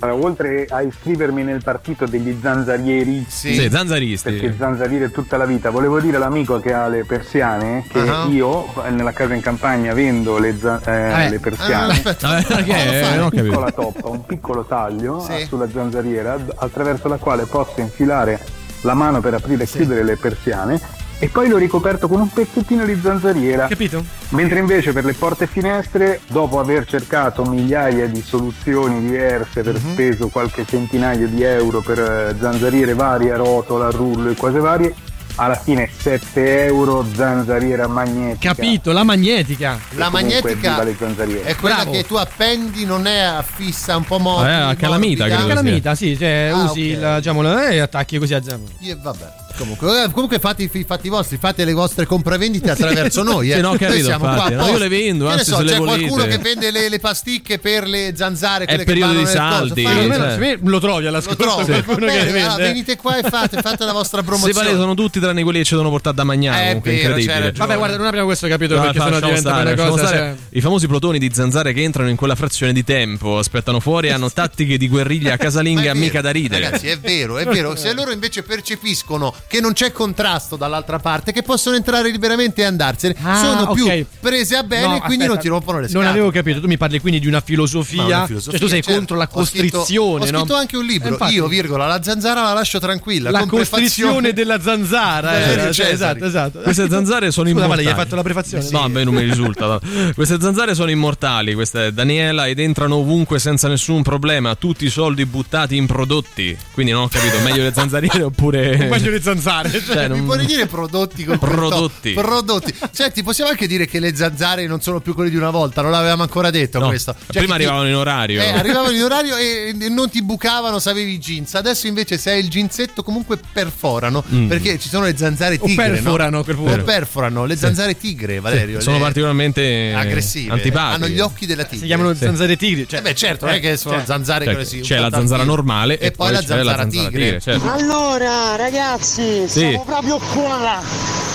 [0.00, 4.30] Allora, oltre a iscrivermi nel partito degli zanzarieri, Sì, zanzaristi.
[4.30, 8.26] perché zanzariere tutta la vita, volevo dire all'amico che ha le persiane che Ah.
[8.30, 11.30] io nella casa in campagna vendo le, za- eh, Eh.
[11.30, 11.92] le persiane.
[11.92, 12.28] Ah, aspetta.
[12.46, 12.72] Perché?
[12.72, 12.94] Fai?
[12.94, 15.32] Eh, non ho una piccola toppa, un piccolo taglio Sì.
[15.32, 18.38] eh, sulla zanzariera attraverso la quale posso infilare
[18.82, 20.80] la mano per aprire e chiudere le persiane
[21.20, 23.66] e poi l'ho ricoperto con un pezzettino di zanzariera.
[23.66, 24.04] Capito?
[24.30, 29.74] Mentre invece per le porte e finestre, dopo aver cercato migliaia di soluzioni diverse, per
[29.80, 29.92] Mhm.
[29.92, 34.94] speso qualche centinaio di euro per eh, zanzariere varie, a rotola, rullo e cose varie,
[35.40, 38.54] alla fine 7 euro zanzariera magnetica.
[38.54, 39.78] Capito, la magnetica.
[39.90, 41.42] La magnetica viva le zanzariere.
[41.44, 41.90] è quella Bravo.
[41.92, 44.50] che tu appendi, non è affissa un po' morbida.
[44.68, 45.26] Eh, a calamita, morbida.
[45.44, 45.60] credo.
[45.60, 46.86] Calamita, sì, cioè Ah, usi ok.
[47.02, 48.70] il, diciamo, la- e attacchi così a zampa.
[48.80, 49.26] Io- vabbè.
[49.58, 53.50] Comunque, eh, comunque fate i fatti vostri, fate le vostre compravendite attraverso noi.
[53.50, 53.56] Eh.
[53.56, 55.56] Sì, no, ho Noi capito, siamo qua infatti, no, io le vendo, Che anzi, so,
[55.64, 58.64] c'è qualcuno che vende le, le pasticche per le zanzare.
[58.64, 60.58] quelle che periodo di saldi, Fate- cioè.
[60.62, 63.22] lo trovi alla Lo scorsa trovo, va qualcuno che le bene, allora venite qua e
[63.28, 64.66] fate, fate la vostra Se promozione.
[64.66, 66.56] vale sono tutti tranne quelli che ci devono portare da mangiare.
[66.62, 67.52] È comunque, vero, incredibile.
[67.52, 70.06] Vabbè, guarda, non abbiamo questo capitolo No, perché sennò diventa stare, una lasciamo cosa.
[70.06, 70.18] stare.
[70.18, 74.08] cioè- I famosi plotoni di zanzare che entrano in quella frazione di tempo, aspettano fuori
[74.08, 76.64] e hanno tattiche di guerriglia è mica da ridere.
[76.64, 77.74] Ragazzi, è vero, è vero.
[77.76, 82.64] Se loro invece percepiscono che non c'è contrasto dall'altra parte, che possono entrare liberamente e
[82.64, 84.04] andarsene, Ah, sono più ok.
[84.20, 86.04] prese a bene No, e quindi aspetta, non ti rompono le scatole.
[86.04, 88.02] Non avevo capito, tu mi parli quindi di una filosofia.
[88.02, 88.98] Ma una filosofia, cioè, tu sei certo.
[88.98, 90.38] contro la Ho scritto- costrizione, Ho no?
[90.38, 91.08] scritto anche un libro.
[91.08, 91.34] Eh, infatti.
[91.34, 93.30] Io, virgola, la zanzara la lascio tranquilla.
[93.30, 95.66] La costrizione della zanzara.
[95.68, 96.58] eh, cioè, esatto, esatto.
[96.60, 97.68] Queste zanzare sono Scusa, immortali.
[97.68, 98.66] Vale, gli hai fatto la prefazione?
[98.70, 99.66] No, a me non mi risulta.
[99.66, 99.80] no.
[100.14, 104.54] Queste zanzare sono immortali, questa è Daniela, ed entrano ovunque senza nessun problema.
[104.56, 106.56] Tutti i soldi buttati in prodotti.
[106.72, 108.76] Quindi non ho capito, meglio le zanzariere oppure.
[108.88, 109.70] Meglio le zanzare.
[109.70, 112.12] Cioè, Cioè, Mi non- puoi dire prodotti con Prodotti.
[112.12, 112.74] Prodotti.
[112.90, 115.90] Senti, possiamo anche dire che le zanzare non sono più quelle di una volta, non
[115.90, 117.14] l'avevamo ancora detto No, questo.
[117.14, 118.40] Cioè, prima ti- arrivavano in orario.
[118.42, 121.54] Eh, arrivavano in orario e e non ti bucavano se avevi i jeans.
[121.54, 124.48] Adesso invece se hai il jeansetto comunque perforano Mm.
[124.48, 126.38] perché ci sono le zanzare O tigre, perforano, no?
[126.40, 126.72] a quel punto.
[126.80, 128.80] O perforano, le zanzare tigre, Valerio.
[128.80, 130.52] sono le- particolarmente aggressive.
[130.52, 130.94] antipatiche.
[131.04, 131.78] Hanno gli occhi della tigre.
[131.80, 132.20] Si chiamano Sì.
[132.20, 132.86] zanzare tigri.
[132.88, 134.80] Cioè, Eh beh, certo, non è che sono cioè, zanzare Cioè, così.
[134.80, 137.40] c'è la zanzara normale e, poi la zanzara, tigre.
[137.40, 137.70] certo.
[137.70, 139.46] Allora, ragazzi, Sì.
[139.48, 140.80] siamo proprio qua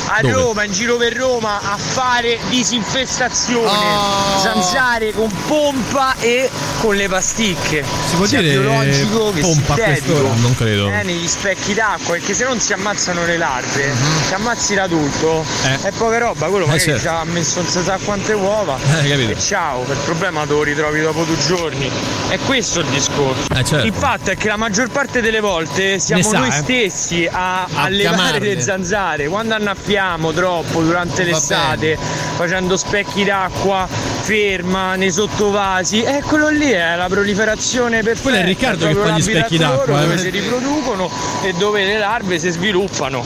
[0.06, 0.34] a Dove?
[0.34, 3.68] Roma, in giro per Roma, a fare disinfestazione.
[3.68, 4.40] Oh.
[4.40, 6.50] Zanzare con pompa e
[6.80, 7.84] con le pasticche.
[8.10, 10.34] Si può Sia dire biologico che pompa sintetico.
[10.36, 10.90] Non credo.
[10.90, 13.92] Eh, negli specchi d'acqua, perché se non si ammazzano le larve,
[14.28, 15.44] si ammazzi l'adulto.
[15.64, 15.88] Eh.
[15.88, 17.02] è poca roba, quello Eh, magari certo.
[17.02, 18.78] ci ha messo non si sa quante uova.
[19.02, 19.30] Eh.
[19.32, 21.90] E ciao, il problema te lo ritrovi dopo due giorni.
[22.28, 23.52] È questo il discorso.
[23.54, 23.86] Eh, certo.
[23.86, 26.52] Il fatto è che la maggior parte delle volte siamo sa, noi eh.
[26.52, 29.28] stessi A allevare le zanzare.
[29.28, 31.98] Quando annaffiamo troppo durante Va l'estate,
[32.36, 38.30] facendo specchi d'acqua ferma nei sottovasi, e quello lì è la proliferazione perfetta.
[38.30, 40.02] Quello è Riccardo che fa gli specchi d'acqua, loro, eh.
[40.02, 41.10] dove si riproducono
[41.44, 43.26] e dove le larve si sviluppano.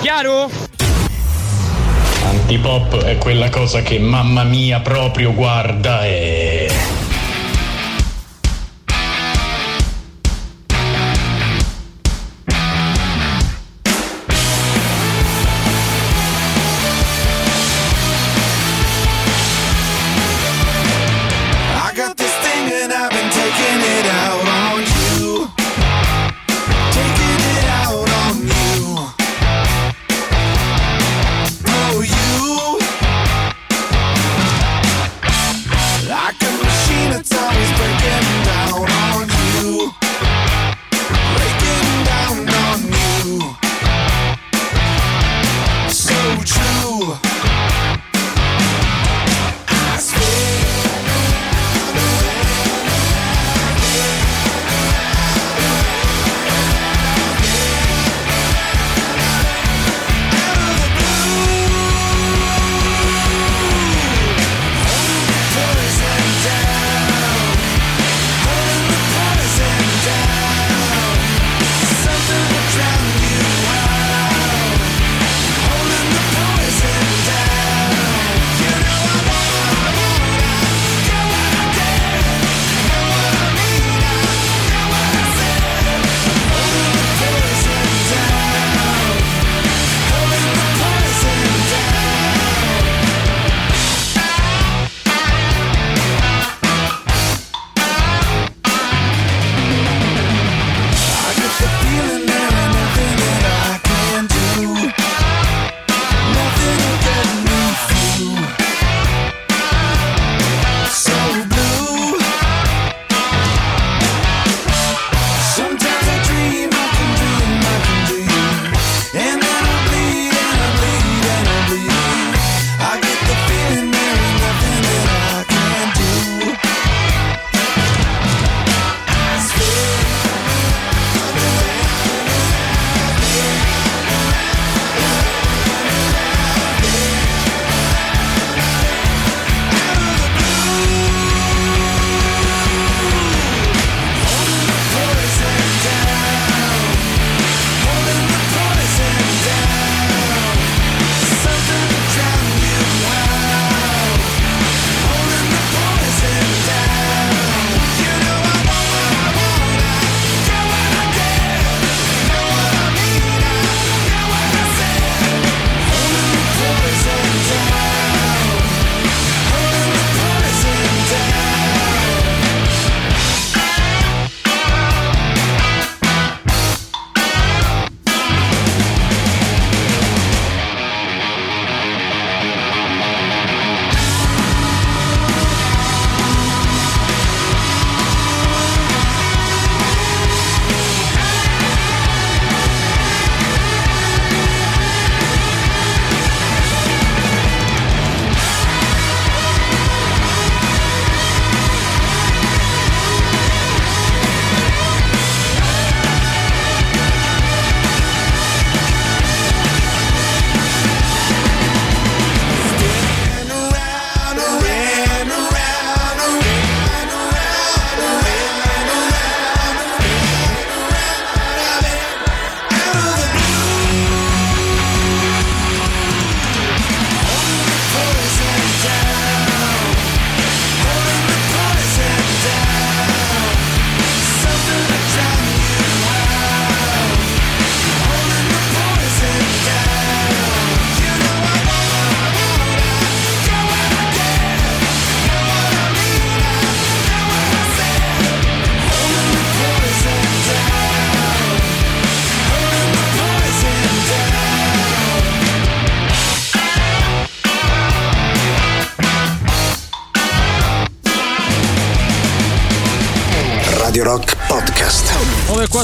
[0.00, 0.50] Chiaro?
[2.24, 7.01] Antipop è quella cosa che mamma mia proprio guarda e...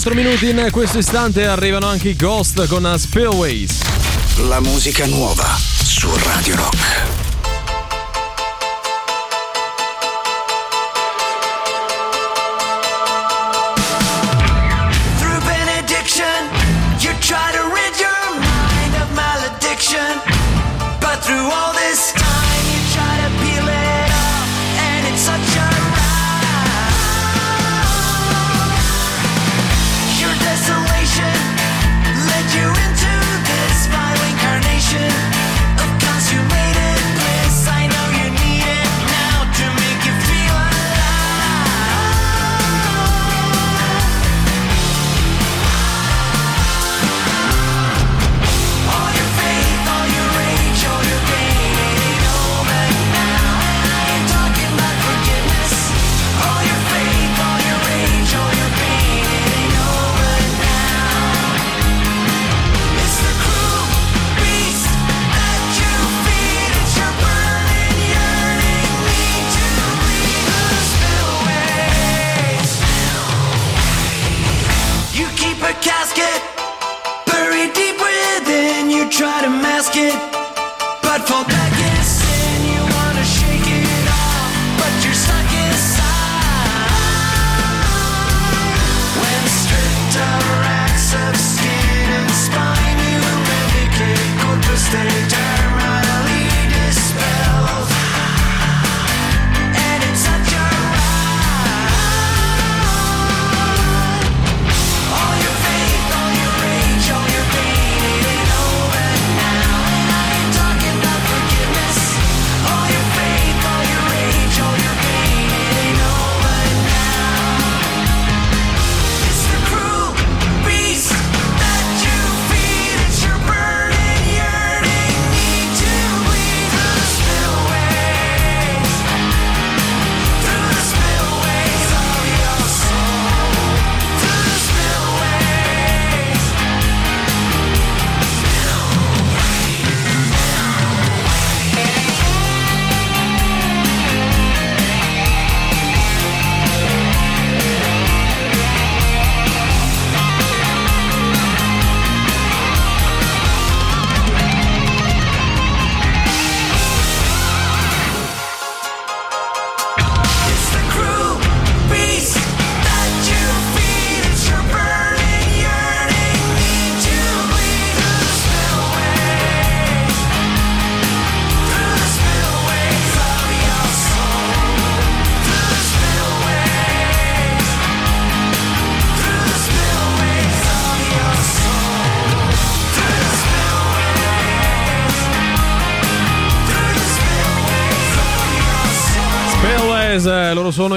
[0.08, 3.82] 4 minuti in questo istante arrivano anche i Ghost con Spillways.
[4.48, 7.17] La musica nuova su Radio Rock.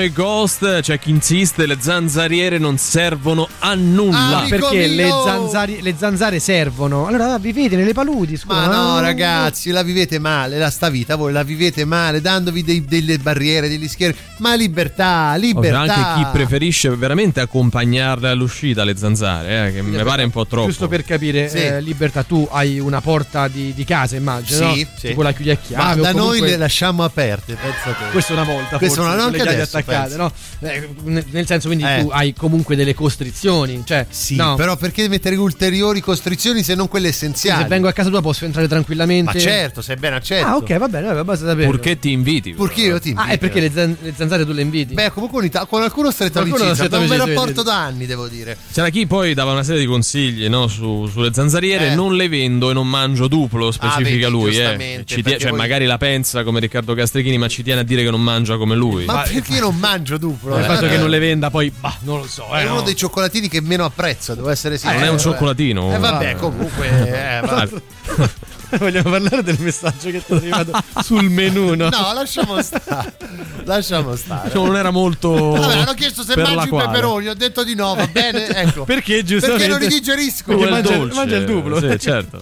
[0.02, 0.10] Eh,
[0.42, 0.80] Ghost.
[0.82, 4.40] C'è chi insiste, le zanzariere non servono a nulla.
[4.40, 7.06] Ah, Perché le, zanzari- le zanzare servono?
[7.06, 8.56] Allora vivete nelle paludi, scusa.
[8.56, 12.84] Ma no, ragazzi, la vivete male, la sta vita, voi la vivete male, dandovi dei-
[12.86, 14.16] delle barriere, degli schieri.
[14.38, 15.94] Ma libertà, Ovvio, libertà.
[15.96, 20.68] anche chi preferisce veramente accompagnarle all'uscita le zanzare, eh, che mi pare un po' troppo.
[20.68, 21.58] Giusto per capire, Sì.
[21.58, 24.74] eh, Libertà, tu hai una porta di, di casa, immagino.
[24.74, 24.88] Sì, no?
[24.98, 25.08] sì.
[25.10, 26.00] Tipo la chiudi a Ma chiave.
[26.00, 28.10] o da noi comunque- le lasciamo aperte, pensa te.
[28.12, 30.31] Questo una volta, Questo forse, una- le anche adesso, attaccate, penso.
[30.60, 30.68] No?
[30.70, 30.90] Eh,
[31.32, 32.02] nel senso, quindi Eh.
[32.02, 33.82] tu hai comunque delle costrizioni.
[33.86, 37.64] Cioè, Sì, no, però perché mettere ulteriori costrizioni se non quelle essenziali?
[37.64, 39.34] se vengo a casa tua posso entrare tranquillamente.
[39.34, 40.46] Ma certo, sei ben accetto.
[40.46, 41.66] Ah, ok, va bene, vabbè, basta sapere.
[41.68, 42.54] Purché ti inviti.
[42.54, 43.28] Purché io ti invito.
[43.28, 44.94] Ah, è perché le, zan- le zanzare tu le inviti?
[44.94, 47.78] Beh, comunque Ita- con alcuno stretto Qualcuno amicizia, stretto ho un bel amicizia, rapporto da
[47.84, 48.58] anni, devo dire.
[48.72, 51.92] C'era chi poi dava una serie di consigli no, su- sulle zanzariere.
[51.92, 51.96] Eh.
[51.96, 54.50] Non le vendo e non mangio duplo, specifica vedi, lui.
[54.50, 54.54] Eh.
[54.54, 57.84] giustamente, Ci tie- cioè, voi- magari la pensa come Riccardo Castrichini, ma ci tiene a
[57.84, 59.06] dire che non mangia come lui.
[59.06, 60.58] Ma perché io non mangio duplo?
[60.58, 62.48] il fatto Eh, che non le venda, poi, bah, non lo so.
[62.52, 62.82] È Eh, uno no.
[62.82, 65.00] dei cioccolatini che meno apprezzo, devo essere sincero.
[65.00, 65.94] non è un Eh, cioccolatino.
[65.94, 66.88] Eh, vabbè, comunque.
[67.40, 67.68] eh, va-
[68.80, 70.72] Vogliamo parlare del messaggio che ti è arrivato
[71.04, 71.90] sul menù, no?
[71.90, 73.18] No, lasciamo stare.
[73.66, 74.50] Lasciamo stare.
[74.50, 75.30] Cioè, non era molto.
[75.34, 78.48] Vabbè, hanno chiesto se mangi i peperoni, ho detto di no, va bene?
[78.48, 78.86] Ecco.
[78.86, 80.44] Perché giustamente Perché non li digerisco.
[80.46, 81.16] Perché è mangia, dolce.
[81.16, 81.80] mangia il duplo.
[81.82, 82.42] Sì, certo.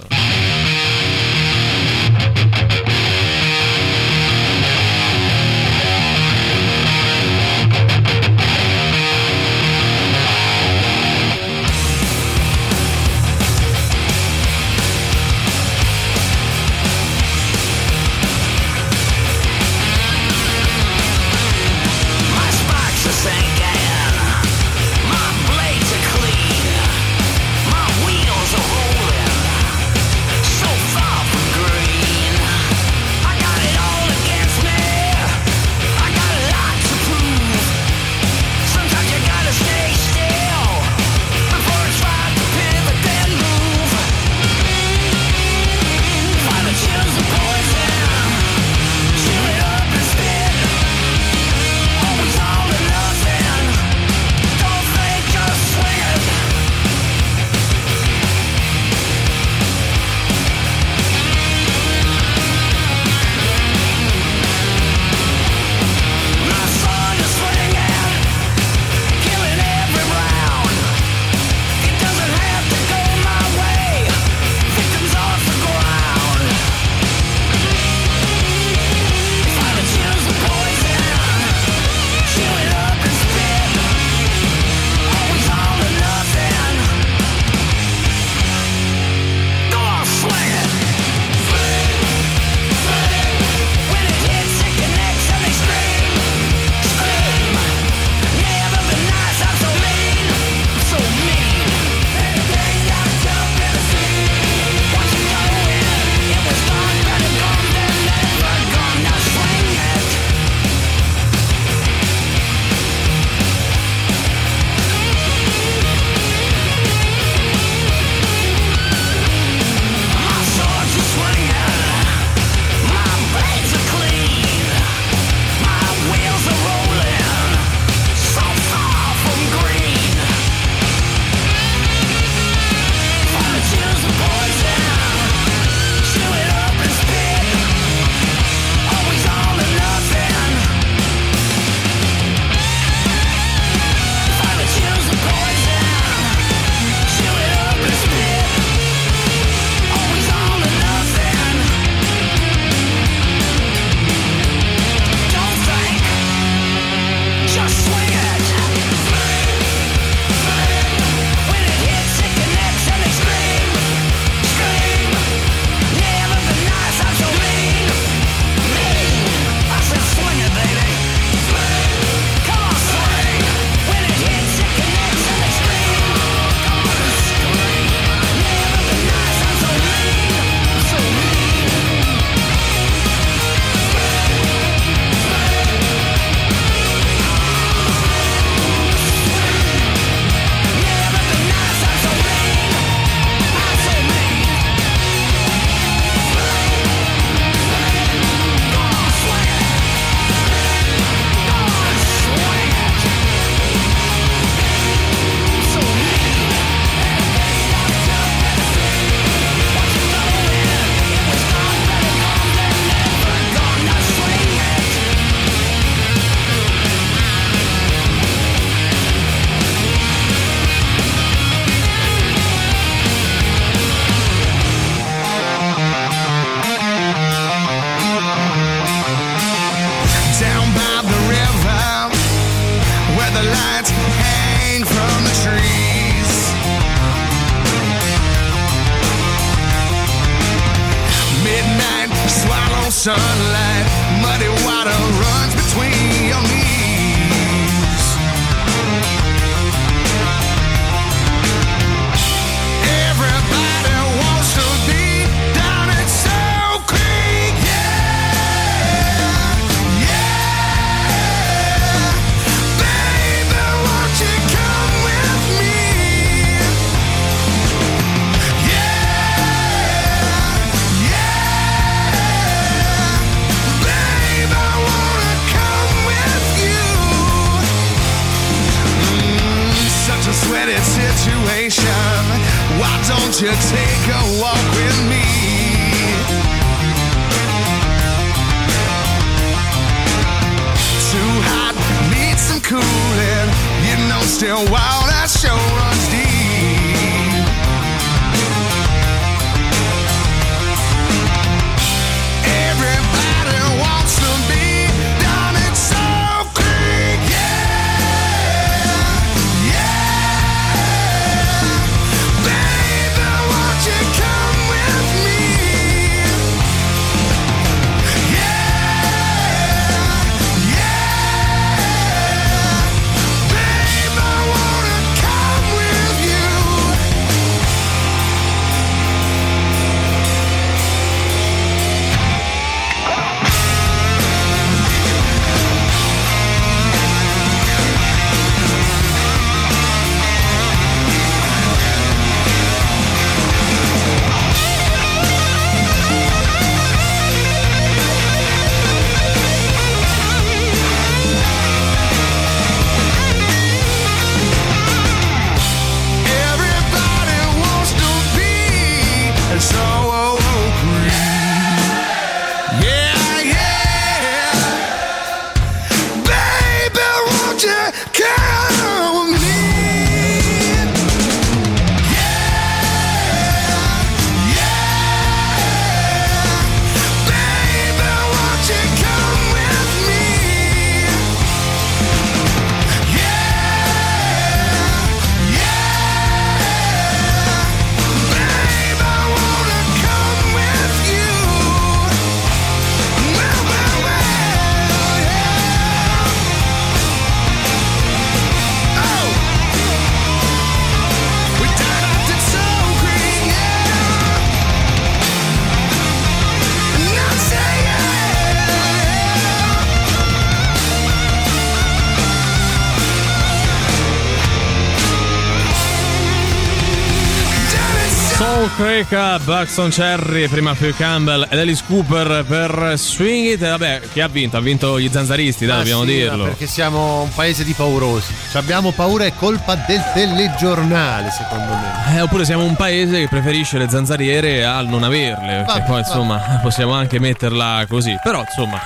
[418.50, 423.60] Soul Creek, Buxton Cherry, prima Phil Campbell ed Alice Cooper per Swing It.
[423.60, 424.58] Vabbè, chi ha vinto?
[424.58, 426.44] Ha vinto gli zanzaristi, dai, Ma dobbiamo sì, dirlo.
[426.46, 428.34] Perché siamo un paese di paurosi.
[428.50, 432.18] Ci abbiamo paura è colpa del telegiornale, secondo me.
[432.18, 435.64] Eh, oppure siamo un paese che preferisce le zanzariere al non averle.
[435.64, 438.18] Perché Vabbè, poi, insomma, possiamo anche metterla così.
[438.24, 438.82] Però, insomma.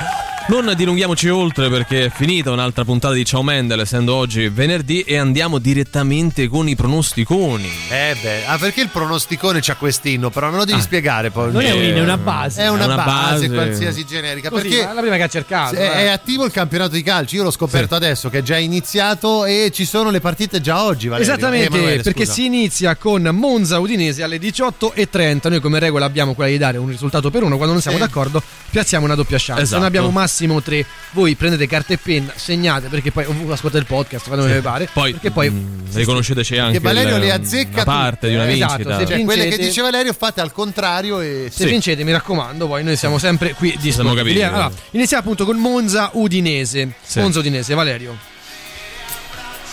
[0.45, 5.15] Non dilunghiamoci oltre perché è finita un'altra puntata di Ciao Mendel, essendo oggi venerdì, e
[5.17, 7.69] andiamo direttamente con i pronosticoni.
[7.89, 10.81] Eh beh, ah, perché il pronosticone c'ha quest'inno, però me lo devi Ah.
[10.81, 11.49] spiegare poi.
[11.51, 12.61] Non è un inno, è una Eh, base.
[12.61, 13.49] È una, È una base, base.
[13.51, 14.49] qualsiasi generica.
[14.49, 15.75] Così, perché è la prima che ha cercato.
[15.75, 15.91] è, eh.
[15.93, 17.35] è attivo il campionato di calcio.
[17.37, 21.07] Io l'ho scoperto adesso che è già iniziato e ci sono le partite già oggi.
[21.07, 21.31] Valerio.
[21.31, 22.33] Esattamente, Eh, Emanuele, perché scusa.
[22.33, 25.49] si inizia con Monza Udinese alle 18.30.
[25.49, 27.55] Noi come regola abbiamo quella di dare un risultato per uno.
[27.55, 28.03] Quando non siamo Sì.
[28.03, 29.61] d'accordo, piazziamo una doppia chance.
[29.63, 29.77] Esatto.
[29.77, 30.31] Non abbiamo massimo
[30.61, 30.85] tre.
[31.11, 34.61] Voi prendete carta e penna, segnate perché poi ovunque ascoltate il podcast, fate come vi
[34.61, 34.89] pare.
[34.91, 38.55] Poi, perché poi mm, riconosceteci anche Valerio il- le azzecca una parte di una tutte.
[38.55, 38.97] Esatto, vincita.
[38.99, 42.83] se Cioè, quelle che dice Valerio fate al contrario e Se vincete, mi raccomando, poi
[42.83, 43.75] noi siamo sempre qui
[44.15, 44.41] capiti.
[44.41, 46.93] Allora, iniziamo appunto con Monza Udinese.
[47.01, 47.19] Sì.
[47.19, 48.17] Monza Udinese, Valerio.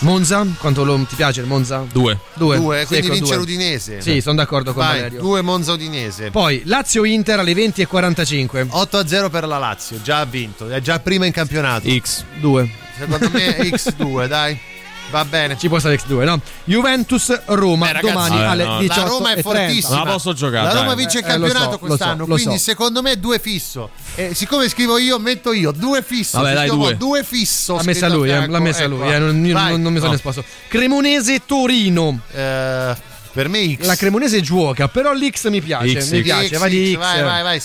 [0.01, 1.85] Monza, quanto lo- ti piace il Monza?
[1.91, 2.17] Due.
[2.33, 3.37] Due, Due, Sì, quindi con vince due.
[3.37, 4.01] l'Udinese.
[4.01, 5.19] Sì, sono d'accordo con Vai, Valerio.
[5.21, 6.31] due Monza Udinese.
[6.31, 8.67] Poi Lazio Inter alle 20.45.
[8.69, 11.87] 8 a 0 per la Lazio, già ha vinto, è già prima in campionato.
[11.89, 12.23] X.
[12.39, 12.69] 2.
[12.97, 14.59] Secondo me è X2, dai.
[15.11, 15.57] Va bene.
[15.57, 16.39] Ci può stare X2, no?
[16.63, 18.79] Juventus Roma Eh, ragazzi, domani vabbè, alle no.
[18.79, 18.99] 18.
[19.01, 19.95] La Roma è fortissima.
[19.97, 20.95] Non la posso giocare, La Roma dai.
[20.95, 22.23] vince il Eh, campionato so, lo quest'anno.
[22.23, 22.63] so, lo quindi so.
[22.63, 23.89] secondo me due fisso.
[24.15, 26.39] E siccome scrivo io, metto io due fisso.
[26.39, 26.95] Vabbè, dai, due.
[26.97, 27.75] due fisso.
[27.75, 29.71] L'ha messa lui, eh, l'ha messa Ecco, lui, eh, non, io vai.
[29.71, 30.15] non, non mi sono No.
[30.15, 30.43] esposto.
[30.69, 32.19] Cremonese Torino.
[32.33, 32.95] Eh,
[33.33, 33.85] per me X.
[33.85, 36.97] La Cremonese gioca, però l'X mi piace, X, mi X, piace, X, va di X.
[36.97, 37.61] Vai, vai, vai.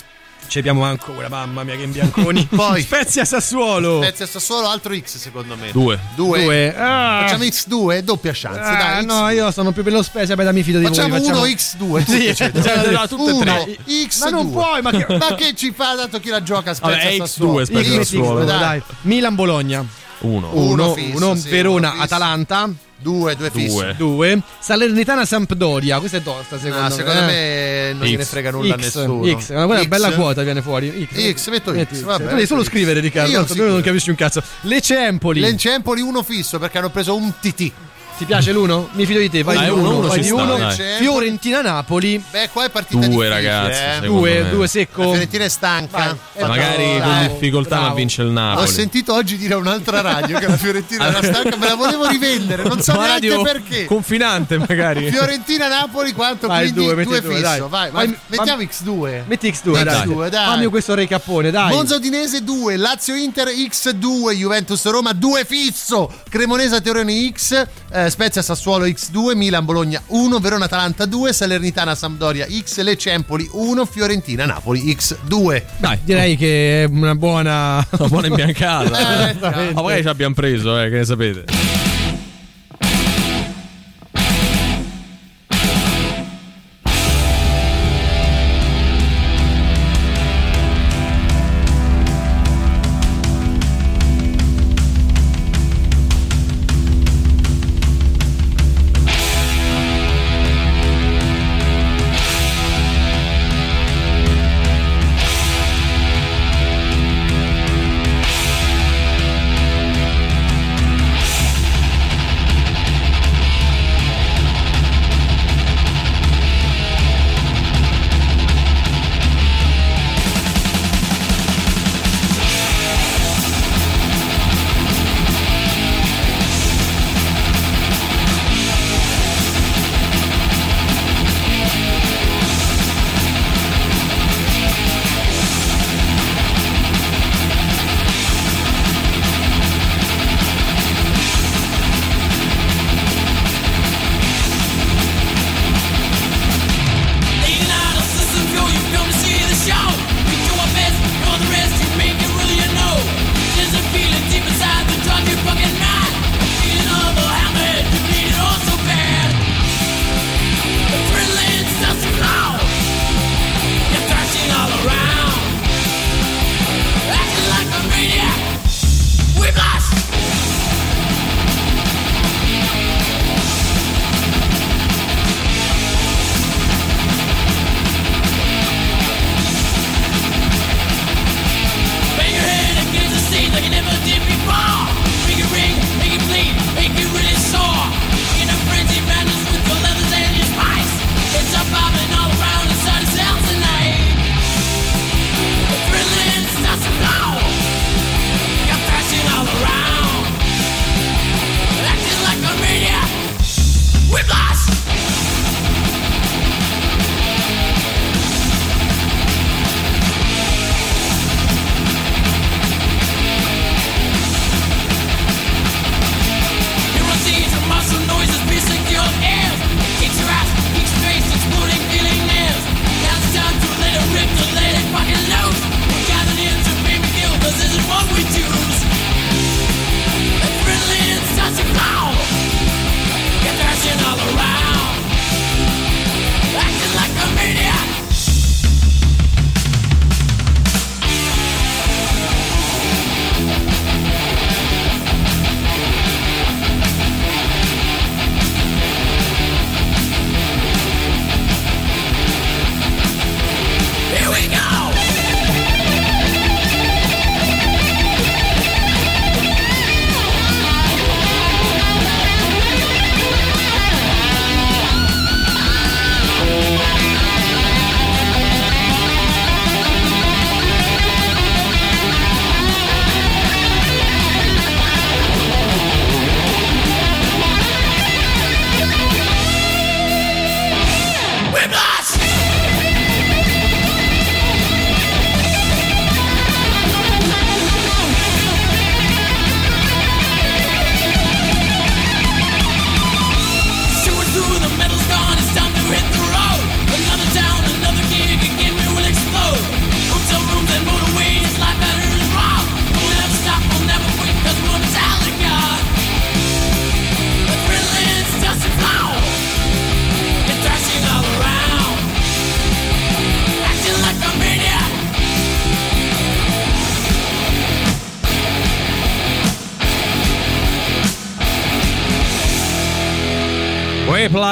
[0.48, 2.46] Ci abbiamo ancora, mamma mia, che imbianconi.
[2.54, 4.00] Poi- Spezia Sassuolo.
[4.02, 5.70] Spezia Sassuolo, altro X secondo me.
[5.72, 5.98] Due.
[6.14, 6.42] Due.
[6.44, 6.74] Due.
[6.76, 7.22] Ah.
[7.22, 8.60] Facciamo X2, doppia chance.
[8.60, 9.06] Ah, dai, X2.
[9.06, 11.26] no, io sono più per lo Spezia, beh, mi fido di Facciamo voi.
[11.28, 12.04] uno X2.
[12.04, 13.76] Sì, cioè, cioè, no, tutte uno, tre.
[13.86, 14.18] X2.
[14.20, 17.16] Ma non puoi, ma che- Ma che ci fa dato chi la gioca Spezia Vabbè,
[17.16, 17.60] Sassuolo?
[17.60, 18.44] X2 Spezia X2, Sassuolo.
[18.44, 18.58] dai.
[18.58, 18.82] dai.
[19.02, 19.84] Milan Bologna.
[20.20, 20.50] Uno.
[20.52, 22.04] Uno Uno, fisso, uno, sì, Verona uno fisso.
[22.04, 22.70] Atalanta.
[22.98, 23.74] Due, due fissi.
[23.76, 23.94] Due.
[23.98, 24.40] Due.
[24.58, 25.98] Salernitana Sampdoria.
[25.98, 26.94] Questa è tosta, secondo Ah, me.
[26.94, 27.24] secondo eh.
[27.26, 28.08] me non X.
[28.10, 29.38] gliene frega nulla a X, nessuno.
[29.38, 29.86] X, ma quella X.
[29.86, 31.08] una bella quota viene fuori.
[31.12, 32.66] X, X, metto X, Metti vabbè, tu devi solo X.
[32.68, 33.30] scrivere, Riccardo.
[33.54, 34.42] Io non capisci un cazzo.
[34.62, 35.40] Lecce Empoli.
[35.40, 37.70] L'Encempoli uno fisso perché hanno preso un TT.
[38.18, 38.88] Ti piace l'uno?
[38.92, 39.42] Mi fido di te.
[39.42, 39.98] Vai Dai, di uno, uno.
[39.98, 40.70] uno vai ci di sta, uno.
[40.98, 42.22] Fiorentina Napoli.
[42.30, 44.06] Beh, qua è partita Due, ragazzi, eh.
[44.06, 44.48] Due, me.
[44.48, 45.02] due La secco.
[45.02, 46.16] Fiorentina è stanca.
[46.34, 46.48] Vai.
[46.48, 47.28] Magari con Dai.
[47.28, 47.94] difficoltà ma Bravo.
[47.96, 48.68] vince il Ho Napoli.
[48.68, 52.62] sentito oggi dire a un'altra radio che la Fiorentina era stanca, me la volevo rivendere,
[52.62, 53.84] non so Una neanche radio perché.
[53.84, 55.10] Confinante magari.
[55.10, 57.60] Fiorentina Napoli quanto Vai, quindi due, due, metti due, fisso, dai.
[57.68, 59.22] vai, Vai, mettiamo X2.
[59.26, 60.06] Metti X2, Metti dai.
[60.06, 60.46] X2, dai.
[60.46, 61.70] Fammi questo recappone, dai.
[61.70, 67.62] Monza Udinese 2, Lazio Inter X2, Juventus Roma 2 fisso, Cremonese Torino X,
[67.96, 73.48] eh, Spezia Sassuolo X2, Milan Bologna 1, Verona Atalanta 2, Salernitana Sampdoria X, Lecce Empoli
[73.50, 75.62] 1, Fiorentina Napoli X2.
[75.78, 77.86] Dai, Direi che è una buona.
[77.90, 79.04] una buona imbiancata.
[79.26, 81.95] Eh, Ma magari ci abbiamo preso, eh, che ne sapete.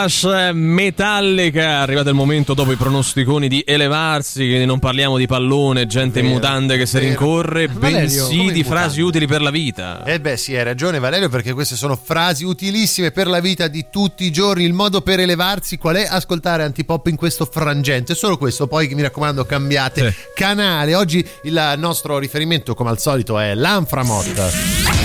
[0.05, 5.27] Eh, Metallica, è arrivato il momento dopo i pronosticoni di elevarsi, quindi non parliamo di
[5.27, 7.99] pallone, gente in Vero, mutande che si rincorre, Valerio,
[8.29, 10.05] bensì di in frasi utili per la vita.
[10.05, 13.87] Eh beh sì, hai ragione Valerio perché queste sono frasi utilissime per la vita di
[13.91, 14.65] tutti i giorni.
[14.65, 16.07] Il modo per elevarsi qual è?
[16.07, 18.15] Ascoltare antipop in questo frangente.
[18.15, 20.95] Solo questo, poi mi raccomando cambiate canale.
[20.95, 25.04] Oggi il nostro riferimento come al solito è l'Anframot.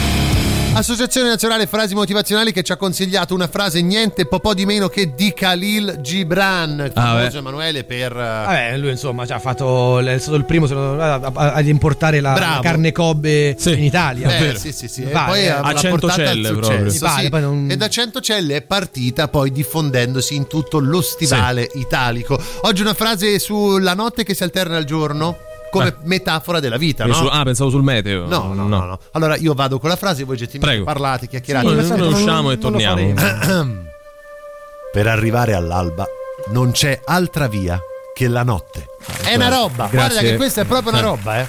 [0.72, 4.88] Associazione Nazionale Frasi Motivazionali che ci ha consigliato una frase niente po' po' di meno
[4.88, 7.38] che di Khalil Gibran, Ah, famoso beh.
[7.40, 8.12] Emanuele per...
[8.14, 10.00] eh, Vabbè, lui insomma ci ha fatto.
[10.00, 14.30] È stato il primo non- a- a- ad importare la, la carne Kobe in Italia.
[14.38, 15.04] Eh, sì, sì, sì.
[15.04, 15.90] E pare, poi eh.
[15.90, 17.30] portata al successo, Mi pare, sì.
[17.42, 22.40] non- E da Centocelle è partita poi diffondendosi in tutto lo stivale italico.
[22.62, 25.40] Oggi una frase sulla notte che si alterna al giorno
[25.70, 27.14] come metafora della vita, no?
[27.14, 28.26] Su- ah, pensavo sul meteo.
[28.28, 29.00] No, no, no, no.
[29.12, 30.92] Allora io vado con la frase, voi gentilmente Prego.
[30.92, 31.84] parlate, chiacchierate.
[31.84, 33.14] Sì, noi non- usciamo e torniamo.
[34.92, 36.06] per arrivare all'alba
[36.48, 37.80] non c'è altra via
[38.14, 38.88] che la notte.
[39.24, 40.32] È una roba, guarda Grazie.
[40.32, 41.04] che questa è proprio una Eh.
[41.04, 41.48] roba, eh.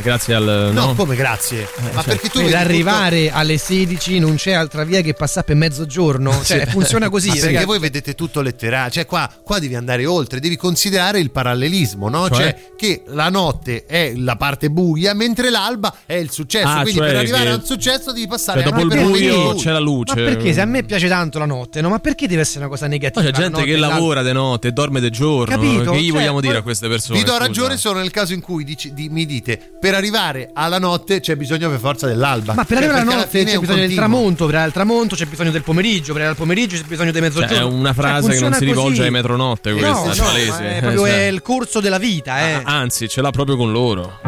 [0.00, 0.70] Grazie al...
[0.72, 0.94] No, no?
[0.94, 1.68] come grazie?
[1.92, 6.30] Ma perché tu per arrivare alle 16 non c'è altra via che passare per mezzogiorno.
[6.48, 6.70] Cioè, Sì.
[6.70, 7.26] funziona così.
[7.28, 7.66] Ma perché ragazzi.
[7.66, 12.28] voi vedete tutto letterario, cioè qua, qua devi andare oltre, devi considerare il parallelismo, no?
[12.30, 12.36] Cioè?
[12.38, 16.66] Cioè, che la notte è la parte buia, mentre l'alba è il successo.
[16.68, 19.10] Ah, Quindi cioè per arrivare che- al successo devi passare Cioè, dopo anche il per
[19.10, 20.14] buio c'è la luce.
[20.14, 21.88] Ma perché se a me piace tanto la notte, no?
[21.88, 23.24] Ma perché deve essere una cosa Ma negativa?
[23.24, 23.94] c'è gente la che notte l'alba?
[23.96, 25.54] lavora di notte e dorme di giorno.
[25.54, 25.90] Capito?
[25.90, 27.18] Che gli Cioè, vogliamo poi- dire a queste persone?
[27.18, 30.78] Vi do ragione solo nel caso in cui dici- di- mi dite per arrivare alla
[30.78, 32.54] notte c'è bisogno per forza dell'alba.
[32.54, 34.54] Ma per Cioè, arrivare alla perché alla notte fine è c'è bisogno del tramonto, per
[34.54, 37.54] arrivare al tramonto c'è bisogno del pomeriggio, per arrivare al pomeriggio c'è bisogno del mezzogiorno.
[37.54, 39.02] Cioè, è una Cioè, frase che non si rivolge così.
[39.02, 40.58] ai metronotte questa, no, è no, palese.
[40.68, 41.10] è Eh, proprio cioè.
[41.18, 42.52] è il corso della vita, eh.
[42.64, 44.20] Ah, Anzi, ce l'ha proprio con loro.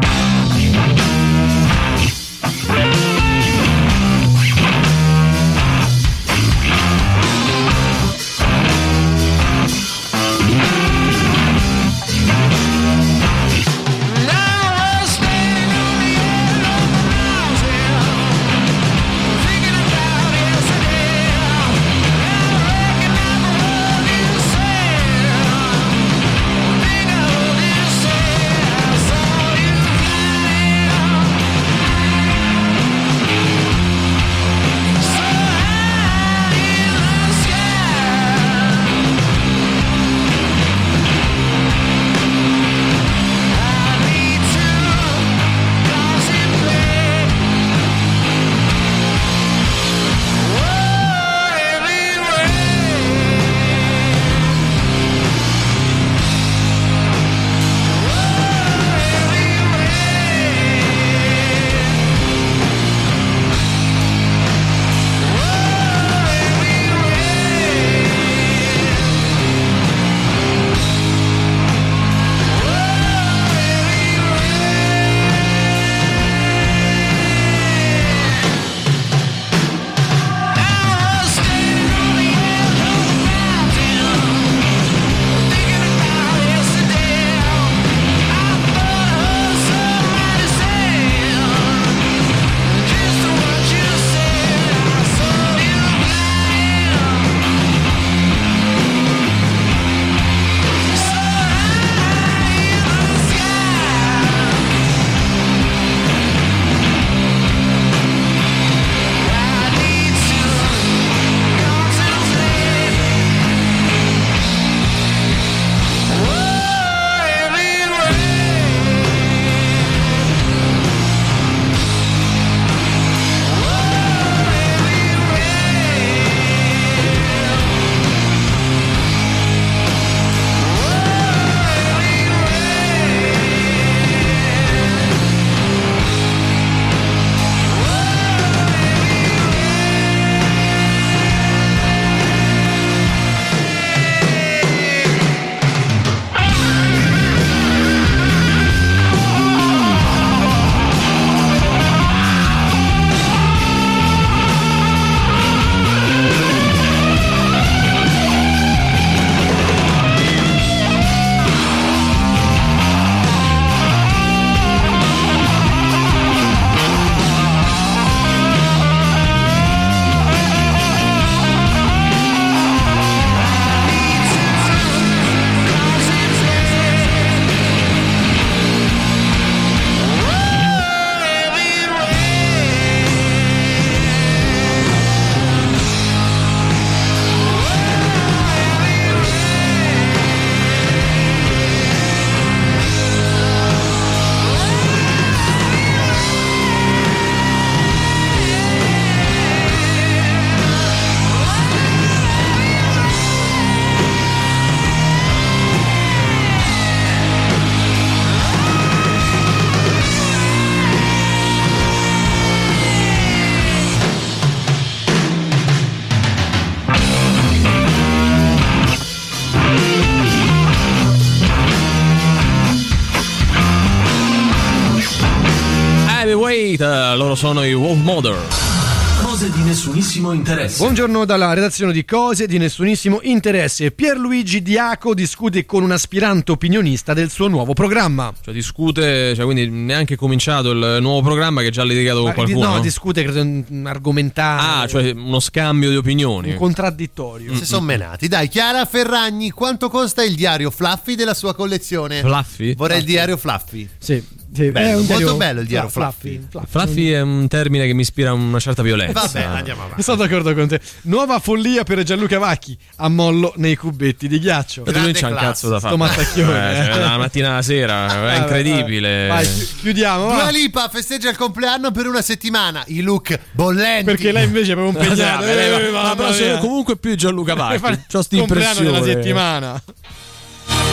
[230.21, 230.77] Nessunissimo interesse.
[230.77, 233.91] Buongiorno dalla redazione di Cose di nessunissimo interesse.
[233.91, 238.31] Pierluigi Diaco discute con un aspirante opinionista del suo nuovo programma.
[238.39, 242.73] Cioè discute, cioè quindi neanche cominciato il nuovo programma che è già litigato con qualcuno.
[242.73, 244.83] no, discute credo argomentare.
[244.83, 246.51] Ah, cioè uno scambio di opinioni.
[246.51, 247.55] un contraddittorio.
[247.55, 248.27] Si sono menati.
[248.27, 252.19] Dai, Chiara Ferragni, quanto costa il diario Fluffy della sua collezione?
[252.19, 252.75] Fluffy?
[252.75, 253.89] Vorrei il diario Fluffy.
[253.97, 254.23] Sì,
[254.53, 256.45] sì, Bello, è un molto bello il diario Fla- Fluffy.
[256.67, 259.21] Fluffy è un termine che mi ispira una certa violenza.
[259.21, 260.01] Vabbè, andiamo avanti.
[260.03, 260.79] Sono d'accordo con te.
[261.03, 262.77] Nuova follia per Gianluca Vacchi.
[262.97, 264.83] A mollo nei cubetti di ghiaccio.
[264.83, 265.93] Tu non c'è un cazzo da fare.
[265.95, 266.71] Sto mattacchione.
[266.71, 269.27] Eh, cioè, dalla mattina alla sera, è incredibile.
[269.27, 270.25] Vai, chi- chiudiamo.
[270.27, 270.33] va.
[270.33, 272.83] Dua Lipa festeggia il compleanno per una settimana.
[272.87, 274.03] I look bollenti.
[274.05, 275.19] Perché lei invece è proprio impegnata.
[275.41, 277.79] Esatto, Eh, ma sono comunque più Gianluca Vacchi.
[278.11, 279.21] C'ho sta compleanno della impressione.
[279.23, 279.83] settimana.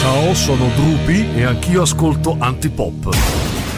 [0.00, 3.77] Ciao, sono Drupi e anch'io ascolto Antipop.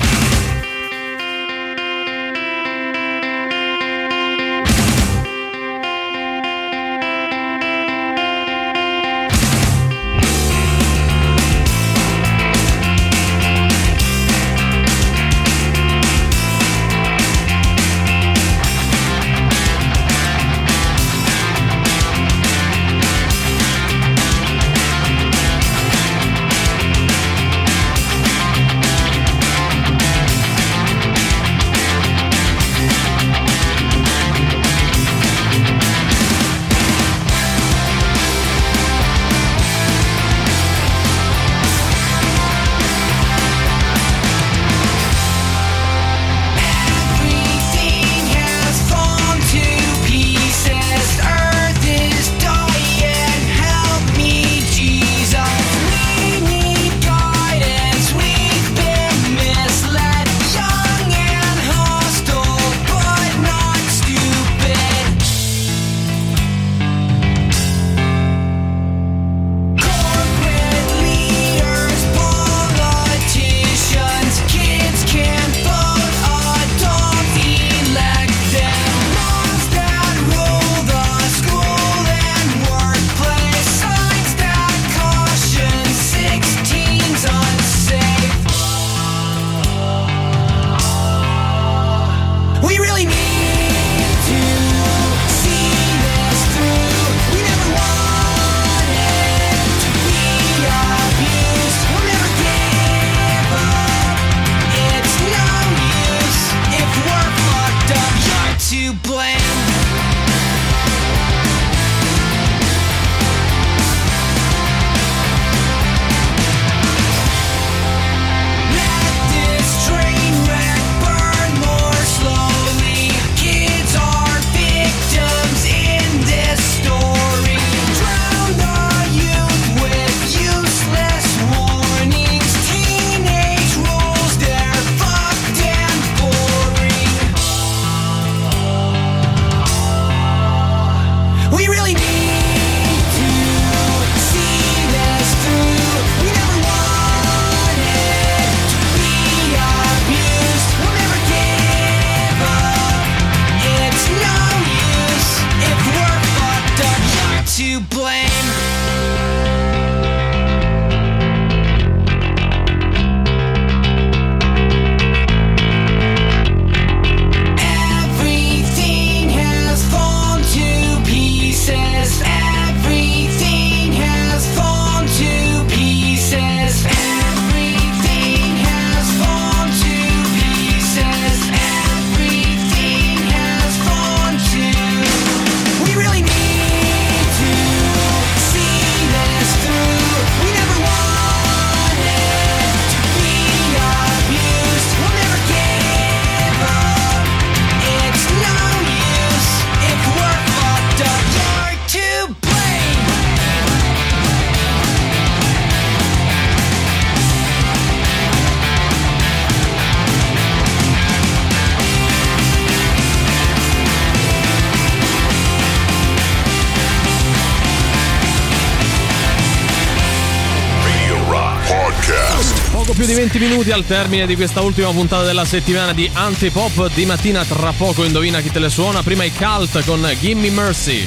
[223.30, 226.92] 20 minuti al termine di questa ultima puntata della settimana di Antipop.
[226.92, 229.04] Di mattina tra poco indovina chi te le suona.
[229.04, 231.04] Prima i cult con Gimme Mercy.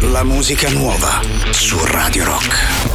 [0.00, 1.20] La musica nuova
[1.50, 2.91] su Radio Rock.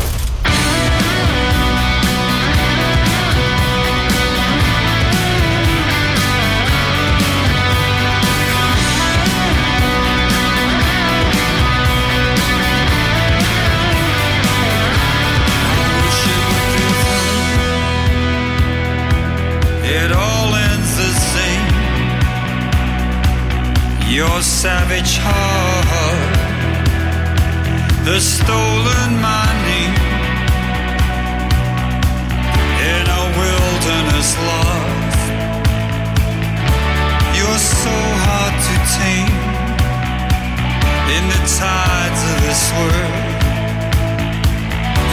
[24.68, 26.36] savage heart,
[28.04, 29.86] the stolen money
[32.92, 35.16] in a wilderness love.
[37.38, 37.96] You're so
[38.26, 39.40] hard to tame
[41.16, 43.26] in the tides of this world.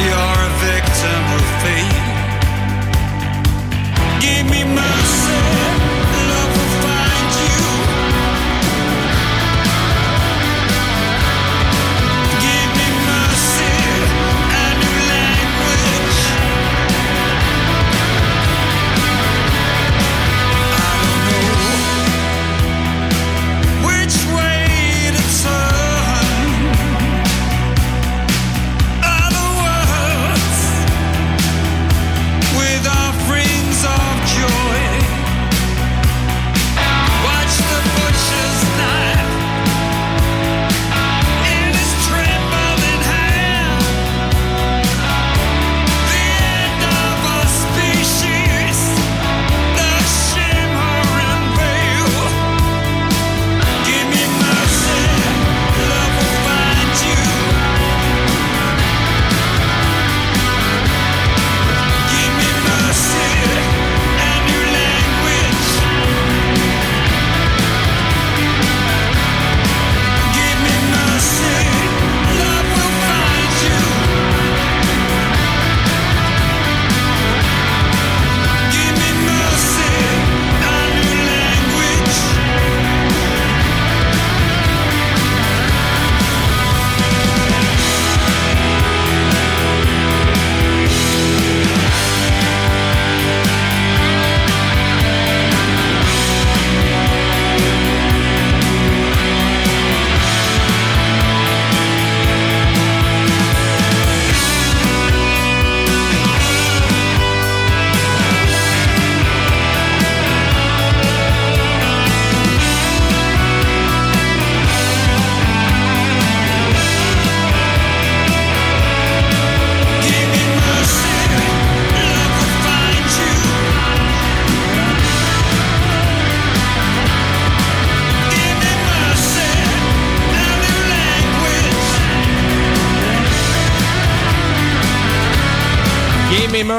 [0.05, 2.03] You're a victim of fate.
[4.25, 5.44] Give me mercy.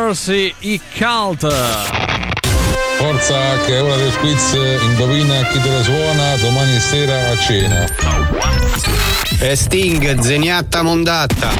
[0.05, 1.47] Mercy, i cult.
[2.97, 4.53] Forza che è ora del quiz,
[4.83, 7.87] indovina chi te la suona domani sera a cena.
[9.39, 11.53] E Sting, zeniatta mondatta.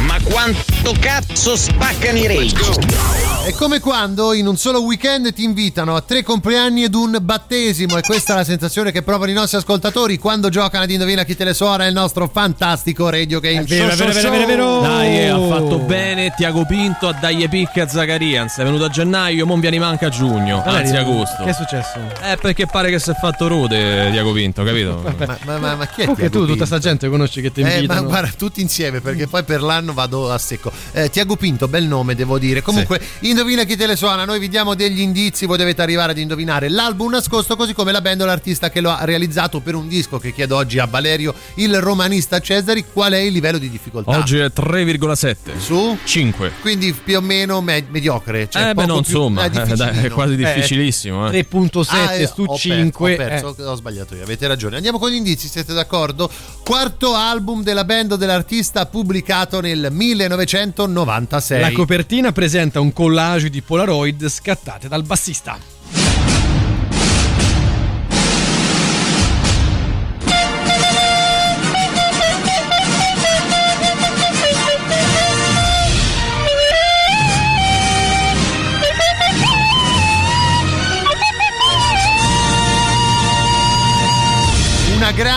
[0.00, 3.27] Ma quanto cazzo spaccano i rage?
[3.48, 7.96] È come quando in un solo weekend ti invitano a tre compleanni ed un battesimo
[7.96, 11.34] e questa è la sensazione che provano i nostri ascoltatori quando giocano ad Indovina chi
[11.34, 14.06] te le suona il nostro fantastico Radio Game vero, Show.
[14.06, 14.42] è vero, vero, vero, show.
[14.42, 14.80] è vero.
[14.82, 18.58] Dai, eh, ha fatto bene Tiago Pinto a dagli picche a Zacarians.
[18.58, 21.42] È venuto a gennaio, mon viene manca a giugno, Allora, anzi agosto.
[21.42, 21.98] Che è successo?
[22.22, 25.00] Eh, perché pare che si è fatto rude Tiago Pinto, capito?
[25.26, 27.60] Ma, ma, ma, ma chi è Comunque Tiago tu, tutta sta gente conosci che ti
[27.60, 28.02] Eh, ma invitano.
[28.08, 30.70] guarda, tutti insieme perché poi per l'anno vado a secco.
[30.92, 32.60] Eh, Tiago Pinto, bel nome, devo dire.
[32.60, 33.00] Comunque,
[33.38, 34.24] indovina chi te le suona.
[34.24, 35.46] Noi vi diamo degli indizi.
[35.46, 38.90] Voi dovete arrivare ad indovinare l'album nascosto, così come la band o l'artista che lo
[38.90, 42.84] ha realizzato per un disco che chiedo oggi a Valerio, il romanista Cesari.
[42.92, 44.10] Qual è il livello di difficoltà?
[44.10, 46.52] Oggi è 3,7 su 5.
[46.60, 48.48] Quindi più o meno me- mediocre.
[48.50, 51.30] Cioè eh, beh, no, più- insomma, eh, eh, dai, è quasi difficilissimo.
[51.30, 51.46] Eh.
[51.48, 53.12] 3.7 Ah, eh, su ho perso, 5.
[53.12, 54.74] ho, perso, ho sbagliato io, avete ragione.
[54.74, 56.28] Andiamo con gli indizi, siete d'accordo?
[56.64, 61.60] Quarto album della band o dell'artista pubblicato nel 1996.
[61.60, 65.77] La copertina presenta un collage di Polaroid scattate dal bassista.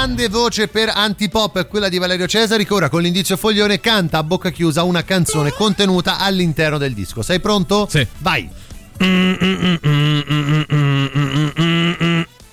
[0.02, 4.24] Grande voce per antipop, quella di Valerio Cesari, che ora con l'indizio foglione canta a
[4.24, 7.22] bocca chiusa una canzone contenuta all'interno del disco.
[7.22, 7.88] Sei pronto?
[7.88, 8.08] Sì.
[8.18, 8.50] Vai.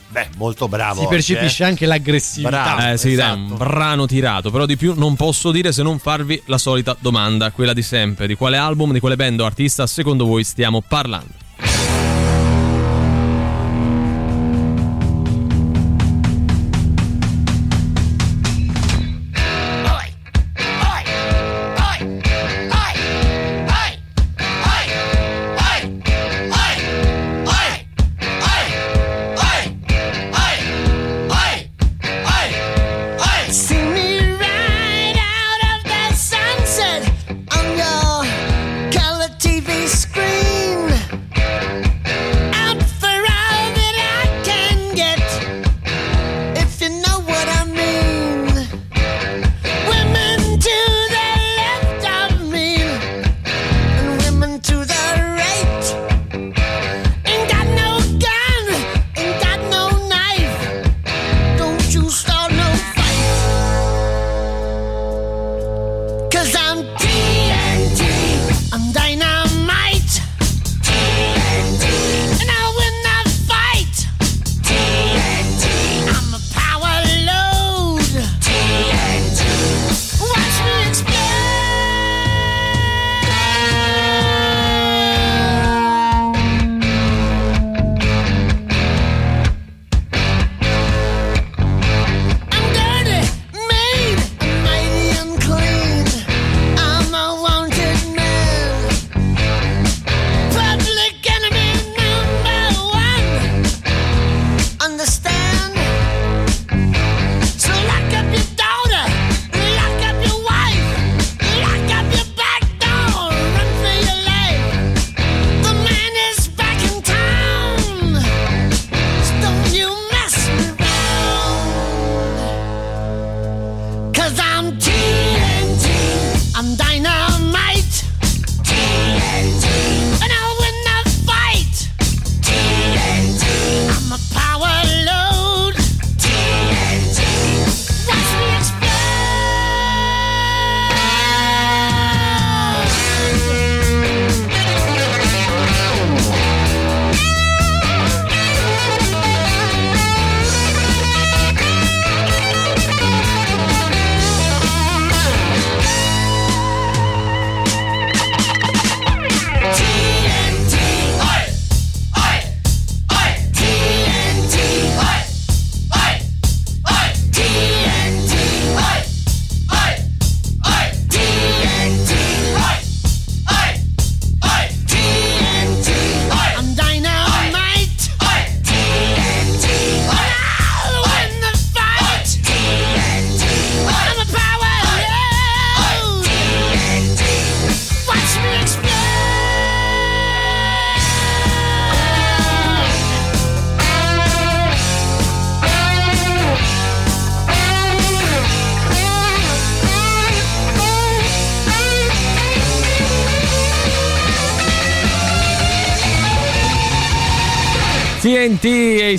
[0.09, 1.01] Beh, molto bravo.
[1.01, 1.66] Si oggi, percepisce eh.
[1.66, 2.51] anche l'aggressività.
[2.51, 3.39] Bravo, Eh sì, dai, esatto.
[3.39, 7.51] un brano tirato, però di più non posso dire se non farvi la solita domanda,
[7.51, 11.47] quella di sempre, di quale album, di quale band o artista secondo voi stiamo parlando.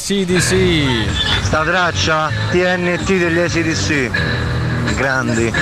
[0.10, 1.44] ACDC.
[1.44, 4.10] Sta traccia TNT degli ACDC.
[4.96, 5.54] Grandi,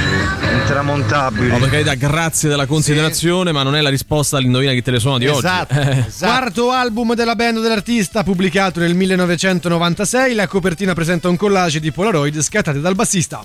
[0.53, 1.50] intramontabili.
[1.50, 5.00] No, per carità, grazie della considerazione, ma non è la risposta all'indovina chi te le
[5.00, 5.90] suona di Esatto, oggi.
[5.90, 6.06] Eh.
[6.17, 12.40] Quarto album della band dell'artista pubblicato nel 1996, la copertina presenta un collage di Polaroid
[12.40, 13.43] scattate dal bassista.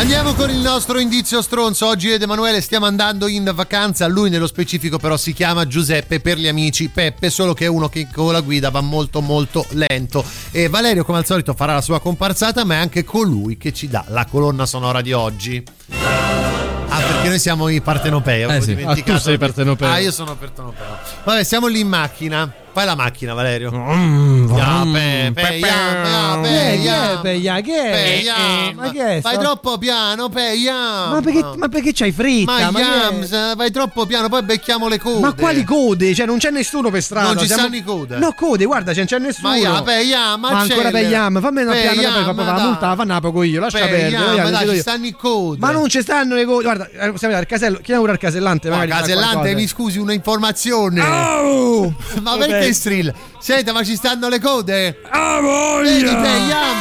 [0.00, 1.86] Andiamo con il nostro indizio stronzo.
[1.86, 4.06] Oggi ed Emanuele stiamo andando in vacanza.
[4.06, 7.90] Lui nello specifico però si chiama Giuseppe per gli amici Peppe, solo che è uno
[7.90, 10.24] che con la guida va molto molto lento.
[10.52, 13.88] E Valerio come al solito farà la sua comparsata, ma è anche colui che ci
[13.88, 15.62] dà la colonna sonora di oggi.
[15.92, 18.42] Ah, perché noi siamo i partenopei.
[18.44, 18.82] Eh sì.
[18.82, 19.86] Ah, tu sei partenopeo.
[19.86, 20.96] Ah, io sono partenopeo.
[21.24, 22.50] Vabbè, siamo lì in macchina.
[22.72, 23.70] Fai la macchina, Valerio.
[23.72, 27.12] Mm, Ya, pe, pe, pe- ya, pe, Eh, che ya.
[27.12, 27.90] è, pe, ya, che è?
[27.90, 28.34] Pe, ya.
[28.36, 31.08] Eh, ma che è Vai sta- troppo piano, pe, ya.
[31.08, 32.52] Ma perché, ma perché c'hai fretta?
[32.52, 35.18] Ma, Ma, Yams, vai troppo piano, poi becchiamo le code.
[35.20, 36.14] ma quali code?
[36.14, 37.26] Cioè, non c'è nessuno per strada.
[37.26, 38.16] Non ci siamo- stanno i code.
[38.18, 39.48] No, code, guarda, c'è, c'è nessuno.
[39.48, 42.60] Ma ya, pe, ya, ma Ma ancora Yam, fammi una Pe, piano, poi fa la
[42.60, 44.42] multa, la pago io, lascia Pe, perdere.
[44.42, 45.58] ma dai, ci stanno i code.
[45.58, 46.62] Ma non ci stanno le code.
[46.62, 47.76] Guarda, eh, possiamo andare al casello.
[47.78, 48.68] Chiamiamo pure al casellante.
[48.68, 51.00] Ma magari Casellante, mi scusi, una informazione.
[51.02, 51.92] Oh!
[52.22, 53.12] ma perché strill?
[53.40, 55.00] Senta, ma ci stanno le code?
[55.10, 55.90] Ah, voglia!
[55.90, 56.76] Vedi, pe, Yam.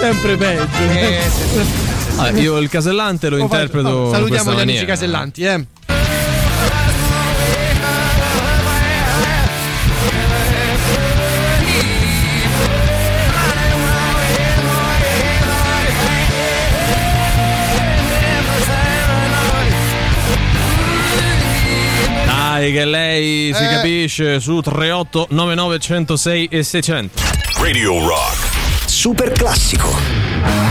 [0.00, 0.62] Sempre peggio.
[0.92, 1.20] Eh,
[2.16, 3.88] Vabbè, io il casellante lo Oh, interpreto.
[3.88, 4.86] oh, Salutiamo gli amici maniera.
[4.86, 5.66] casellanti, eh.
[22.66, 23.68] Dai, che lei si Eh.
[23.68, 27.22] capisce su 38 99 106 e 600.
[27.60, 28.88] Radio Rock.
[28.88, 30.65] Super classico.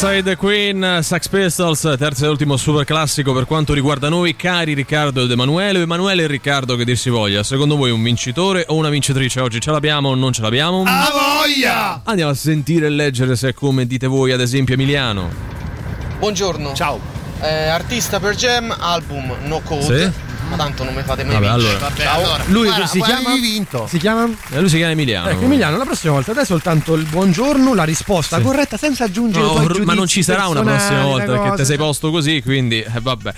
[0.00, 5.24] Outside Queen, Sax Pistols, terzo e ultimo super classico per quanto riguarda noi, cari Riccardo
[5.24, 5.80] ed Emanuele.
[5.80, 9.60] Emanuele e Riccardo, che dir si voglia, secondo voi un vincitore o una vincitrice oggi?
[9.60, 10.84] Ce l'abbiamo o non ce l'abbiamo?
[10.86, 12.02] A voglia!
[12.04, 15.30] Andiamo a sentire e leggere se è come dite voi, ad esempio Emiliano.
[16.20, 16.74] Buongiorno.
[16.74, 17.00] Ciao.
[17.40, 20.12] artista per Jam, album No Code.
[20.12, 20.27] Sì.
[20.48, 21.76] Ma tanto non mi fate mai Vabbè, vincere.
[21.84, 22.12] allora.
[22.14, 22.44] Allora.
[22.46, 23.34] Lui Guarda, si guarda, chiama?
[23.36, 23.86] vinto.
[23.86, 24.28] Si chiama?
[24.50, 25.28] Eh, lui si chiama Emiliano.
[25.28, 29.84] Ecco, Emiliano, la prossima volta dai soltanto il buongiorno, la risposta corretta senza aggiungere No,
[29.84, 33.34] ma non ci sarà una prossima volta perché te sei posto così, quindi eh, vabbè.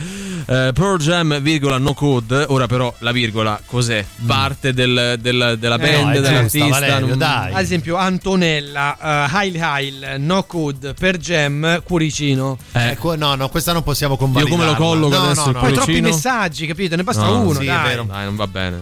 [0.51, 2.45] Eh, Pearl Jam, virgola, no code.
[2.49, 4.05] Ora però la virgola cos'è?
[4.27, 6.67] Parte del- del- della Eh, band, no, è giusta, dell'artista.
[6.69, 7.53] Valerio, non- dai.
[7.55, 12.59] Ad esempio Antonella, uh, Heil Heil, No Code, per Gem, Cuoricino.
[12.73, 14.57] Eh, Ecco, no, no, questa non possiamo io convalidare.
[14.57, 15.61] come lo colloco no, adesso no, no.
[15.61, 16.97] Poi troppi messaggi, capito?
[16.97, 17.89] Ne basta No, uno, sì, è dai.
[17.89, 18.03] vero.
[18.09, 18.79] Dai, non va bene.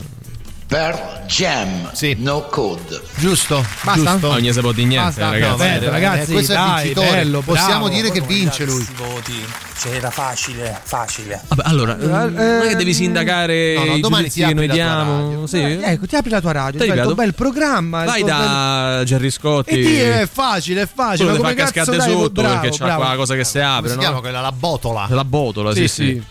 [0.68, 3.00] Per Jam, no code.
[3.16, 4.10] Giusto, Basta?
[4.12, 4.28] giusto.
[4.28, 5.50] Non gli si può di niente, Basta, ragazzi.
[5.50, 7.10] no, beh, Eh, ragazzi, questo è il dai, vincitore.
[7.10, 7.88] bello, Possiamo bravo.
[7.88, 8.86] dire che vince lui.
[8.96, 9.44] voti.
[9.80, 11.40] Cioè, era facile, facile.
[11.48, 14.52] Vabbè, allora, Eh, non è che devi sindacare no, no, i domani giudizi ti che
[14.52, 15.22] apri noi la tua diamo.
[15.22, 15.46] radio.
[15.46, 15.56] Sì.
[15.56, 17.14] Eh, ecco, ti apri la tua radio, Ti fai il tuo ripeto.
[17.14, 18.04] bel programma.
[18.04, 19.74] Vai da Gerry Scotti.
[19.74, 21.28] bel- E ti è facile, è facile.
[21.30, 23.00] Quello ma fa come cazzo cascate dai, sotto bravo, perché c'ha bravo.
[23.00, 24.00] quella cosa che si Come apre, si no?
[24.02, 24.40] chiama quella?
[24.42, 25.06] La botola.
[25.08, 26.22] La botola, sì, Sì, sì.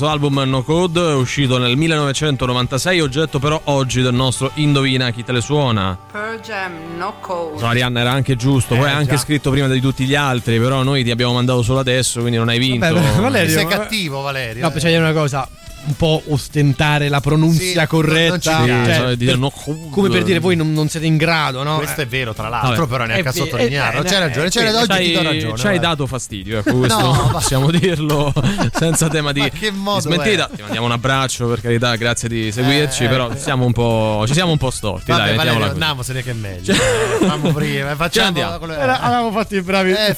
[0.00, 5.30] Questo album No Code uscito nel 1996, oggetto però oggi del nostro Indovina chi te
[5.32, 5.94] le suona.
[6.10, 7.62] Pearl Jam, no code.
[7.62, 9.18] Arianna era anche giusto, poi Eh, hai anche già.
[9.18, 12.48] scritto prima di tutti gli altri, però noi ti abbiamo mandato solo adesso, quindi non
[12.48, 12.90] hai vinto.
[12.94, 14.62] Vabbè, Valerio, Sei ma- cattivo, Valerio.
[14.62, 15.46] No, per dire una cosa.
[15.82, 18.58] Un po' ostentare la pronuncia Sì, corretta.
[18.58, 18.84] non ci.
[18.92, 19.52] Cioè, Sì, dire per- no-
[19.90, 21.76] come per dire voi non, non siete in grado, no?
[21.78, 22.04] Questo Eh.
[22.04, 22.86] è vero, tra l'altro, Vabbè.
[22.90, 24.00] però neanche a Eh, sottolinearlo.
[24.02, 25.56] eh, C'hai eh, ragione, eh, c'hai sì, oggi Ci ti do hai, ragione.
[25.58, 28.32] ci hai dato fastidio, ecco, questo No, possiamo dirlo
[28.78, 30.50] senza tema di, che modo di smentita.
[30.50, 30.54] è?
[30.56, 33.36] Ti mandiamo un abbraccio, per carità, grazie di seguirci, Eh, però eh.
[33.38, 35.70] siamo un po', ci siamo un po' storti, Vabbè, dai, Valerio, così.
[35.72, 36.72] andiamosene che è meglio.
[36.74, 38.54] Eh, Fammo prima, facciamo andiamo.
[38.54, 39.92] avevamo fatto i bravi.
[39.92, 40.14] Eh,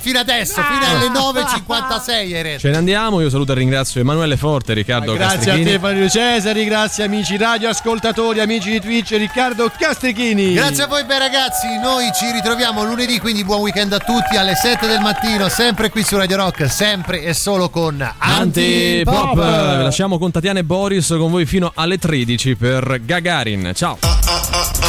[0.00, 2.58] fino adesso, fino alle 9.56 hai retto.
[2.60, 5.64] Ce ne andiamo, io saluto e ringrazio Emanuele Forte, Riccardo Grazie a Castrichini.
[5.64, 10.54] te Valerio Cesari, grazie amici radio ascoltatori, amici di Twitch, Riccardo Castrichini.
[10.54, 14.54] Grazie a voi bei ragazzi, noi ci ritroviamo lunedì, quindi buon weekend a tutti alle
[14.54, 19.14] 7 del mattino, sempre qui su Radio Rock, sempre e solo con Antipop.
[19.14, 19.76] Antipop.
[19.76, 23.72] Vi lasciamo con Tatiana e Boris con voi fino alle 13 per Gagarin.
[23.74, 23.98] Ciao.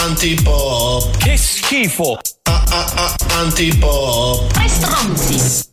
[0.03, 1.17] Antipop.
[1.17, 2.19] Che schifo.
[3.30, 4.51] Antipop.
[4.51, 5.73] Tre stronzi.